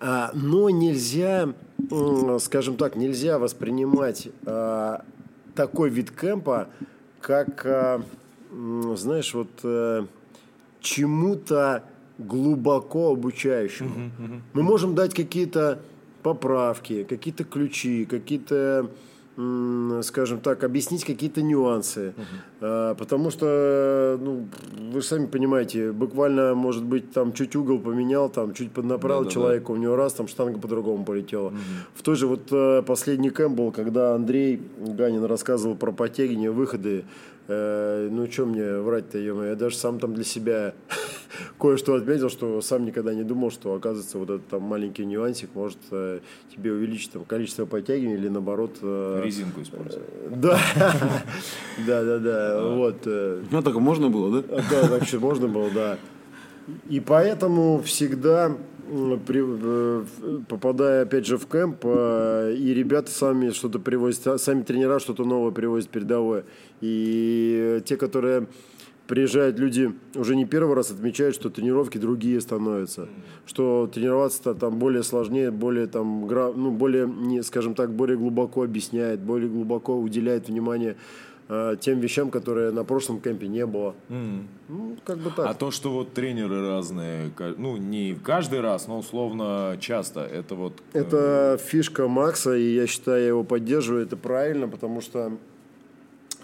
А, 0.00 0.30
но 0.32 0.70
нельзя, 0.70 1.52
скажем 2.40 2.76
так, 2.76 2.96
нельзя 2.96 3.38
воспринимать 3.38 4.28
а, 4.46 5.04
такой 5.54 5.90
вид 5.90 6.10
кемпа, 6.10 6.68
как, 7.20 7.66
а, 7.66 8.02
знаешь, 8.50 9.34
вот 9.34 9.50
а, 9.62 10.06
чему-то 10.80 11.84
глубоко 12.18 13.12
обучающему. 13.12 14.10
Мы 14.52 14.62
можем 14.62 14.94
дать 14.94 15.14
какие-то 15.14 15.80
поправки, 16.22 17.04
какие-то 17.04 17.44
ключи, 17.44 18.06
какие-то, 18.06 18.90
скажем 19.36 20.38
так, 20.40 20.62
объяснить 20.62 21.04
какие-то 21.04 21.42
нюансы. 21.42 22.14
А, 22.60 22.94
Потому 22.94 23.30
что, 23.30 24.18
ну, 24.20 24.46
вы 24.92 25.00
же 25.00 25.06
сами 25.06 25.26
понимаете, 25.26 25.90
буквально, 25.92 26.54
может 26.54 26.84
быть, 26.84 27.12
там 27.12 27.32
чуть 27.32 27.56
угол 27.56 27.78
поменял, 27.80 28.28
там 28.28 28.54
чуть 28.54 28.70
поднаправил 28.70 29.20
Да-да-да. 29.22 29.34
человека, 29.34 29.70
у 29.72 29.76
него 29.76 29.96
раз 29.96 30.12
там 30.14 30.28
штанга 30.28 30.60
по-другому 30.60 31.04
полетела. 31.04 31.52
В 31.94 32.02
той 32.02 32.14
же 32.16 32.26
вот 32.26 32.42
э, 32.52 32.82
последний 32.86 33.30
кэмп 33.30 33.56
был, 33.56 33.72
когда 33.72 34.14
Андрей 34.14 34.62
Ганин 34.78 35.24
рассказывал 35.24 35.74
про 35.74 35.90
подтягивания, 35.90 36.52
выходы. 36.52 37.04
Э, 37.48 38.08
ну, 38.10 38.30
что 38.30 38.46
мне 38.46 38.78
врать-то, 38.78 39.18
я 39.18 39.54
даже 39.56 39.76
сам 39.76 39.98
там 39.98 40.14
для 40.14 40.24
себя 40.24 40.74
кое-что 41.60 41.94
отметил, 41.94 42.28
что 42.30 42.60
сам 42.60 42.84
никогда 42.84 43.14
не 43.14 43.22
думал, 43.24 43.50
что, 43.50 43.74
оказывается, 43.74 44.18
вот 44.18 44.30
этот 44.30 44.46
там 44.48 44.62
маленький 44.62 45.04
нюансик 45.04 45.50
может 45.54 45.78
э, 45.90 46.20
тебе 46.54 46.72
увеличить 46.72 47.12
там, 47.12 47.24
количество 47.24 47.66
подтягиваний 47.66 48.16
или, 48.16 48.28
наоборот... 48.28 48.76
э, 48.82 49.20
Резинку 49.24 49.62
использовать. 49.62 50.08
да, 50.40 50.58
да, 51.86 52.04
да, 52.04 52.18
да, 52.18 52.68
вот. 52.68 52.96
э, 53.06 53.42
Ну, 53.50 53.62
так 53.62 53.74
можно 53.76 54.08
было, 54.10 54.42
да? 54.42 54.62
да, 54.70 54.88
вообще 54.88 55.18
можно 55.18 55.48
было, 55.48 55.70
да. 55.70 55.98
И 56.88 56.98
поэтому 57.00 57.82
всегда, 57.82 58.56
при- 59.26 59.44
э, 59.44 60.04
попадая 60.48 61.02
опять 61.02 61.26
же 61.26 61.36
в 61.36 61.46
кемп, 61.46 61.80
э, 61.84 62.54
и 62.58 62.72
ребята 62.72 63.10
сами 63.10 63.50
что-то 63.50 63.78
привозят, 63.78 64.26
а 64.26 64.38
сами 64.38 64.62
тренера 64.62 64.98
что-то 64.98 65.24
новое 65.24 65.50
привозят 65.50 65.90
передовое. 65.90 66.44
И 66.80 67.82
те, 67.84 67.96
которые 67.96 68.46
приезжают 69.06 69.58
люди 69.58 69.92
уже 70.14 70.34
не 70.36 70.46
первый 70.46 70.74
раз 70.74 70.90
отмечают, 70.90 71.34
что 71.34 71.50
тренировки 71.50 71.98
другие 71.98 72.40
становятся, 72.40 73.08
что 73.46 73.86
тренироваться 73.92 74.54
там 74.54 74.78
более 74.78 75.02
сложнее, 75.02 75.50
более 75.50 75.86
там, 75.86 76.26
ну, 76.26 76.70
более, 76.70 77.06
не, 77.06 77.42
скажем 77.42 77.74
так, 77.74 77.92
более 77.92 78.16
глубоко 78.16 78.62
объясняет, 78.62 79.20
более 79.20 79.48
глубоко 79.48 79.98
уделяет 79.98 80.48
внимание 80.48 80.96
э, 81.48 81.76
тем 81.80 82.00
вещам, 82.00 82.30
которые 82.30 82.70
на 82.70 82.84
прошлом 82.84 83.20
кемпе 83.20 83.48
не 83.48 83.66
было. 83.66 83.94
Ну, 84.08 84.96
как 85.04 85.18
бы 85.18 85.30
так. 85.30 85.46
А 85.50 85.54
то, 85.54 85.70
что 85.70 85.90
вот 85.90 86.14
тренеры 86.14 86.66
разные, 86.66 87.30
ну, 87.58 87.76
не 87.76 88.14
каждый 88.14 88.60
раз, 88.60 88.88
но 88.88 88.98
условно 88.98 89.76
часто, 89.80 90.20
это 90.20 90.54
вот... 90.54 90.82
э, 90.94 91.00
Это 91.00 91.58
фишка 91.62 92.08
Макса, 92.08 92.56
и 92.56 92.74
я 92.74 92.86
считаю, 92.86 93.20
я 93.20 93.28
его 93.28 93.44
поддерживаю. 93.44 94.04
Это 94.04 94.16
правильно, 94.16 94.66
потому 94.68 95.02
что 95.02 95.32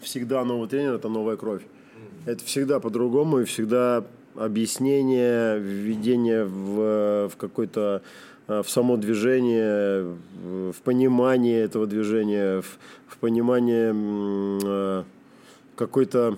всегда 0.01 0.45
новый 0.45 0.69
тренер– 0.69 0.95
это 0.97 1.09
новая 1.09 1.37
кровь. 1.37 1.63
Это 2.27 2.45
всегда 2.45 2.81
по-другому, 2.81 3.41
и 3.41 3.45
всегда 3.45 4.05
объяснение, 4.35 5.59
введение 5.59 6.45
в, 6.45 7.29
в 7.29 7.37
какой-то 7.37 8.03
э, 8.47 8.63
в 8.63 8.71
само 8.71 8.97
движение, 8.97 10.17
в 10.43 10.77
понимание 10.85 11.63
этого 11.63 11.87
движения, 11.87 12.61
в, 12.61 12.79
в 13.07 13.17
понимание 13.19 13.95
э, 13.95 15.03
какой-то 15.77 16.37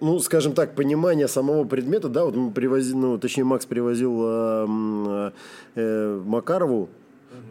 ну, 0.00 0.18
скажем 0.18 0.52
так, 0.52 0.74
понимание 0.74 1.28
самого 1.28 1.64
предмета, 1.64 2.08
да, 2.08 2.24
вот 2.24 2.36
мы 2.36 2.50
привозили, 2.50 2.96
ну, 2.96 3.18
точнее, 3.18 3.44
Макс 3.44 3.66
привозил 3.66 4.20
э, 4.22 5.30
э, 5.76 6.22
Макарову, 6.26 6.90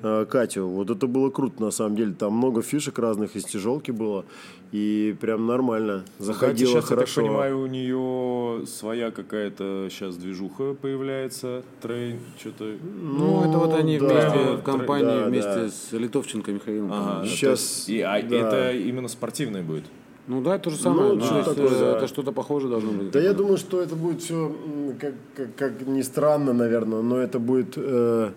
э, 0.04 0.26
Катю, 0.30 0.68
вот 0.68 0.90
это 0.90 1.08
было 1.08 1.30
круто, 1.30 1.62
на 1.62 1.72
самом 1.72 1.96
деле, 1.96 2.14
там 2.14 2.34
много 2.34 2.62
фишек 2.62 3.00
разных, 3.00 3.36
из 3.36 3.46
тяжелки 3.46 3.92
было, 3.92 4.26
и 4.72 5.16
прям 5.20 5.48
нормально, 5.48 6.04
заходило 6.20 6.72
сейчас, 6.74 6.86
хорошо. 6.86 7.22
я 7.22 7.28
так 7.28 7.36
понимаю, 7.36 7.60
у 7.60 7.68
нее 7.68 8.66
своя 8.68 9.12
какая-то 9.12 9.88
сейчас 9.90 10.16
движуха 10.18 10.74
появляется, 10.74 11.64
трейн, 11.82 12.20
что-то... 12.40 12.76
Ну, 13.02 13.42
это 13.42 13.58
вот 13.58 13.74
они 13.74 14.00
да. 14.00 14.06
вместе 14.06 14.52
в 14.58 14.64
компании, 14.64 15.20
Да, 15.20 15.26
вместе 15.26 15.56
да. 15.56 15.70
с 15.70 15.92
Литовченко 15.92 16.52
Михаилом. 16.52 16.92
Ага, 16.92 17.26
есть- 17.26 17.90
и, 17.90 18.02
а 18.02 18.22
да. 18.22 18.36
это 18.36 18.74
именно 18.74 19.08
спортивное 19.08 19.64
будет? 19.64 19.86
Ну 20.28 20.42
да, 20.44 20.60
то 20.60 20.70
же 20.70 20.78
самое. 20.78 21.10
Ну, 21.10 21.16
Ну, 21.16 21.22
что-то 21.26 21.56
такое, 21.56 21.76
э, 21.76 21.80
да. 21.80 21.98
Это 21.98 22.08
что-то 22.08 22.32
похожее 22.32 22.70
должно 22.70 22.92
быть. 22.92 23.10
Да 23.10 23.20
я 23.20 23.34
думаю, 23.34 23.58
что 23.58 23.82
это 23.82 23.96
будет 23.96 24.22
все, 24.22 24.56
как, 25.00 25.16
как, 25.36 25.56
как 25.56 25.88
ни 25.88 26.04
странно, 26.04 26.54
наверное, 26.54 27.02
но 27.02 27.18
это 27.18 27.40
будет 27.40 27.74
э, 27.78 28.30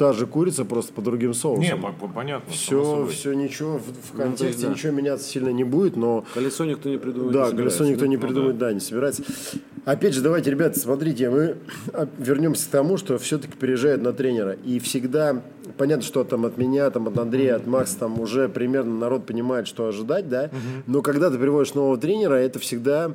та 0.00 0.14
же 0.14 0.26
курица, 0.26 0.64
просто 0.64 0.94
по 0.94 1.02
другим 1.02 1.34
соусам. 1.34 1.62
Не, 1.62 1.76
по- 1.76 1.92
по- 1.92 2.08
понятно. 2.08 2.50
все, 2.50 3.06
все 3.10 3.34
ничего, 3.34 3.76
в, 3.76 3.82
в 3.82 3.84
Ну, 3.84 3.92
есть, 3.98 4.16
контексте 4.16 4.66
да. 4.66 4.72
ничего 4.72 4.92
меняться 4.94 5.28
сильно 5.28 5.50
не 5.50 5.62
будет, 5.62 5.94
но 5.94 6.24
Колесо 6.32 6.64
никто 6.64 6.88
не 6.88 6.96
придумает. 6.96 7.32
Да, 7.34 7.50
не 7.50 7.56
колесо 7.58 7.84
никто 7.84 8.00
да? 8.00 8.06
не 8.06 8.16
Ну 8.16 8.22
придумает, 8.26 8.56
да. 8.56 8.72
не 8.72 8.80
собирается. 8.80 9.22
Опять 9.84 10.14
же, 10.14 10.22
давайте, 10.22 10.50
ребята, 10.50 10.80
смотрите, 10.80 11.28
мы 11.28 11.56
вернемся 12.16 12.66
к 12.66 12.70
тому, 12.70 12.96
что 12.96 13.18
все-таки 13.18 13.52
приезжают 13.58 14.00
на 14.00 14.14
тренера. 14.14 14.52
И 14.64 14.78
всегда, 14.78 15.42
понятно, 15.76 16.02
что 16.02 16.24
там 16.24 16.46
от 16.46 16.56
меня, 16.56 16.88
там 16.90 17.06
от 17.06 17.18
Андрея, 17.18 17.56
от 17.56 17.66
Макса, 17.66 17.98
там 17.98 18.18
уже 18.20 18.48
примерно 18.48 18.94
народ 18.96 19.26
понимает, 19.26 19.66
что 19.66 19.86
ожидать, 19.86 20.30
да. 20.30 20.48
Но 20.86 21.02
когда 21.02 21.28
ты 21.30 21.36
приводишь 21.38 21.74
нового 21.74 21.98
тренера, 21.98 22.36
это 22.36 22.58
всегда 22.58 23.12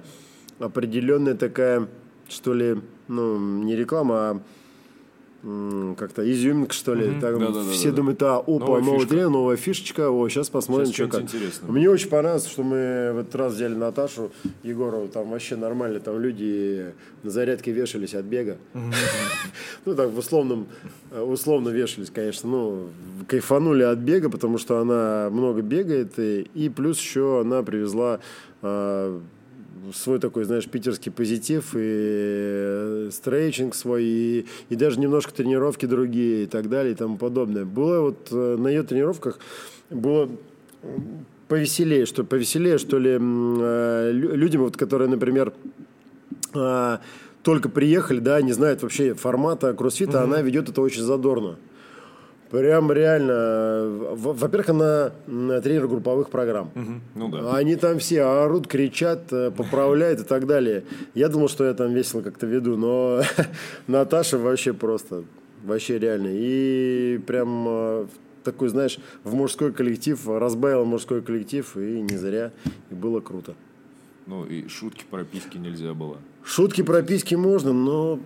определенная 0.60 1.34
такая, 1.34 1.88
что 2.30 2.54
ли, 2.54 2.76
ну, 3.08 3.40
не 3.64 3.76
реклама, 3.76 4.16
а 4.16 4.40
как-то 5.98 6.30
изюминка, 6.32 6.74
что 6.74 6.96
ли. 6.96 7.20
Так, 7.22 7.38
Да-да-да-да-да. 7.38 7.72
все 7.72 7.92
думают, 7.92 8.22
а, 8.24 8.38
опа, 8.40 8.80
Новая 8.80 8.98
фишка. 9.00 9.10
тренер, 9.10 9.30
новая 9.30 9.56
фишечка, 9.58 10.10
о, 10.10 10.28
сейчас 10.28 10.50
посмотрим, 10.50 10.88
Сейчас 10.88 10.96
что 10.96 11.08
как. 11.08 11.22
интересное. 11.22 11.72
Мне 11.72 11.90
очень 11.90 12.10
понравилось, 12.10 12.48
что 12.48 12.64
мы 12.64 13.12
в 13.14 13.18
этот 13.20 13.36
раз 13.36 13.54
взяли 13.54 13.76
Наташу 13.76 14.32
Егорову, 14.64 15.08
там 15.08 15.30
вообще 15.30 15.56
нормально, 15.56 16.00
там 16.00 16.20
люди 16.20 16.94
на 17.22 17.30
зарядке 17.30 17.72
вешались 17.72 18.16
от 18.16 18.26
бега. 18.26 18.58
Ну, 19.86 19.94
так, 19.96 20.10
в 20.10 20.18
условном, 20.18 20.68
э, 21.12 21.22
условно 21.22 21.70
вешались, 21.70 22.10
конечно, 22.10 22.50
ну, 22.50 22.88
кайфанули 23.28 23.84
от 23.84 24.00
бега, 24.00 24.30
потому 24.32 24.58
что 24.58 24.80
она 24.80 25.30
много 25.32 25.62
бегает, 25.62 26.18
и, 26.18 26.48
и 26.56 26.70
плюс 26.70 27.00
еще 27.00 27.42
она 27.42 27.62
привезла 27.62 28.20
э, 28.64 29.20
свой 29.94 30.20
такой, 30.20 30.46
знаешь, 30.46 30.68
питерский 30.68 31.12
позитив 31.12 31.74
и 31.76 31.80
э, 31.82 33.10
стрейчинг 33.12 33.76
свой, 33.76 34.04
и, 34.04 34.46
и 34.70 34.76
даже 34.76 35.00
немножко 35.00 35.34
тренировки 35.34 35.86
другие 35.86 36.44
и 36.44 36.46
так 36.46 36.70
далее 36.70 36.94
и 36.94 36.96
тому 36.96 37.18
подобное. 37.18 37.66
Было 37.66 38.02
вот 38.02 38.30
э, 38.32 38.56
на 38.58 38.68
ее 38.68 38.84
тренировках 38.84 39.40
было 39.90 40.30
повеселее, 41.48 42.06
что 42.06 42.24
повеселее, 42.24 42.78
что 42.78 42.98
ли, 42.98 43.12
э, 43.20 44.12
лю- 44.14 44.36
людям, 44.36 44.62
вот, 44.64 44.78
которые, 44.78 45.10
например, 45.10 45.54
а, 46.54 47.02
только 47.44 47.70
приехали, 47.70 48.20
да, 48.20 48.42
не 48.42 48.54
знают 48.54 48.82
вообще 48.82 49.14
формата 49.14 49.74
кроссфита, 49.74 50.24
она 50.24 50.42
ведет 50.42 50.70
это 50.70 50.82
очень 50.82 51.04
задорно. 51.04 51.58
Прям 52.60 52.92
реально. 52.92 54.14
во- 54.16 54.34
Во-первых, 54.34 54.70
она 54.70 55.12
тренер 55.62 55.88
групповых 55.88 56.30
программ. 56.30 56.72
Ну 57.16 57.30
да. 57.30 57.56
Они 57.56 57.76
там 57.76 58.00
все 58.00 58.22
орут, 58.24 58.68
кричат, 58.68 59.32
э, 59.34 59.52
поправляют 59.52 60.22
и 60.22 60.24
так 60.24 60.48
далее. 60.48 60.84
Я 61.14 61.28
думал, 61.30 61.50
что 61.50 61.66
я 61.66 61.74
там 61.74 61.94
весело 61.94 62.22
как-то 62.22 62.46
веду, 62.48 62.78
но 62.78 63.22
Наташа 63.88 64.38
вообще 64.38 64.74
просто, 64.74 65.24
вообще 65.64 66.00
реально. 66.00 66.30
И 66.32 67.20
прям 67.28 67.66
э, 67.68 68.06
такой, 68.44 68.70
знаешь, 68.70 69.00
в 69.24 69.34
мужской 69.34 69.74
коллектив, 69.74 70.20
разбавила 70.28 70.86
мужской 70.86 71.22
коллектив, 71.22 71.76
и 71.76 72.02
не 72.02 72.16
зря, 72.18 72.52
и 72.90 72.96
было 72.96 73.20
круто. 73.20 73.54
Ну 74.28 74.46
и 74.46 74.68
шутки 74.70 75.04
про 75.10 75.24
письки 75.24 75.58
нельзя 75.58 75.94
было. 75.94 76.18
Шутки 76.44 76.84
про 76.84 77.02
письки 77.02 77.36
можно, 77.36 77.74
но... 77.74 78.20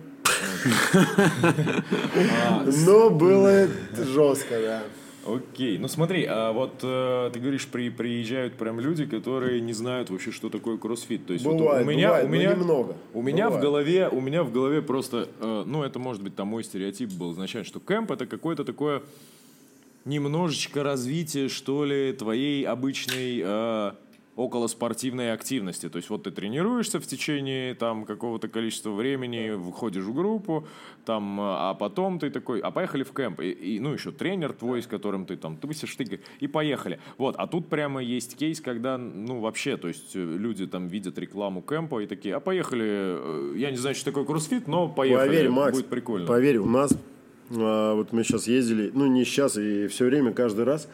Но 2.86 3.10
было 3.10 3.68
жестко, 3.96 4.60
да. 4.60 4.82
Окей, 5.26 5.76
ну 5.76 5.86
смотри, 5.86 6.24
а 6.26 6.50
вот 6.52 6.76
э, 6.82 7.30
ты 7.32 7.40
говоришь, 7.40 7.66
при, 7.66 7.90
приезжают 7.90 8.54
прям 8.54 8.80
люди, 8.80 9.04
которые 9.04 9.60
не 9.60 9.74
знают 9.74 10.08
вообще, 10.08 10.30
что 10.30 10.48
такое 10.48 10.78
кроссфит. 10.78 11.26
То 11.26 11.34
есть 11.34 11.44
вот 11.44 11.58
Бывает, 11.58 11.86
у 11.86 11.90
меня, 11.90 12.08
бывает, 12.08 12.26
у 12.26 12.28
меня, 12.30 12.52
немного. 12.54 12.96
у 13.12 13.20
меня 13.22 13.48
в 13.48 13.52
Бывает. 13.52 13.62
голове, 13.64 14.08
у 14.08 14.20
меня 14.22 14.42
в 14.42 14.50
голове 14.50 14.80
просто, 14.80 15.28
э, 15.40 15.64
ну 15.66 15.82
это 15.82 15.98
может 15.98 16.22
быть 16.22 16.34
там 16.34 16.48
мой 16.48 16.64
стереотип 16.64 17.10
был 17.12 17.32
изначально, 17.32 17.66
что 17.66 17.80
кемп 17.80 18.10
это 18.12 18.24
какое-то 18.26 18.64
такое 18.64 19.02
немножечко 20.06 20.82
развитие, 20.82 21.50
что 21.50 21.84
ли, 21.84 22.14
твоей 22.14 22.64
обычной 22.64 23.42
э, 23.44 23.92
околоспортивной 24.40 25.32
активности. 25.32 25.88
То 25.88 25.96
есть 25.96 26.08
вот 26.08 26.22
ты 26.22 26.30
тренируешься 26.30 26.98
в 26.98 27.06
течение 27.06 27.74
там 27.74 28.04
какого-то 28.04 28.48
количества 28.48 28.90
времени, 28.90 29.50
выходишь 29.50 30.04
в 30.04 30.14
группу, 30.14 30.66
там, 31.04 31.38
э, 31.40 31.42
а 31.44 31.74
потом 31.74 32.18
ты 32.18 32.30
такой, 32.30 32.60
а 32.60 32.70
поехали 32.70 33.02
в 33.02 33.12
кемп. 33.12 33.40
И, 33.40 33.50
и, 33.50 33.80
ну, 33.80 33.92
еще 33.92 34.12
тренер 34.12 34.52
твой, 34.52 34.82
с 34.82 34.86
которым 34.86 35.26
ты 35.26 35.36
там 35.36 35.56
тусишь, 35.56 35.94
ты, 35.94 36.20
и 36.40 36.46
поехали. 36.46 36.98
Вот, 37.18 37.36
а 37.36 37.46
тут 37.46 37.68
прямо 37.68 38.02
есть 38.02 38.36
кейс, 38.36 38.60
когда, 38.60 38.96
ну, 38.96 39.40
вообще, 39.40 39.76
то 39.76 39.88
есть 39.88 40.16
э, 40.16 40.18
люди 40.18 40.66
там 40.66 40.88
видят 40.88 41.18
рекламу 41.18 41.62
кемпа 41.62 42.00
и 42.02 42.06
такие, 42.06 42.34
а 42.34 42.40
поехали, 42.40 42.86
э, 42.86 43.54
я 43.56 43.70
не 43.70 43.76
знаю, 43.76 43.94
что 43.94 44.06
такое 44.06 44.24
кроссфит, 44.24 44.66
но 44.66 44.88
поехали, 44.88 45.28
Поверь, 45.28 45.50
Макс, 45.50 45.76
будет 45.76 45.88
прикольно. 45.88 46.26
Поверь, 46.26 46.58
у 46.58 46.66
нас, 46.66 46.96
а, 47.50 47.94
вот 47.94 48.12
мы 48.12 48.24
сейчас 48.24 48.46
ездили, 48.46 48.90
ну 48.94 49.06
не 49.06 49.24
сейчас, 49.24 49.58
и 49.58 49.86
все 49.88 50.06
время, 50.06 50.32
каждый 50.32 50.64
раз, 50.64 50.88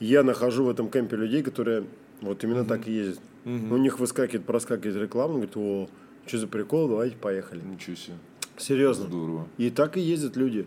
я 0.00 0.22
нахожу 0.22 0.64
в 0.64 0.70
этом 0.70 0.90
кемпе 0.90 1.16
людей, 1.16 1.42
которые 1.42 1.84
вот 2.20 2.42
именно 2.44 2.64
так 2.64 2.88
и 2.88 2.92
ездят. 2.92 3.20
У 3.44 3.76
них 3.76 4.00
выскакивает, 4.00 4.44
проскакивает 4.44 4.96
реклама, 4.96 5.34
говорит, 5.34 5.56
о, 5.56 5.88
что 6.26 6.38
за 6.38 6.48
прикол, 6.48 6.88
давайте 6.88 7.16
поехали. 7.16 7.62
Ничего 7.62 7.94
себе. 7.94 8.16
Серьезно. 8.56 9.06
Здорово. 9.06 9.46
И 9.58 9.70
так 9.70 9.96
и 9.96 10.00
ездят 10.00 10.36
люди. 10.36 10.66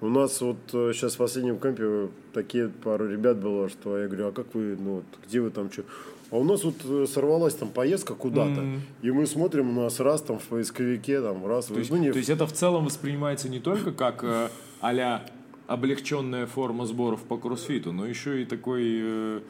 У 0.00 0.08
нас 0.08 0.40
вот 0.40 0.56
сейчас 0.70 1.14
в 1.14 1.18
последнем 1.18 1.58
кемпе 1.58 2.08
такие 2.34 2.68
пару 2.68 3.08
ребят 3.08 3.38
было, 3.38 3.68
что 3.68 3.96
я 3.98 4.08
говорю, 4.08 4.28
а 4.28 4.32
как 4.32 4.54
вы, 4.54 4.76
ну 4.78 4.96
вот, 4.96 5.04
где 5.26 5.40
вы 5.40 5.50
там 5.50 5.70
что? 5.72 5.84
А 6.30 6.36
у 6.36 6.44
нас 6.44 6.64
вот 6.64 6.74
э, 6.84 7.06
сорвалась 7.06 7.54
там 7.54 7.68
поездка 7.68 8.14
куда-то, 8.14 8.64
и 9.00 9.10
мы 9.10 9.26
смотрим, 9.26 9.78
у 9.78 9.82
нас 9.82 10.00
раз 10.00 10.22
там 10.22 10.38
в 10.38 10.42
поисковике, 10.42 11.20
там 11.20 11.46
раз, 11.46 11.66
То 11.66 11.78
есть, 11.78 11.90
ну 11.90 11.98
не 11.98 12.10
то 12.10 12.18
есть 12.18 12.30
это 12.30 12.46
в 12.46 12.52
целом 12.52 12.84
воспринимается 12.84 13.48
не 13.48 13.60
только 13.60 13.92
как 13.92 14.24
э, 14.24 14.48
а-ля 14.80 15.24
облегченная 15.68 16.46
форма 16.46 16.86
сборов 16.86 17.22
по 17.22 17.36
кроссфиту, 17.38 17.92
но 17.92 18.06
еще 18.06 18.42
и 18.42 18.44
такой 18.44 18.82
э, 18.82 19.00
э, 19.04 19.40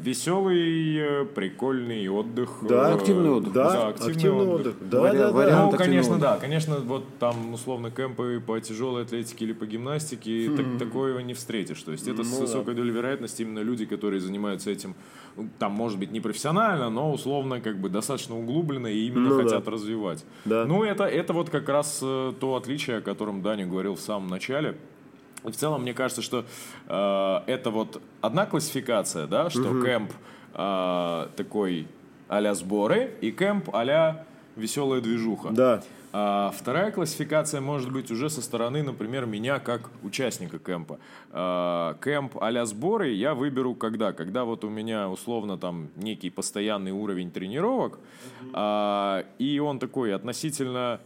веселый, 0.00 0.96
э, 0.98 1.24
прикольный 1.26 2.08
отдых. 2.08 2.50
Да, 2.62 2.90
э, 2.90 2.94
активный 2.94 3.30
отдых. 3.30 3.52
Да, 3.52 3.88
активный, 3.88 4.46
отдых. 4.46 4.74
Да, 4.80 5.00
Вари- 5.00 5.18
да, 5.18 5.26
да. 5.28 5.32
вариант 5.32 5.72
Ну, 5.72 5.78
конечно, 5.78 6.14
отдыха. 6.16 6.32
да. 6.34 6.36
Конечно, 6.40 6.76
вот 6.78 7.04
там, 7.18 7.54
условно, 7.54 7.90
кемпы 7.90 8.42
по 8.44 8.58
тяжелой 8.60 9.02
атлетике 9.02 9.44
или 9.44 9.52
по 9.52 9.66
гимнастике, 9.66 10.50
так, 10.56 10.66
такое 10.78 11.22
не 11.22 11.34
встретишь. 11.34 11.82
То 11.82 11.92
есть 11.92 12.08
это 12.08 12.24
с 12.24 12.30
Ну 12.30 12.36
да. 12.36 12.40
высокой 12.42 12.74
долей 12.74 12.90
вероятности 12.90 13.42
именно 13.42 13.60
люди, 13.60 13.86
которые 13.86 14.20
занимаются 14.20 14.70
этим, 14.70 14.94
ну, 15.36 15.48
там, 15.58 15.72
может 15.72 15.98
быть, 15.98 16.10
не 16.10 16.20
профессионально, 16.20 16.90
но 16.90 17.12
условно, 17.12 17.60
как 17.60 17.78
бы 17.78 17.88
достаточно 17.88 18.36
углубленно 18.38 18.88
и 18.88 19.06
именно 19.06 19.28
Ну 19.28 19.36
да. 19.38 19.42
хотят 19.44 19.68
развивать. 19.68 20.24
Да. 20.44 20.64
Ну, 20.64 20.82
это, 20.84 21.04
это 21.04 21.32
вот 21.32 21.50
как 21.50 21.68
раз 21.68 22.00
э, 22.02 22.32
то 22.40 22.56
отличие, 22.56 22.98
о 22.98 23.00
котором 23.00 23.42
Даня 23.42 23.66
говорил 23.66 23.94
в 23.94 24.00
самом 24.00 24.28
начале. 24.28 24.76
И 25.44 25.50
в 25.50 25.56
целом, 25.56 25.82
мне 25.82 25.94
кажется, 25.94 26.22
что 26.22 26.44
э, 26.88 27.40
это 27.46 27.70
вот 27.70 28.00
одна 28.20 28.46
классификация, 28.46 29.26
да, 29.26 29.50
что 29.50 29.82
кемп 29.82 30.12
э, 30.54 31.28
такой 31.36 31.86
а-ля 32.28 32.54
сборы 32.54 33.14
и 33.20 33.30
кемп 33.30 33.74
а-ля 33.74 34.24
веселая 34.56 35.00
движуха. 35.00 35.50
Да. 35.50 35.82
А 36.16 36.52
вторая 36.56 36.92
классификация 36.92 37.60
может 37.60 37.90
быть 37.90 38.08
уже 38.12 38.30
со 38.30 38.40
стороны, 38.40 38.84
например, 38.84 39.26
меня 39.26 39.58
как 39.58 39.90
участника 40.04 40.60
кемпа. 40.60 41.00
А, 41.32 41.96
Кемп 42.04 42.38
а-ля 42.40 42.66
сборы 42.66 43.10
я 43.10 43.34
выберу 43.34 43.74
когда? 43.74 44.12
Когда 44.12 44.44
вот 44.44 44.62
у 44.62 44.68
меня 44.68 45.08
условно 45.08 45.58
там 45.58 45.88
некий 45.96 46.30
постоянный 46.30 46.92
уровень 46.92 47.32
тренировок, 47.32 47.98
а, 48.52 49.24
и 49.40 49.58
он 49.58 49.80
такой 49.80 50.14
относительно, 50.14 51.00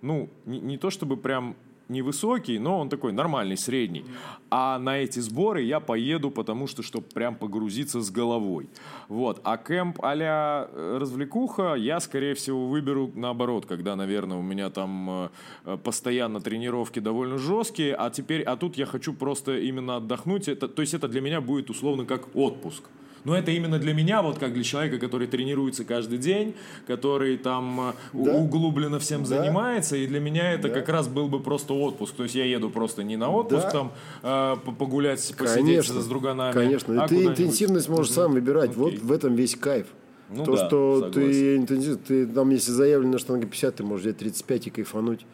ну, 0.00 0.30
не, 0.46 0.60
не 0.60 0.78
то 0.78 0.88
чтобы 0.88 1.18
прям 1.18 1.54
невысокий, 1.88 2.58
но 2.58 2.78
он 2.78 2.88
такой 2.88 3.12
нормальный, 3.12 3.56
средний. 3.56 4.04
А 4.50 4.78
на 4.78 4.98
эти 4.98 5.20
сборы 5.20 5.62
я 5.62 5.80
поеду, 5.80 6.30
потому 6.30 6.66
что, 6.66 6.82
чтобы 6.82 7.06
прям 7.06 7.34
погрузиться 7.34 8.00
с 8.00 8.10
головой. 8.10 8.68
Вот. 9.08 9.40
А 9.44 9.56
кемп 9.56 10.02
а-ля 10.02 10.68
э, 10.70 10.98
развлекуха 11.00 11.74
я, 11.74 12.00
скорее 12.00 12.34
всего, 12.34 12.68
выберу 12.68 13.10
наоборот, 13.14 13.66
когда, 13.66 13.96
наверное, 13.96 14.38
у 14.38 14.42
меня 14.42 14.70
там 14.70 15.30
э, 15.64 15.76
постоянно 15.82 16.40
тренировки 16.40 17.00
довольно 17.00 17.38
жесткие, 17.38 17.94
а 17.94 18.10
теперь, 18.10 18.42
а 18.42 18.56
тут 18.56 18.76
я 18.76 18.86
хочу 18.86 19.12
просто 19.12 19.58
именно 19.58 19.96
отдохнуть. 19.96 20.48
Это, 20.48 20.68
то 20.68 20.82
есть 20.82 20.94
это 20.94 21.08
для 21.08 21.20
меня 21.20 21.40
будет 21.40 21.70
условно 21.70 22.04
как 22.04 22.34
отпуск. 22.34 22.84
Но 23.24 23.36
это 23.36 23.50
именно 23.50 23.78
для 23.78 23.94
меня, 23.94 24.22
вот 24.22 24.38
как 24.38 24.52
для 24.54 24.62
человека, 24.62 24.98
который 24.98 25.26
тренируется 25.26 25.84
каждый 25.84 26.18
день, 26.18 26.54
который 26.86 27.36
там 27.36 27.80
э, 27.80 27.92
Да. 28.12 28.32
углубленно 28.36 28.98
всем 28.98 29.22
Да. 29.22 29.28
занимается, 29.28 29.96
и 29.96 30.06
для 30.06 30.20
меня 30.20 30.52
это 30.52 30.68
Да. 30.68 30.74
как 30.74 30.88
раз 30.88 31.08
был 31.08 31.28
бы 31.28 31.40
просто 31.40 31.74
отпуск. 31.74 32.14
То 32.14 32.22
есть 32.22 32.34
я 32.34 32.44
еду 32.44 32.70
просто 32.70 33.02
не 33.02 33.16
на 33.16 33.30
отпуск, 33.30 33.64
Да. 33.64 33.70
там 33.70 33.92
э, 34.22 34.56
по- 34.64 34.72
погулять, 34.72 35.20
посидеть 35.36 35.64
Конечно. 35.64 36.00
с 36.00 36.06
друганами. 36.06 36.52
Конечно. 36.52 37.02
а 37.02 37.06
И 37.06 37.08
ты 37.08 37.24
интенсивность 37.24 37.88
можешь 37.88 38.12
сам 38.12 38.32
выбирать. 38.32 38.74
Вот 38.76 38.88
Окей. 38.94 39.00
в 39.00 39.12
этом 39.12 39.34
весь 39.34 39.56
кайф. 39.56 39.86
Ну 40.30 40.44
То, 40.44 40.56
да, 40.56 40.66
что 40.66 40.94
согласен. 41.00 41.20
ты 41.30 41.56
интенсив, 41.56 41.98
ты 42.06 42.26
там, 42.26 42.50
если 42.50 42.70
заявлено 42.70 43.16
штанга 43.18 43.46
50, 43.46 43.76
ты 43.76 43.82
можешь 43.82 44.04
взять 44.04 44.18
35 44.18 44.66
и 44.66 44.70
кайфануть. 44.70 45.24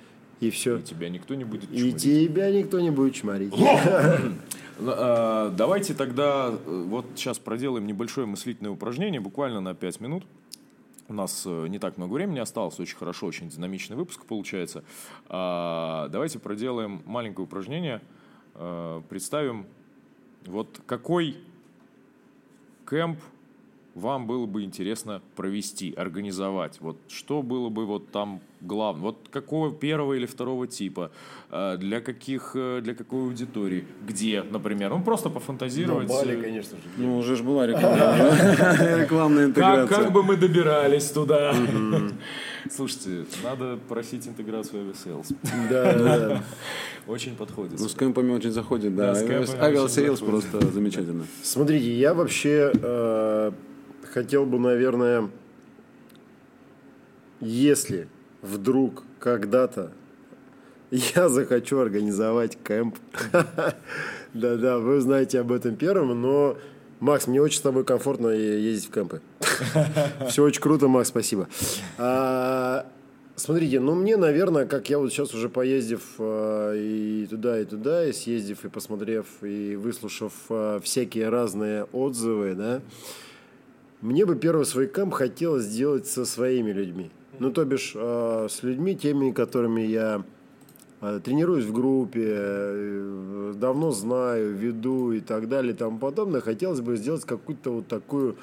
И 0.40 0.50
все. 0.50 0.78
И 0.78 0.82
тебя 0.82 1.08
никто 1.08 1.34
не 1.34 1.44
будет 1.44 1.64
И 1.72 1.78
чморить. 1.78 1.96
тебя 2.02 2.50
никто 2.50 2.80
не 2.80 2.90
будет 2.90 3.14
чморить. 3.14 3.52
Ну, 4.78 4.92
э, 4.96 5.50
Давайте 5.56 5.94
тогда 5.94 6.50
э, 6.52 6.84
вот 6.88 7.06
сейчас 7.14 7.38
проделаем 7.38 7.86
небольшое 7.86 8.26
мыслительное 8.26 8.72
упражнение, 8.72 9.20
буквально 9.20 9.60
на 9.60 9.74
5 9.74 10.00
минут. 10.00 10.24
У 11.08 11.14
нас 11.14 11.44
э, 11.46 11.66
не 11.68 11.78
так 11.78 11.96
много 11.96 12.14
времени 12.14 12.40
осталось, 12.40 12.80
очень 12.80 12.96
хорошо, 12.96 13.26
очень 13.26 13.48
динамичный 13.48 13.96
выпуск 13.96 14.24
получается. 14.24 14.82
А, 15.28 16.08
Давайте 16.08 16.38
проделаем 16.38 17.02
маленькое 17.06 17.44
упражнение. 17.44 18.00
Представим, 19.08 19.66
вот 20.46 20.80
какой 20.86 21.38
кемп 22.88 23.18
вам 23.96 24.28
было 24.28 24.46
бы 24.46 24.62
интересно 24.62 25.22
провести, 25.34 25.92
организовать? 25.92 26.80
Вот 26.80 26.96
что 27.08 27.42
было 27.42 27.68
бы 27.68 27.84
вот 27.84 28.12
там 28.12 28.40
главное? 28.66 29.02
Вот 29.02 29.28
какого 29.30 29.72
первого 29.72 30.14
или 30.14 30.26
второго 30.26 30.66
типа? 30.66 31.10
Э, 31.50 31.76
Для 31.78 32.00
каких, 32.00 32.52
э, 32.54 32.80
для 32.82 32.94
какой 32.94 33.20
аудитории? 33.20 33.84
Где, 34.06 34.42
например? 34.42 34.90
Ну, 34.90 35.02
просто 35.02 35.30
пофантазировать. 35.30 36.10
э, 36.10 36.36
конечно 36.42 36.76
же. 36.76 36.82
Ну, 36.96 37.18
уже 37.18 37.36
же 37.36 37.42
была 37.42 37.66
реклама. 37.66 37.96
Рекламная 39.02 39.44
интеграция. 39.46 39.86
как 39.86 40.12
бы 40.12 40.22
мы 40.22 40.36
добирались 40.36 41.10
туда? 41.10 41.54
Слушайте, 42.70 43.26
надо 43.42 43.78
просить 43.88 44.26
интеграцию 44.26 44.82
авиасейлс. 44.82 45.28
Да, 45.70 45.92
да, 45.92 46.18
да. 46.28 46.44
Очень 47.06 47.36
подходит. 47.36 47.78
Ну, 47.78 47.88
с 47.88 47.94
кемпами 47.94 48.32
очень 48.32 48.50
заходит, 48.50 48.96
да. 48.96 49.12
Авиасейлс 49.12 50.20
просто 50.20 50.60
замечательно. 50.72 51.26
Смотрите, 51.42 51.92
я 51.92 52.14
вообще 52.14 52.72
э, 52.74 53.52
хотел 54.12 54.46
бы, 54.46 54.58
наверное, 54.58 55.28
если 57.40 58.08
вдруг 58.44 59.02
когда-то 59.18 59.92
я 60.90 61.28
захочу 61.28 61.78
организовать 61.78 62.56
кемп, 62.62 62.96
да-да, 64.34 64.78
вы 64.78 65.00
знаете 65.00 65.40
об 65.40 65.52
этом 65.52 65.76
первым, 65.76 66.20
но 66.20 66.56
Макс, 67.00 67.26
мне 67.26 67.42
очень 67.42 67.58
с 67.58 67.62
тобой 67.62 67.84
комфортно 67.84 68.28
ездить 68.28 68.88
в 68.88 68.92
кемпы. 68.92 69.20
Все 70.28 70.42
очень 70.44 70.62
круто, 70.62 70.88
Макс, 70.88 71.08
спасибо. 71.08 71.48
А, 71.98 72.86
Смотрите, 73.36 73.80
ну 73.80 73.96
мне, 73.96 74.16
наверное, 74.16 74.64
как 74.64 74.88
я 74.88 74.98
вот 74.98 75.12
сейчас 75.12 75.34
уже 75.34 75.48
поездив 75.48 76.02
э, 76.18 76.76
и 76.78 77.26
туда, 77.28 77.58
и 77.58 77.64
туда, 77.64 78.06
и 78.06 78.12
съездив, 78.12 78.64
и 78.64 78.68
посмотрев, 78.68 79.26
и 79.42 79.74
выслушав 79.74 80.32
э, 80.50 80.78
всякие 80.84 81.30
разные 81.30 81.84
отзывы, 81.92 82.54
да, 82.54 82.80
мне 84.02 84.24
бы 84.24 84.36
первый 84.36 84.64
свой 84.66 84.86
кэмп 84.86 85.12
хотелось 85.12 85.64
сделать 85.64 86.06
со 86.06 86.24
своими 86.24 86.70
людьми. 86.70 87.10
Ну, 87.38 87.50
то 87.50 87.64
бишь, 87.64 87.92
э, 87.94 88.46
с 88.50 88.62
людьми, 88.62 88.94
теми, 88.94 89.32
которыми 89.32 89.82
я 89.82 90.22
э, 91.00 91.20
тренируюсь 91.24 91.64
в 91.64 91.72
группе, 91.72 92.24
э, 92.26 93.52
давно 93.56 93.90
знаю, 93.92 94.54
веду 94.54 95.12
и 95.12 95.20
так 95.20 95.48
далее 95.48 95.72
и 95.72 95.76
тому 95.76 95.98
подобное. 95.98 96.40
Хотелось 96.40 96.80
бы 96.80 96.96
сделать 96.96 97.24
какую-то 97.24 97.70
вот 97.70 97.88
такую, 97.88 98.36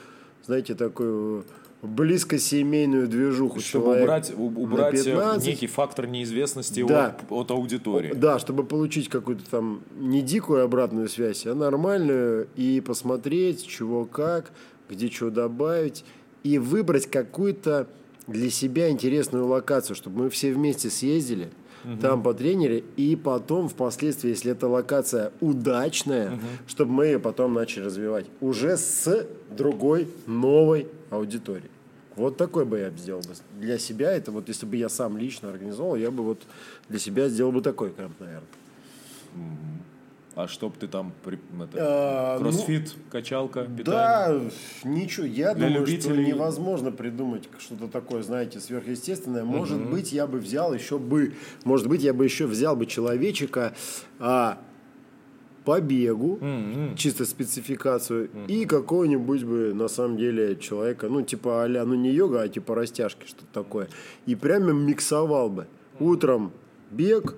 знаете, 0.45 0.75
такую 0.75 1.45
близкосемейную 1.81 3.07
движуху. 3.07 3.59
Чтобы 3.59 4.01
убрать, 4.01 4.31
убрать 4.37 4.99
э, 4.99 5.03
15. 5.03 5.47
некий 5.47 5.67
фактор 5.67 6.07
неизвестности 6.07 6.85
Да. 6.87 7.17
от, 7.29 7.31
от 7.31 7.51
аудитории. 7.51 8.13
Да, 8.13 8.39
чтобы 8.39 8.63
получить 8.63 9.09
какую-то 9.09 9.43
там 9.49 9.81
не 9.99 10.21
дикую 10.21 10.63
обратную 10.63 11.09
связь, 11.09 11.45
а 11.47 11.55
нормальную, 11.55 12.47
и 12.55 12.81
посмотреть, 12.81 13.65
чего 13.65 14.05
как, 14.05 14.51
где 14.89 15.09
что 15.09 15.31
добавить, 15.31 16.05
и 16.43 16.57
выбрать 16.59 17.07
какую-то 17.07 17.87
для 18.31 18.49
себя 18.49 18.89
интересную 18.89 19.45
локацию, 19.47 19.95
чтобы 19.95 20.23
мы 20.23 20.29
все 20.29 20.53
вместе 20.53 20.89
съездили, 20.89 21.49
там 21.99 22.21
по 22.21 22.33
тренере, 22.33 22.83
и 22.95 23.15
потом 23.15 23.67
впоследствии, 23.67 24.29
если 24.29 24.51
эта 24.51 24.67
локация 24.67 25.31
удачная, 25.41 26.39
чтобы 26.67 26.91
мы 26.91 27.05
ее 27.07 27.19
потом 27.19 27.53
начали 27.53 27.85
развивать 27.85 28.25
уже 28.39 28.77
с 28.77 29.27
другой 29.49 30.07
новой 30.27 30.87
аудиторией. 31.09 31.71
Вот 32.15 32.37
такой 32.37 32.65
бы 32.65 32.79
я 32.79 32.91
сделал 32.91 33.21
бы. 33.21 33.33
Для 33.59 33.79
себя 33.79 34.11
это 34.11 34.31
вот, 34.31 34.47
если 34.47 34.65
бы 34.65 34.75
я 34.75 34.89
сам 34.89 35.17
лично 35.17 35.49
организовал, 35.49 35.95
я 35.95 36.11
бы 36.11 36.23
вот 36.23 36.41
для 36.89 36.99
себя 36.99 37.29
сделал 37.29 37.51
бы 37.51 37.61
такой 37.61 37.91
кэмп, 37.91 38.19
наверное. 38.19 38.47
А 40.33 40.47
чтоб 40.47 40.77
ты 40.77 40.87
там 40.87 41.11
это, 41.25 41.77
А, 41.77 42.37
ну, 42.37 42.43
кроссфит, 42.43 42.95
качалка, 43.09 43.65
питание? 43.65 43.83
Да, 43.85 44.41
ничего. 44.89 45.25
Я 45.25 45.53
Для 45.53 45.67
думаю, 45.67 45.85
что 45.87 46.09
любителей- 46.09 46.25
невозможно 46.27 46.91
придумать 46.91 47.49
что-то 47.59 47.87
такое, 47.89 48.23
знаете, 48.23 48.61
сверхъестественное. 48.61 49.43
Может 49.43 49.81
быть, 49.89 50.13
я 50.13 50.27
бы 50.27 50.39
взял 50.39 50.73
еще 50.73 50.97
бы, 50.97 51.33
может 51.65 51.87
быть, 51.87 52.01
я 52.01 52.13
бы 52.13 52.23
еще 52.23 52.47
взял 52.47 52.77
бы 52.77 52.85
человечика 52.85 53.73
а, 54.19 54.57
по 55.65 55.81
бегу, 55.81 56.39
чисто 56.95 57.25
спецификацию, 57.25 58.29
и 58.47 58.65
какого-нибудь 58.65 59.43
бы, 59.43 59.73
на 59.73 59.89
самом 59.89 60.17
деле, 60.17 60.55
человека, 60.55 61.09
ну, 61.09 61.21
типа 61.23 61.65
а 61.65 61.67
ну, 61.67 61.95
не 61.95 62.09
йога, 62.11 62.41
а 62.43 62.47
типа 62.47 62.73
растяжки, 62.73 63.25
что-то 63.27 63.45
такое. 63.51 63.89
И 64.25 64.35
прямо 64.35 64.71
миксовал 64.71 65.49
бы. 65.49 65.67
Утром 65.99 66.51
бег, 66.89 67.35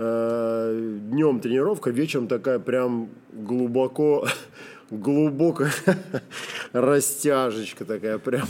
днем 0.00 1.40
тренировка, 1.40 1.90
вечером 1.90 2.26
такая 2.26 2.58
прям 2.58 3.10
глубоко, 3.32 4.26
глубокая 4.90 5.72
растяжечка 6.72 7.84
такая 7.84 8.18
прям. 8.18 8.46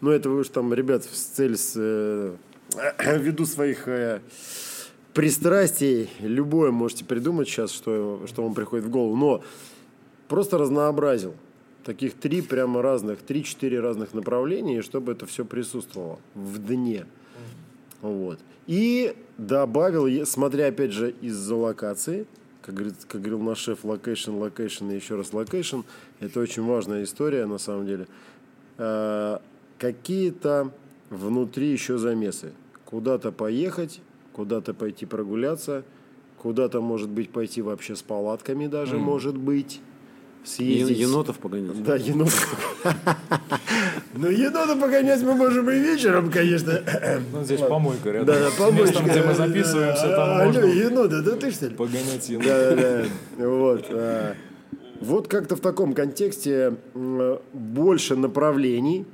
Ну, 0.00 0.10
это 0.10 0.28
вы 0.28 0.40
уж 0.40 0.48
там, 0.48 0.74
ребят, 0.74 1.04
в 1.04 1.14
цель 1.14 1.56
с, 1.56 1.74
э, 1.76 2.34
ввиду 3.18 3.46
своих 3.46 3.86
э, 3.86 4.20
пристрастий, 5.14 6.10
любое 6.20 6.70
можете 6.72 7.04
придумать 7.04 7.48
сейчас, 7.48 7.70
что, 7.70 8.22
что 8.26 8.42
вам 8.42 8.54
приходит 8.54 8.86
в 8.86 8.90
голову. 8.90 9.14
Но 9.14 9.44
просто 10.28 10.58
разнообразил. 10.58 11.34
Таких 11.84 12.14
три 12.14 12.42
прямо 12.42 12.82
разных, 12.82 13.20
три-четыре 13.20 13.80
разных 13.80 14.12
направления, 14.12 14.82
чтобы 14.82 15.12
это 15.12 15.24
все 15.26 15.44
присутствовало 15.44 16.18
в 16.34 16.58
дне. 16.58 17.06
Вот. 18.02 18.38
И 18.66 19.14
добавил, 19.36 20.26
смотря 20.26 20.68
опять 20.68 20.92
же 20.92 21.14
из-за 21.20 21.54
локации, 21.54 22.26
как, 22.62 22.74
говорит, 22.74 22.94
как 23.08 23.20
говорил 23.20 23.40
наш 23.40 23.58
шеф, 23.58 23.84
локейшн, 23.84 24.32
локейшн 24.32 24.90
и 24.90 24.94
еще 24.94 25.16
раз 25.16 25.32
локейшн, 25.32 25.80
это 26.20 26.40
очень 26.40 26.64
важная 26.64 27.04
история 27.04 27.46
на 27.46 27.58
самом 27.58 27.86
деле. 27.86 28.06
Э, 28.78 29.38
какие-то 29.78 30.72
внутри 31.10 31.70
еще 31.70 31.98
замесы. 31.98 32.52
Куда-то 32.84 33.32
поехать, 33.32 34.00
куда-то 34.32 34.74
пойти 34.74 35.06
прогуляться, 35.06 35.84
куда-то, 36.38 36.80
может 36.80 37.08
быть, 37.08 37.30
пойти 37.30 37.62
вообще 37.62 37.96
с 37.96 38.02
палатками 38.02 38.66
даже, 38.66 38.98
может 38.98 39.36
быть. 39.36 39.80
Съездить. 40.44 40.96
Е- 40.98 41.02
Енотов 41.02 41.38
погонять. 41.38 41.82
Да, 41.82 41.96
енотов. 41.96 42.56
Ну, 44.14 44.28
енота 44.28 44.74
погонять 44.76 45.22
мы 45.22 45.34
можем 45.34 45.70
и 45.70 45.78
вечером, 45.78 46.30
конечно. 46.30 46.80
Ну, 47.32 47.44
здесь 47.44 47.60
помойка 47.60 48.10
рядом. 48.10 48.26
Да, 48.58 48.70
местом, 48.70 49.06
где 49.06 49.22
мы 49.22 49.34
записываемся, 49.34 50.08
там 50.08 50.30
Алло, 50.40 50.44
можно 50.46 50.64
енота, 50.64 51.22
да 51.22 51.36
ты 51.36 51.50
что 51.50 51.66
ли? 51.66 51.74
погонять 51.74 52.28
ену. 52.28 52.44
Да, 52.44 52.70
да, 52.74 52.76
да. 53.36 53.48
Вот. 53.48 53.86
а, 53.90 54.34
Вот 55.00 55.28
как-то 55.28 55.56
в 55.56 55.60
таком 55.60 55.94
контексте 55.94 56.74
больше 57.52 58.16
направлений 58.16 59.06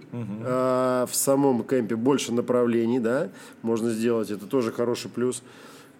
а, 0.44 1.06
в 1.06 1.14
самом 1.14 1.62
кемпе, 1.64 1.96
больше 1.96 2.32
направлений, 2.32 2.98
да, 3.00 3.28
можно 3.62 3.90
сделать, 3.90 4.30
это 4.30 4.46
тоже 4.46 4.72
хороший 4.72 5.10
плюс. 5.10 5.42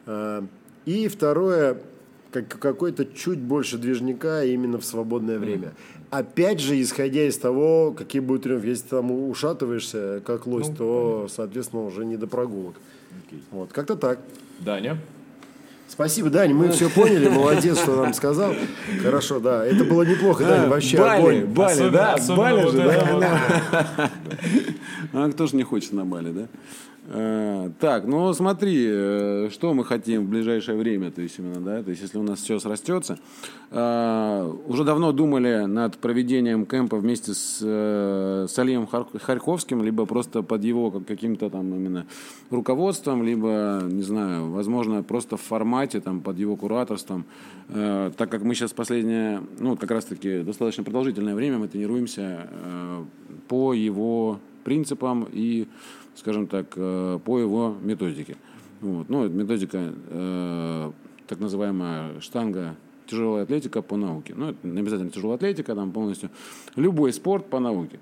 А, 0.07 0.45
И 0.87 1.09
второе, 1.09 1.79
как, 2.43 2.59
какой-то 2.59 3.05
чуть 3.07 3.39
больше 3.39 3.79
движника 3.79 4.43
именно 4.45 4.79
в 4.79 4.85
свободное 4.85 5.39
время. 5.39 5.73
Опять 6.11 6.61
же, 6.61 6.81
исходя 6.81 7.25
из 7.27 7.37
того, 7.37 7.93
какие 7.97 8.21
будут 8.21 8.43
тренировки. 8.45 8.69
Если 8.69 8.85
ты 8.85 8.91
там 8.91 9.11
ушатываешься, 9.11 10.23
как 10.25 10.47
лось, 10.47 10.69
то, 10.77 11.27
соответственно, 11.31 11.85
уже 11.85 12.05
не 12.05 12.17
до 12.17 12.27
прогулок. 12.27 12.77
Вот, 13.51 13.73
как-то 13.73 13.97
так. 13.97 14.19
Даня? 14.61 14.99
Спасибо, 15.89 16.31
Дань, 16.31 16.53
мы 16.53 16.71
все 16.71 16.91
поняли, 16.91 17.29
молодец, 17.29 17.79
что 17.81 17.95
нам 17.95 18.13
сказал. 18.13 18.55
Хорошо, 19.03 19.39
да, 19.39 19.65
это 19.65 19.85
было 19.85 20.03
неплохо, 20.03 20.45
Дань, 20.45 20.69
вообще 20.69 20.99
Бали, 20.99 21.19
огонь. 21.21 21.45
Бали, 21.47 21.73
Особенно- 21.75 21.93
да? 21.93 22.15
особенно 22.15 22.37
Бали 22.43 22.63
вот 22.65 22.73
же, 22.73 22.79
да? 22.79 23.13
вот, 23.13 24.11
А 25.13 25.31
кто 25.31 25.47
же 25.47 25.55
не 25.57 25.63
хочет 25.63 25.93
на 25.93 26.05
Бали, 26.05 26.33
да? 26.33 26.49
Э, 27.09 27.71
Так, 27.79 28.05
ну 28.07 28.33
смотри, 28.33 28.85
э, 28.89 29.49
что 29.53 29.75
мы 29.75 29.85
хотим 29.85 30.27
в 30.27 30.29
ближайшее 30.29 30.77
время, 30.77 31.11
то 31.11 31.23
есть 31.23 31.39
именно, 31.39 31.61
да, 31.61 31.83
то 31.83 31.91
есть 31.91 32.03
если 32.03 32.19
у 32.19 32.23
нас 32.23 32.41
все 32.41 32.59
срастется. 32.59 33.19
Э, 33.71 34.53
Уже 34.67 34.83
давно 34.85 35.13
думали 35.13 35.67
над 35.67 35.99
проведением 35.99 36.67
кемпа 36.67 36.97
вместе 36.97 37.33
с, 37.35 37.59
с 37.61 38.59
Алием 38.59 38.89
Хар- 38.91 39.19
Харьковским, 39.19 39.83
либо 39.83 40.05
просто 40.07 40.43
под 40.43 40.65
его 40.65 40.91
как- 40.91 41.07
каким-то 41.07 41.49
там 41.51 41.75
именно 41.75 42.07
руководством, 42.51 43.23
либо, 43.23 43.83
не 43.89 44.03
знаю, 44.03 44.51
возможно, 44.51 45.03
просто 45.03 45.37
в 45.37 45.41
формате, 45.43 46.01
там, 46.01 46.21
под 46.21 46.39
его 46.39 46.57
кураторством. 46.57 47.25
Так 47.69 48.29
как 48.31 48.43
мы 48.43 48.55
сейчас 48.55 48.73
последнее, 48.73 49.43
ну, 49.59 49.77
как 49.77 49.91
раз-таки 49.91 50.43
достаточно 50.43 50.85
продолжительное 50.85 51.35
время 51.35 51.59
мы 51.59 51.69
тренируемся 51.69 52.49
по 53.49 53.73
его 53.75 54.39
принципам 54.65 55.27
и, 55.33 55.67
скажем 56.17 56.47
так, 56.47 56.73
э, 56.77 57.19
по 57.25 57.39
его 57.39 57.77
методике. 57.81 58.37
Вот. 58.81 59.09
Ну, 59.09 59.29
методика, 59.29 59.93
э, 60.09 60.93
так 61.27 61.41
называемая 61.41 62.21
штанга 62.21 62.77
тяжелая 63.07 63.45
атлетика 63.45 63.83
по 63.83 63.97
науке. 63.97 64.35
Ну, 64.37 64.51
это 64.51 64.67
не 64.67 64.81
обязательно 64.81 65.11
тяжелая 65.11 65.37
атлетика, 65.37 65.75
там 65.75 65.93
полностью 65.93 66.31
любой 66.75 67.13
спорт 67.13 67.47
по 67.47 67.61
науке. 67.61 67.99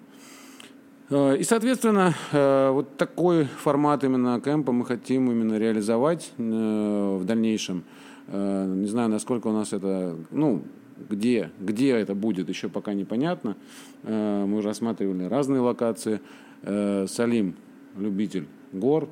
Э, 1.11 1.37
И, 1.37 1.45
соответственно, 1.45 2.15
э, 2.33 2.71
вот 2.71 2.97
такой 2.97 3.45
формат 3.45 4.05
именно 4.05 4.41
кемпа 4.41 4.73
мы 4.73 4.85
хотим 4.85 5.31
именно 5.31 5.59
реализовать 5.59 6.33
в 6.39 7.25
дальнейшем. 7.25 7.85
Не 8.27 8.87
знаю, 8.87 9.11
насколько 9.11 9.49
у 9.49 9.53
нас 9.53 9.75
это, 9.75 10.17
ну, 10.31 10.63
где, 11.11 11.51
где 11.61 11.91
это 11.91 12.15
будет, 12.15 12.49
еще 12.49 12.71
пока 12.71 12.95
непонятно. 12.95 13.57
Мы 14.03 14.63
рассматривали 14.63 15.25
разные 15.25 15.61
локации. 15.61 16.21
Салим, 16.63 17.55
любитель 17.97 18.47
гор, 18.73 19.09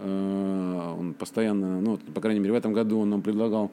э, 0.00 0.94
он 0.98 1.14
постоянно, 1.14 1.80
ну, 1.80 1.98
по 1.98 2.20
крайней 2.20 2.40
мере, 2.40 2.52
в 2.52 2.56
этом 2.56 2.72
году 2.72 3.00
он 3.00 3.10
нам 3.10 3.22
предлагал 3.22 3.70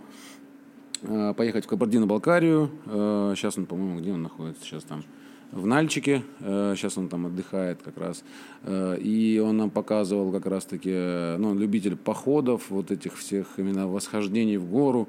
э, 1.01 1.33
поехать 1.35 1.65
в 1.65 1.67
Кабардино-Балкарию. 1.67 2.69
Э, 2.85 3.33
Сейчас 3.35 3.57
он, 3.57 3.65
по-моему, 3.65 3.99
где 3.99 4.11
он 4.11 4.23
находится? 4.23 4.63
Сейчас 4.63 4.83
там 4.83 5.03
в 5.51 5.65
Нальчике. 5.65 6.23
Сейчас 6.41 6.97
он 6.97 7.07
там 7.07 7.25
отдыхает 7.25 7.81
как 7.81 7.97
раз. 7.97 8.21
И 8.69 9.41
он 9.41 9.55
нам 9.55 9.69
показывал 9.69 10.29
как 10.33 10.45
раз-таки, 10.45 11.37
ну, 11.37 11.55
любитель 11.55 11.95
походов, 11.95 12.69
вот 12.69 12.91
этих 12.91 13.15
всех 13.15 13.47
именно 13.55 13.87
восхождений 13.87 14.57
в 14.57 14.69
гору 14.69 15.07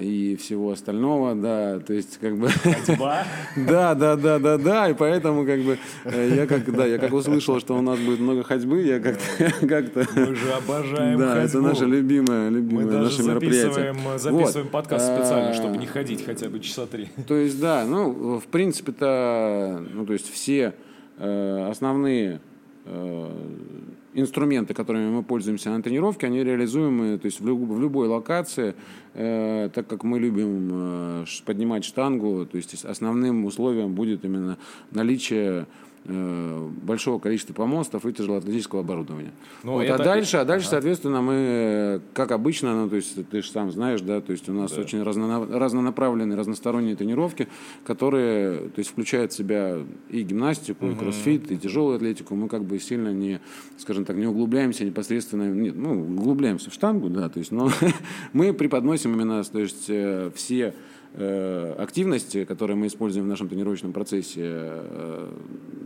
и 0.00 0.36
всего 0.36 0.70
остального, 0.70 1.34
да, 1.34 1.80
то 1.80 1.92
есть 1.92 2.18
как 2.18 2.36
бы... 2.36 2.48
Да, 3.56 3.94
да, 3.94 4.14
да, 4.16 4.38
да, 4.38 4.58
да, 4.58 4.90
и 4.90 4.94
поэтому 4.94 5.44
как 5.44 5.60
бы 5.60 5.78
э, 6.04 6.32
я 6.36 6.46
как, 6.46 6.70
да, 6.72 6.86
я 6.86 6.98
как 6.98 7.12
услышал, 7.12 7.58
что 7.58 7.76
у 7.76 7.80
нас 7.82 7.98
будет 7.98 8.20
много 8.20 8.42
ходьбы, 8.44 8.82
я 8.82 9.00
как-то, 9.00 9.66
как-то 9.66 10.06
Мы 10.14 10.34
же 10.34 10.52
обожаем 10.52 11.18
да, 11.18 11.38
это 11.42 11.52
ходьбу. 11.54 11.68
наше 11.68 11.84
любимое, 11.86 12.50
Мы 12.50 12.56
любимое 12.58 12.86
даже 12.86 13.04
наше 13.04 13.22
мероприятие. 13.22 13.62
записываем, 13.72 14.18
записываем 14.18 14.64
Вот. 14.66 14.70
подкаст 14.72 15.06
специально, 15.06 15.50
А, 15.50 15.54
чтобы 15.54 15.76
не 15.78 15.86
ходить 15.86 16.24
хотя 16.24 16.48
бы 16.48 16.60
часа 16.60 16.86
три. 16.86 17.08
То 17.26 17.34
есть, 17.34 17.58
да, 17.60 17.84
ну, 17.86 18.38
в 18.38 18.46
принципе-то, 18.46 19.82
ну, 19.92 20.06
то 20.06 20.12
есть 20.12 20.30
все 20.32 20.74
э, 21.18 21.68
основные 21.70 22.40
э, 22.84 23.30
инструменты, 24.14 24.72
которыми 24.74 25.10
мы 25.10 25.22
пользуемся 25.22 25.70
на 25.70 25.82
тренировке, 25.82 26.26
они 26.26 26.42
реализуемы, 26.42 27.18
то 27.18 27.26
есть 27.26 27.40
в, 27.40 27.46
люб- 27.46 27.68
в 27.68 27.80
любой 27.80 28.08
локации, 28.08 28.68
э, 28.68 28.74
так 29.74 29.86
как 29.86 30.04
мы 30.04 30.18
любим 30.18 30.68
э, 30.72 31.24
поднимать 31.44 31.84
штангу, 31.84 32.46
то 32.46 32.56
есть 32.56 32.84
основным 32.84 33.44
условием 33.44 33.94
будет 33.94 34.24
именно 34.24 34.58
наличие 34.90 35.66
э, 36.08 36.68
большого 36.82 37.18
количества 37.18 37.52
помостов 37.52 38.06
и 38.06 38.12
тяжелоатлетического 38.12 38.82
оборудования. 38.82 39.32
Ну, 39.64 39.72
Вот, 39.72 39.82
это- 39.82 39.94
А 39.94 40.04
дальше, 40.04 40.36
а 40.36 40.44
дальше, 40.44 40.68
соответственно, 40.68 41.20
мы, 41.20 41.32
э, 41.34 42.00
как 42.14 42.30
обычно, 42.30 42.82
ну, 42.82 42.88
то 42.88 42.94
есть 42.94 43.28
ты 43.28 43.42
же 43.42 43.50
сам 43.50 43.72
знаешь, 43.72 44.00
да, 44.02 44.20
то 44.20 44.30
есть 44.30 44.48
у 44.48 44.52
нас 44.52 44.70
очень 44.82 45.02
разно- 45.02 45.48
разнонаправленные, 45.58 46.38
разносторонние 46.38 46.94
тренировки, 46.94 47.48
которые, 47.84 48.68
то 48.68 48.78
есть 48.78 48.90
включают 48.90 49.32
в 49.32 49.36
себя 49.36 49.78
и 50.10 50.22
гимнастику, 50.22 50.86
и 50.86 50.94
кроссфит, 50.94 51.50
и 51.50 51.56
тяжелую 51.56 51.96
атлетику. 51.96 52.36
Мы 52.36 52.48
как 52.48 52.62
бы 52.64 52.78
сильно 52.78 53.12
не, 53.12 53.40
скажем 53.78 54.04
так, 54.04 54.16
не 54.16 54.26
углубляемся 54.26 54.84
непосредственно, 54.84 55.50
нет, 55.52 55.74
ну, 55.76 56.02
углубляемся 56.02 56.70
в 56.70 56.74
штангу, 56.74 57.08
да, 57.08 57.28
то 57.28 57.38
есть, 57.40 57.50
но 57.50 57.68
мы 58.32 58.52
преподносим 58.52 59.05
именно, 59.14 59.42
то 59.44 59.58
есть 59.58 59.86
э, 59.88 60.30
все 60.34 60.74
э, 61.14 61.74
активности, 61.78 62.44
которые 62.44 62.76
мы 62.76 62.86
используем 62.86 63.26
в 63.26 63.28
нашем 63.28 63.48
тренировочном 63.48 63.92
процессе, 63.92 64.42
э, 64.42 65.28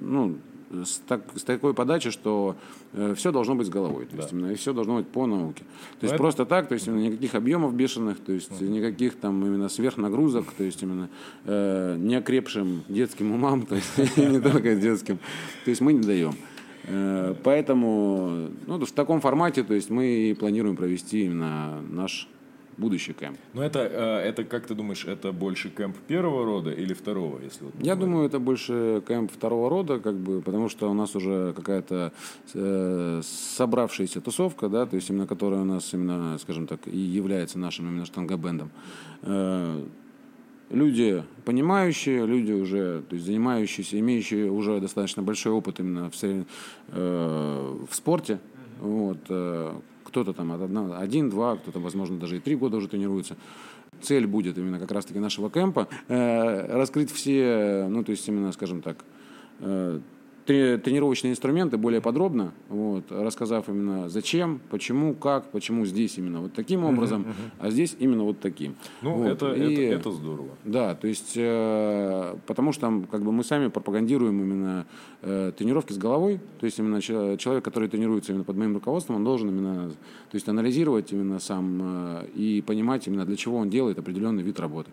ну, 0.00 0.36
с, 0.84 1.00
так, 1.06 1.22
с 1.34 1.42
такой 1.42 1.74
подачи, 1.74 2.10
что 2.10 2.56
э, 2.92 3.14
все 3.16 3.32
должно 3.32 3.54
быть 3.54 3.66
с 3.66 3.70
головой, 3.70 4.06
то 4.06 4.16
есть 4.16 4.32
именно, 4.32 4.52
и 4.52 4.54
все 4.54 4.72
должно 4.72 4.96
быть 4.98 5.08
по 5.08 5.26
науке. 5.26 5.64
То 5.98 6.04
есть 6.04 6.14
это- 6.14 6.22
просто 6.22 6.46
так, 6.46 6.68
то 6.68 6.74
есть 6.74 6.86
именно 6.86 7.00
никаких 7.00 7.34
объемов 7.34 7.74
бешеных, 7.74 8.20
то 8.20 8.32
есть 8.32 8.60
никаких 8.60 9.16
там 9.16 9.44
именно 9.44 9.68
сверхнагрузок, 9.68 10.52
то 10.52 10.64
есть 10.64 10.82
именно 10.82 11.08
э, 11.44 11.96
неокрепшим 11.98 12.82
детским 12.88 13.32
умам, 13.32 13.66
то 13.66 13.74
есть 13.74 13.96
не 14.16 14.40
только 14.40 14.76
детским, 14.76 15.18
то 15.64 15.70
есть 15.70 15.80
мы 15.80 15.92
не 15.92 16.02
даем. 16.02 16.34
Поэтому 17.44 18.48
ну, 18.66 18.84
в 18.84 18.92
таком 18.92 19.20
формате, 19.20 19.62
то 19.62 19.74
есть 19.74 19.90
мы 19.90 20.06
и 20.30 20.34
планируем 20.34 20.76
провести 20.76 21.26
именно 21.26 21.82
наш 21.88 22.26
будущий 22.80 23.12
кемп. 23.12 23.38
Ну 23.54 23.62
это, 23.62 23.78
э, 23.80 24.28
это, 24.28 24.44
как 24.44 24.66
ты 24.66 24.74
думаешь, 24.74 25.04
это 25.04 25.32
больше 25.32 25.70
кемп 25.70 25.96
первого 26.08 26.44
рода 26.44 26.70
или 26.70 26.94
второго, 26.94 27.40
если 27.42 27.64
вот 27.64 27.74
Я 27.80 27.94
думаю, 27.94 28.26
это 28.26 28.38
больше 28.38 29.02
кемп 29.06 29.30
второго 29.30 29.68
рода, 29.68 29.98
как 29.98 30.16
бы, 30.16 30.40
потому 30.40 30.68
что 30.68 30.90
у 30.90 30.94
нас 30.94 31.14
уже 31.14 31.52
какая-то 31.52 32.12
э, 32.54 33.20
собравшаяся 33.56 34.20
тусовка, 34.20 34.68
да, 34.68 34.86
то 34.86 34.96
есть 34.96 35.10
именно 35.10 35.26
которая 35.26 35.60
у 35.60 35.64
нас 35.64 35.94
именно, 35.94 36.38
скажем 36.38 36.66
так, 36.66 36.80
и 36.86 36.98
является 36.98 37.58
нашим 37.58 37.88
именно 37.88 38.06
штангобендом. 38.06 38.70
Э, 39.22 39.84
люди 40.70 41.24
понимающие, 41.44 42.26
люди 42.26 42.52
уже, 42.52 43.02
то 43.08 43.14
есть 43.14 43.26
занимающиеся, 43.26 43.98
имеющие 43.98 44.50
уже 44.50 44.80
достаточно 44.80 45.22
большой 45.22 45.52
опыт 45.52 45.80
именно 45.80 46.10
в, 46.10 46.14
э, 46.22 47.76
в 47.90 47.94
спорте. 47.94 48.38
Вот, 48.80 49.18
э, 49.28 49.74
кто-то 50.10 50.32
там 50.32 50.52
от 50.52 50.60
одна- 50.60 50.98
один, 50.98 51.30
два, 51.30 51.56
кто-то, 51.56 51.78
возможно, 51.78 52.18
даже 52.18 52.36
и 52.36 52.40
три 52.40 52.56
года 52.56 52.76
уже 52.76 52.88
тренируется. 52.88 53.36
Цель 54.02 54.26
будет 54.26 54.58
именно 54.58 54.78
как 54.78 54.90
раз-таки 54.92 55.18
нашего 55.18 55.50
кемпа 55.50 55.88
э, 56.08 56.76
раскрыть 56.76 57.10
все, 57.12 57.86
ну, 57.88 58.02
то 58.02 58.10
есть 58.10 58.26
именно, 58.28 58.52
скажем 58.52 58.82
так, 58.82 59.04
э, 59.60 60.00
тренировочные 60.78 61.32
инструменты 61.32 61.76
более 61.76 62.00
подробно, 62.00 62.52
вот, 62.68 63.04
рассказав 63.10 63.68
именно 63.68 64.08
зачем, 64.08 64.60
почему, 64.70 65.14
как, 65.14 65.50
почему 65.50 65.86
здесь 65.86 66.18
именно 66.18 66.40
вот 66.40 66.52
таким 66.52 66.84
образом, 66.84 67.26
а 67.58 67.70
здесь 67.70 67.96
именно 67.98 68.24
вот 68.24 68.40
таким. 68.40 68.74
Ну, 69.02 69.14
Вот, 69.14 69.26
это, 69.28 69.52
и- 69.54 69.74
это, 69.74 69.94
это 69.96 70.10
здорово. 70.12 70.48
да, 70.64 70.94
то 70.94 71.06
есть, 71.08 71.34
э, 71.36 72.36
потому 72.46 72.72
что 72.72 72.80
там, 72.82 73.04
как 73.04 73.22
бы 73.22 73.32
мы 73.32 73.44
сами 73.44 73.68
пропагандируем 73.68 74.40
именно 74.40 74.86
э, 75.22 75.52
тренировки 75.56 75.92
с 75.92 75.98
головой, 75.98 76.40
то 76.58 76.66
есть 76.66 76.78
именно 76.78 77.00
че- 77.00 77.36
человек, 77.38 77.64
который 77.64 77.88
тренируется 77.88 78.32
именно 78.32 78.44
под 78.44 78.56
моим 78.56 78.74
руководством, 78.74 79.16
он 79.16 79.24
должен 79.24 79.48
именно, 79.50 79.90
то 79.90 80.34
есть 80.34 80.48
анализировать 80.48 81.12
именно 81.12 81.38
сам 81.40 81.80
э, 81.82 82.26
и 82.34 82.62
понимать 82.66 83.06
именно 83.06 83.24
для 83.24 83.36
чего 83.36 83.58
он 83.58 83.70
делает 83.70 83.98
определенный 83.98 84.42
вид 84.42 84.58
работы. 84.60 84.90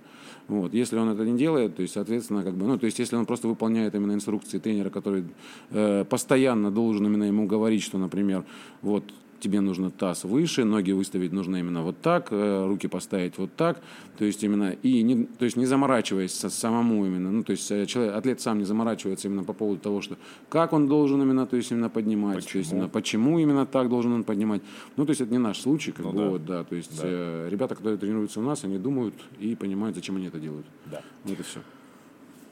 Вот. 0.48 0.74
Если 0.74 0.98
он 0.98 1.10
это 1.10 1.26
не 1.26 1.38
делает, 1.38 1.76
то 1.76 1.82
есть, 1.82 1.94
соответственно, 1.94 2.44
как 2.44 2.54
бы, 2.54 2.66
ну, 2.66 2.78
то 2.78 2.86
есть, 2.86 3.00
если 3.00 3.16
он 3.16 3.26
просто 3.26 3.48
выполняет 3.48 3.96
именно 3.96 4.14
инструкции 4.14 4.60
тренера, 4.60 4.90
который 4.90 5.26
э, 5.72 6.06
постоянно 6.10 6.72
должен 6.72 7.06
именно 7.06 7.26
ему 7.26 7.48
говорить, 7.48 7.84
что, 7.84 7.98
например, 7.98 8.46
вот 8.82 9.04
тебе 9.40 9.62
нужно 9.62 9.90
таз 9.92 10.24
выше, 10.24 10.64
ноги 10.64 10.92
выставить 10.92 11.32
нужно 11.32 11.58
именно 11.58 11.84
вот 11.84 12.00
так, 12.02 12.28
э, 12.32 12.66
руки 12.68 12.88
поставить 12.88 13.38
вот 13.38 13.54
так, 13.56 13.82
то 14.18 14.26
есть 14.26 14.44
именно 14.44 14.72
и 14.84 15.02
не, 15.04 15.26
то 15.26 15.46
есть 15.46 15.58
не 15.58 15.66
заморачиваясь 15.66 16.34
самому 16.34 17.06
именно, 17.06 17.32
ну 17.32 17.44
то 17.44 17.52
есть 17.52 17.72
э, 17.72 17.86
человек, 17.86 18.16
атлет 18.16 18.42
сам 18.42 18.58
не 18.60 18.66
заморачивается 18.66 19.28
именно 19.28 19.44
по 19.44 19.54
поводу 19.54 19.80
того, 19.80 20.02
что 20.02 20.18
как 20.50 20.74
он 20.74 20.88
должен 20.88 21.22
именно, 21.22 21.46
то 21.46 21.58
есть 21.58 21.72
именно 21.72 21.90
поднимать, 21.90 22.46
то 22.52 22.58
есть 22.58 22.72
именно 22.72 22.90
почему 22.90 23.40
именно 23.40 23.66
так 23.66 23.90
должен 23.90 24.14
он 24.14 24.24
поднимать, 24.24 24.62
ну 24.96 25.06
то 25.06 25.12
есть 25.12 25.22
это 25.22 25.32
не 25.32 25.38
наш 25.38 25.60
случай, 25.60 25.92
как 25.92 26.06
Ну 26.06 26.12
бы 26.12 26.18
да. 26.18 26.30
вот, 26.30 26.46
да, 26.46 26.64
то 26.64 26.76
есть 26.76 27.00
э, 27.02 27.48
ребята, 27.50 27.76
которые 27.76 27.98
тренируются 27.98 28.40
у 28.40 28.44
нас, 28.44 28.64
они 28.64 28.78
думают 28.78 29.14
и 29.40 29.56
понимают, 29.56 29.96
зачем 29.96 30.16
они 30.16 30.28
это 30.28 30.40
делают. 30.40 30.66
Да. 30.86 31.02
Вот 31.24 31.40
и 31.40 31.44
все. 31.44 31.60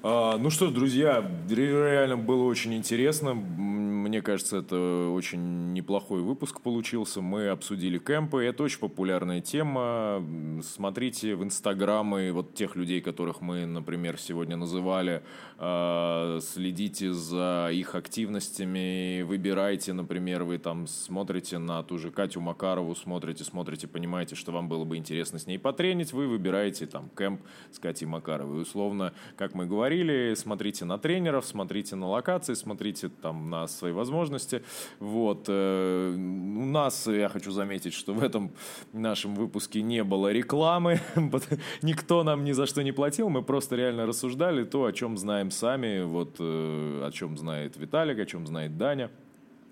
А, 0.08 0.38
ну 0.38 0.52
что 0.52 0.70
друзья, 0.70 1.28
ре- 1.50 1.66
реально 1.66 2.16
было 2.16 2.44
очень 2.44 2.76
интересно. 2.76 3.34
Мне 3.34 4.22
кажется, 4.22 4.58
это 4.58 5.10
очень 5.10 5.74
неплохой 5.74 6.22
выпуск 6.22 6.62
получился. 6.62 7.22
Мы 7.22 7.48
обсудили 7.48 7.98
кемпы. 7.98 8.44
Это 8.44 8.62
очень 8.62 8.78
популярная 8.78 9.42
тема. 9.42 10.24
Смотрите 10.62 11.34
в 11.34 11.44
инстаграмы 11.44 12.32
вот 12.32 12.54
тех 12.54 12.76
людей, 12.76 13.02
которых 13.02 13.42
мы, 13.42 13.66
например, 13.66 14.20
сегодня 14.20 14.58
называли. 14.58 15.24
А, 15.58 16.38
Следите 16.40 17.12
за 17.12 17.70
их 17.74 17.96
активностями. 17.96 19.24
Выбирайте, 19.24 19.92
например, 19.94 20.44
вы 20.44 20.60
там 20.60 20.86
смотрите 20.86 21.58
на 21.58 21.82
ту 21.82 21.98
же 21.98 22.12
Катю 22.12 22.42
Макарову, 22.42 22.94
смотрите, 22.94 23.44
смотрите, 23.44 23.88
понимаете, 23.88 24.36
что 24.36 24.52
вам 24.52 24.70
было 24.70 24.84
бы 24.86 24.98
интересно 24.98 25.40
с 25.40 25.48
ней 25.48 25.58
потренить. 25.58 26.14
Вы 26.14 26.28
выбираете 26.28 26.86
там 26.86 27.10
кемп 27.18 27.42
с 27.72 27.80
Катей 27.80 28.06
Макаровой. 28.06 28.62
Условно, 28.62 29.14
как 29.36 29.56
мы 29.56 29.66
говорили, 29.96 30.34
смотрите 30.36 30.86
на 30.86 30.98
тренеров, 30.98 31.46
смотрите 31.46 31.96
на 31.96 32.08
локации, 32.08 32.54
смотрите 32.54 33.10
там 33.10 33.50
на 33.50 33.68
свои 33.68 33.92
возможности. 33.92 34.62
Вот. 35.00 35.46
э, 35.48 36.14
У 36.16 36.66
нас, 36.66 37.08
я 37.08 37.30
хочу 37.30 37.52
заметить, 37.52 37.94
что 37.94 38.14
в 38.14 38.24
этом 38.24 38.52
нашем 38.94 39.36
выпуске 39.36 39.82
не 39.82 40.04
было 40.04 40.32
рекламы. 40.32 41.00
Никто 41.82 42.24
нам 42.24 42.44
ни 42.44 42.52
за 42.52 42.66
что 42.66 42.84
не 42.84 42.92
платил. 42.92 43.30
Мы 43.30 43.42
просто 43.42 43.76
реально 43.76 44.06
рассуждали 44.06 44.64
то, 44.66 44.86
о 44.86 44.92
чем 44.92 45.18
знаем 45.18 45.52
сами, 45.52 46.04
вот 46.04 46.36
э, 46.40 47.08
о 47.08 47.12
чем 47.12 47.38
знает 47.38 47.78
Виталик, 47.78 48.20
о 48.20 48.26
чем 48.26 48.46
знает 48.48 48.78
Даня. 48.78 49.10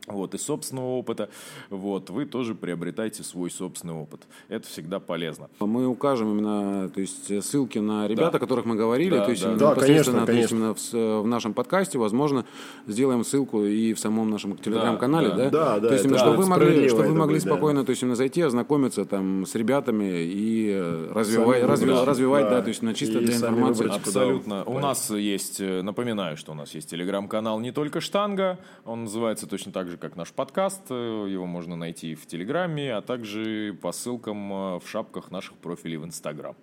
Вот, 0.07 0.33
из 0.35 0.43
собственного 0.43 0.97
опыта. 0.97 1.29
Вот, 1.69 2.09
вы 2.09 2.25
тоже 2.25 2.55
приобретайте 2.55 3.23
свой 3.23 3.49
собственный 3.49 3.93
опыт. 3.93 4.21
Это 4.49 4.67
всегда 4.67 4.99
полезно. 4.99 5.49
Мы 5.61 5.87
укажем 5.87 6.31
именно, 6.31 6.89
то 6.89 6.99
есть 6.99 7.43
ссылки 7.45 7.79
на 7.79 8.05
ребят, 8.07 8.31
Да. 8.31 8.37
о 8.37 8.39
которых 8.39 8.65
мы 8.65 8.75
говорили, 8.75 9.11
Да, 9.11 9.23
то 9.25 9.31
есть 9.31 9.43
да. 9.43 9.55
Да, 9.55 9.71
непосредственно, 9.71 10.25
конечно, 10.25 10.25
то 10.25 10.31
есть 10.33 10.49
конечно. 10.49 10.95
именно 10.97 11.19
в, 11.21 11.23
в 11.23 11.27
нашем 11.27 11.53
подкасте, 11.53 11.97
возможно, 11.97 12.45
сделаем 12.85 13.23
ссылку 13.23 13.63
и 13.63 13.93
в 13.93 13.99
самом 13.99 14.29
нашем 14.29 14.57
телеграм-канале, 14.57 15.29
да. 15.29 15.35
да? 15.35 15.49
Да, 15.49 15.79
да, 15.79 15.87
То 15.87 15.93
есть 15.93 16.05
именно, 16.05 16.19
чтобы 16.19 16.37
вы 16.37 16.47
могли, 16.47 16.89
чтобы 16.89 17.03
вы 17.03 17.15
могли 17.15 17.35
будет, 17.35 17.45
да. 17.45 17.51
спокойно, 17.51 17.85
то 17.85 17.89
есть 17.91 18.01
именно 18.03 18.15
зайти, 18.17 18.41
ознакомиться 18.41 19.05
там 19.05 19.45
с 19.45 19.55
ребятами 19.55 20.21
и 20.25 20.73
развивать, 21.11 21.61
Сами 21.61 21.71
развивать, 21.71 21.79
выбрать, 21.79 22.07
развивать, 22.07 22.43
да. 22.43 22.49
да. 22.57 22.61
то 22.61 22.67
есть 22.67 22.81
на 22.81 22.93
чисто 22.93 23.19
И 23.19 23.25
для 23.25 23.35
информации. 23.35 23.83
выбрать. 23.83 24.01
Абсолютно. 24.01 24.63
Куда 24.65 24.77
У 24.77 24.81
нас 24.81 25.09
есть, 25.11 25.61
э, 25.61 25.81
напоминаю, 25.81 26.35
что 26.35 26.51
у 26.51 26.55
нас 26.55 26.75
есть 26.75 26.89
телеграм-канал 26.89 27.59
«Не 27.61 27.71
только 27.71 28.01
штанга». 28.01 28.59
Он 28.85 29.03
называется 29.05 29.47
точно 29.47 29.71
так 29.71 29.87
же, 29.87 29.92
как 29.97 30.15
наш 30.15 30.31
подкаст. 30.31 30.81
Э, 30.89 31.27
Его 31.29 31.45
можно 31.45 31.75
найти 31.75 32.15
в 32.15 32.25
Телеграме, 32.25 32.95
а 32.95 33.01
также 33.01 33.77
по 33.81 33.91
ссылкам 33.91 34.53
э, 34.53 34.79
в 34.79 34.83
шапках 34.87 35.31
наших 35.31 35.53
профилей 35.55 35.97
в 35.97 36.05
Инстаграм. 36.05 36.55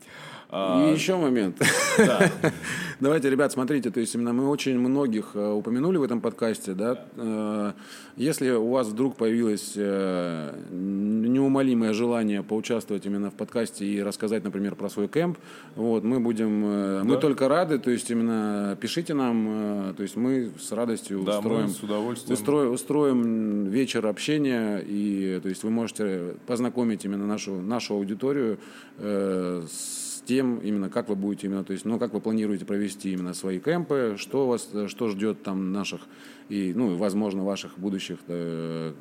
А, 0.53 0.89
И 0.91 0.93
еще 0.95 1.17
момент. 1.17 1.63
да. 1.97 2.29
Давайте, 3.01 3.31
ребят, 3.31 3.53
смотрите, 3.53 3.91
то 3.91 4.01
есть 4.01 4.15
именно 4.15 4.33
мы 4.33 4.49
очень 4.49 4.79
многих 4.79 5.31
э, 5.35 5.53
упомянули 5.53 5.97
в 5.97 6.03
этом 6.03 6.21
подкасте, 6.21 6.73
да. 6.75 7.05
Э, 7.17 7.73
Если 8.17 8.51
у 8.51 8.69
вас 8.71 8.89
вдруг 8.89 9.17
появилось 9.17 9.73
э, 9.77 10.53
неумолимое 10.71 11.93
желание 11.93 12.43
поучаствовать 12.43 13.07
именно 13.07 13.31
в 13.31 13.35
подкасте 13.35 13.85
и 13.87 14.03
рассказать, 14.03 14.45
например, 14.45 14.75
про 14.75 14.89
свой 14.91 15.09
кемп, 15.09 15.39
вот, 15.77 16.03
мы 16.05 16.19
будем, 16.21 16.65
э, 16.65 17.03
мы 17.05 17.15
Да. 17.15 17.21
только 17.21 17.49
рады, 17.49 17.79
то 17.79 17.91
есть 17.91 18.11
именно 18.11 18.77
пишите 18.81 19.15
нам, 19.15 19.95
то 19.97 20.03
есть 20.03 20.17
мы 20.17 20.51
с 20.61 20.73
радостью 20.73 21.23
Да, 21.23 21.39
устроим, 21.39 21.69
с 21.69 21.83
удовольствием. 21.83 22.35
устроим, 22.35 22.73
устроим 22.73 23.65
вечер 23.67 24.07
общения, 24.07 24.79
и 24.87 25.39
то 25.43 25.49
есть 25.49 25.63
вы 25.63 25.71
можете 25.71 26.35
познакомить 26.47 27.05
именно 27.05 27.27
нашу, 27.27 27.61
нашу 27.63 27.95
аудиторию 27.95 28.59
э, 28.99 29.63
с 29.71 30.10
тем, 30.31 30.59
именно 30.59 30.89
как 30.89 31.09
вы 31.09 31.17
будете 31.17 31.49
именно, 31.49 31.65
то 31.65 31.73
есть, 31.73 31.85
ну, 31.85 31.99
как 31.99 32.13
вы 32.13 32.21
планируете 32.21 32.65
провести 32.65 33.13
именно 33.13 33.35
свои 33.35 33.59
кемпы, 33.59 34.15
что 34.17 34.47
вас, 34.47 34.69
э, 34.73 34.87
что 34.87 35.09
ждет 35.09 35.43
там 35.43 35.73
наших 35.73 36.03
и, 36.49 36.73
ну, 36.73 36.95
возможно, 36.95 37.43
ваших 37.43 37.77
будущих 37.77 38.19
э, 38.29 38.93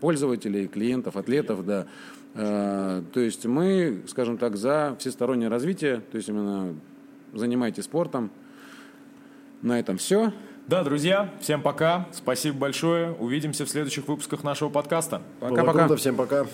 пользователей, 0.00 0.68
клиентов, 0.68 1.16
атлетов, 1.16 1.66
да. 1.66 1.86
Э, 2.32 3.02
то 3.12 3.20
есть 3.20 3.44
мы, 3.44 4.00
скажем 4.06 4.38
так, 4.38 4.56
за 4.56 4.96
всестороннее 4.98 5.50
развитие, 5.50 6.00
то 6.10 6.16
есть 6.16 6.30
именно 6.30 6.74
занимайтесь 7.34 7.84
спортом. 7.84 8.30
На 9.60 9.78
этом 9.78 9.98
все. 9.98 10.32
Да, 10.66 10.82
друзья, 10.82 11.34
всем 11.42 11.60
пока. 11.60 12.08
Спасибо 12.12 12.56
большое. 12.56 13.12
Увидимся 13.12 13.66
в 13.66 13.68
следующих 13.68 14.08
выпусках 14.08 14.44
нашего 14.44 14.70
подкаста. 14.70 15.20
Пока-пока. 15.40 15.94
всем 15.96 16.16
пока. 16.16 16.46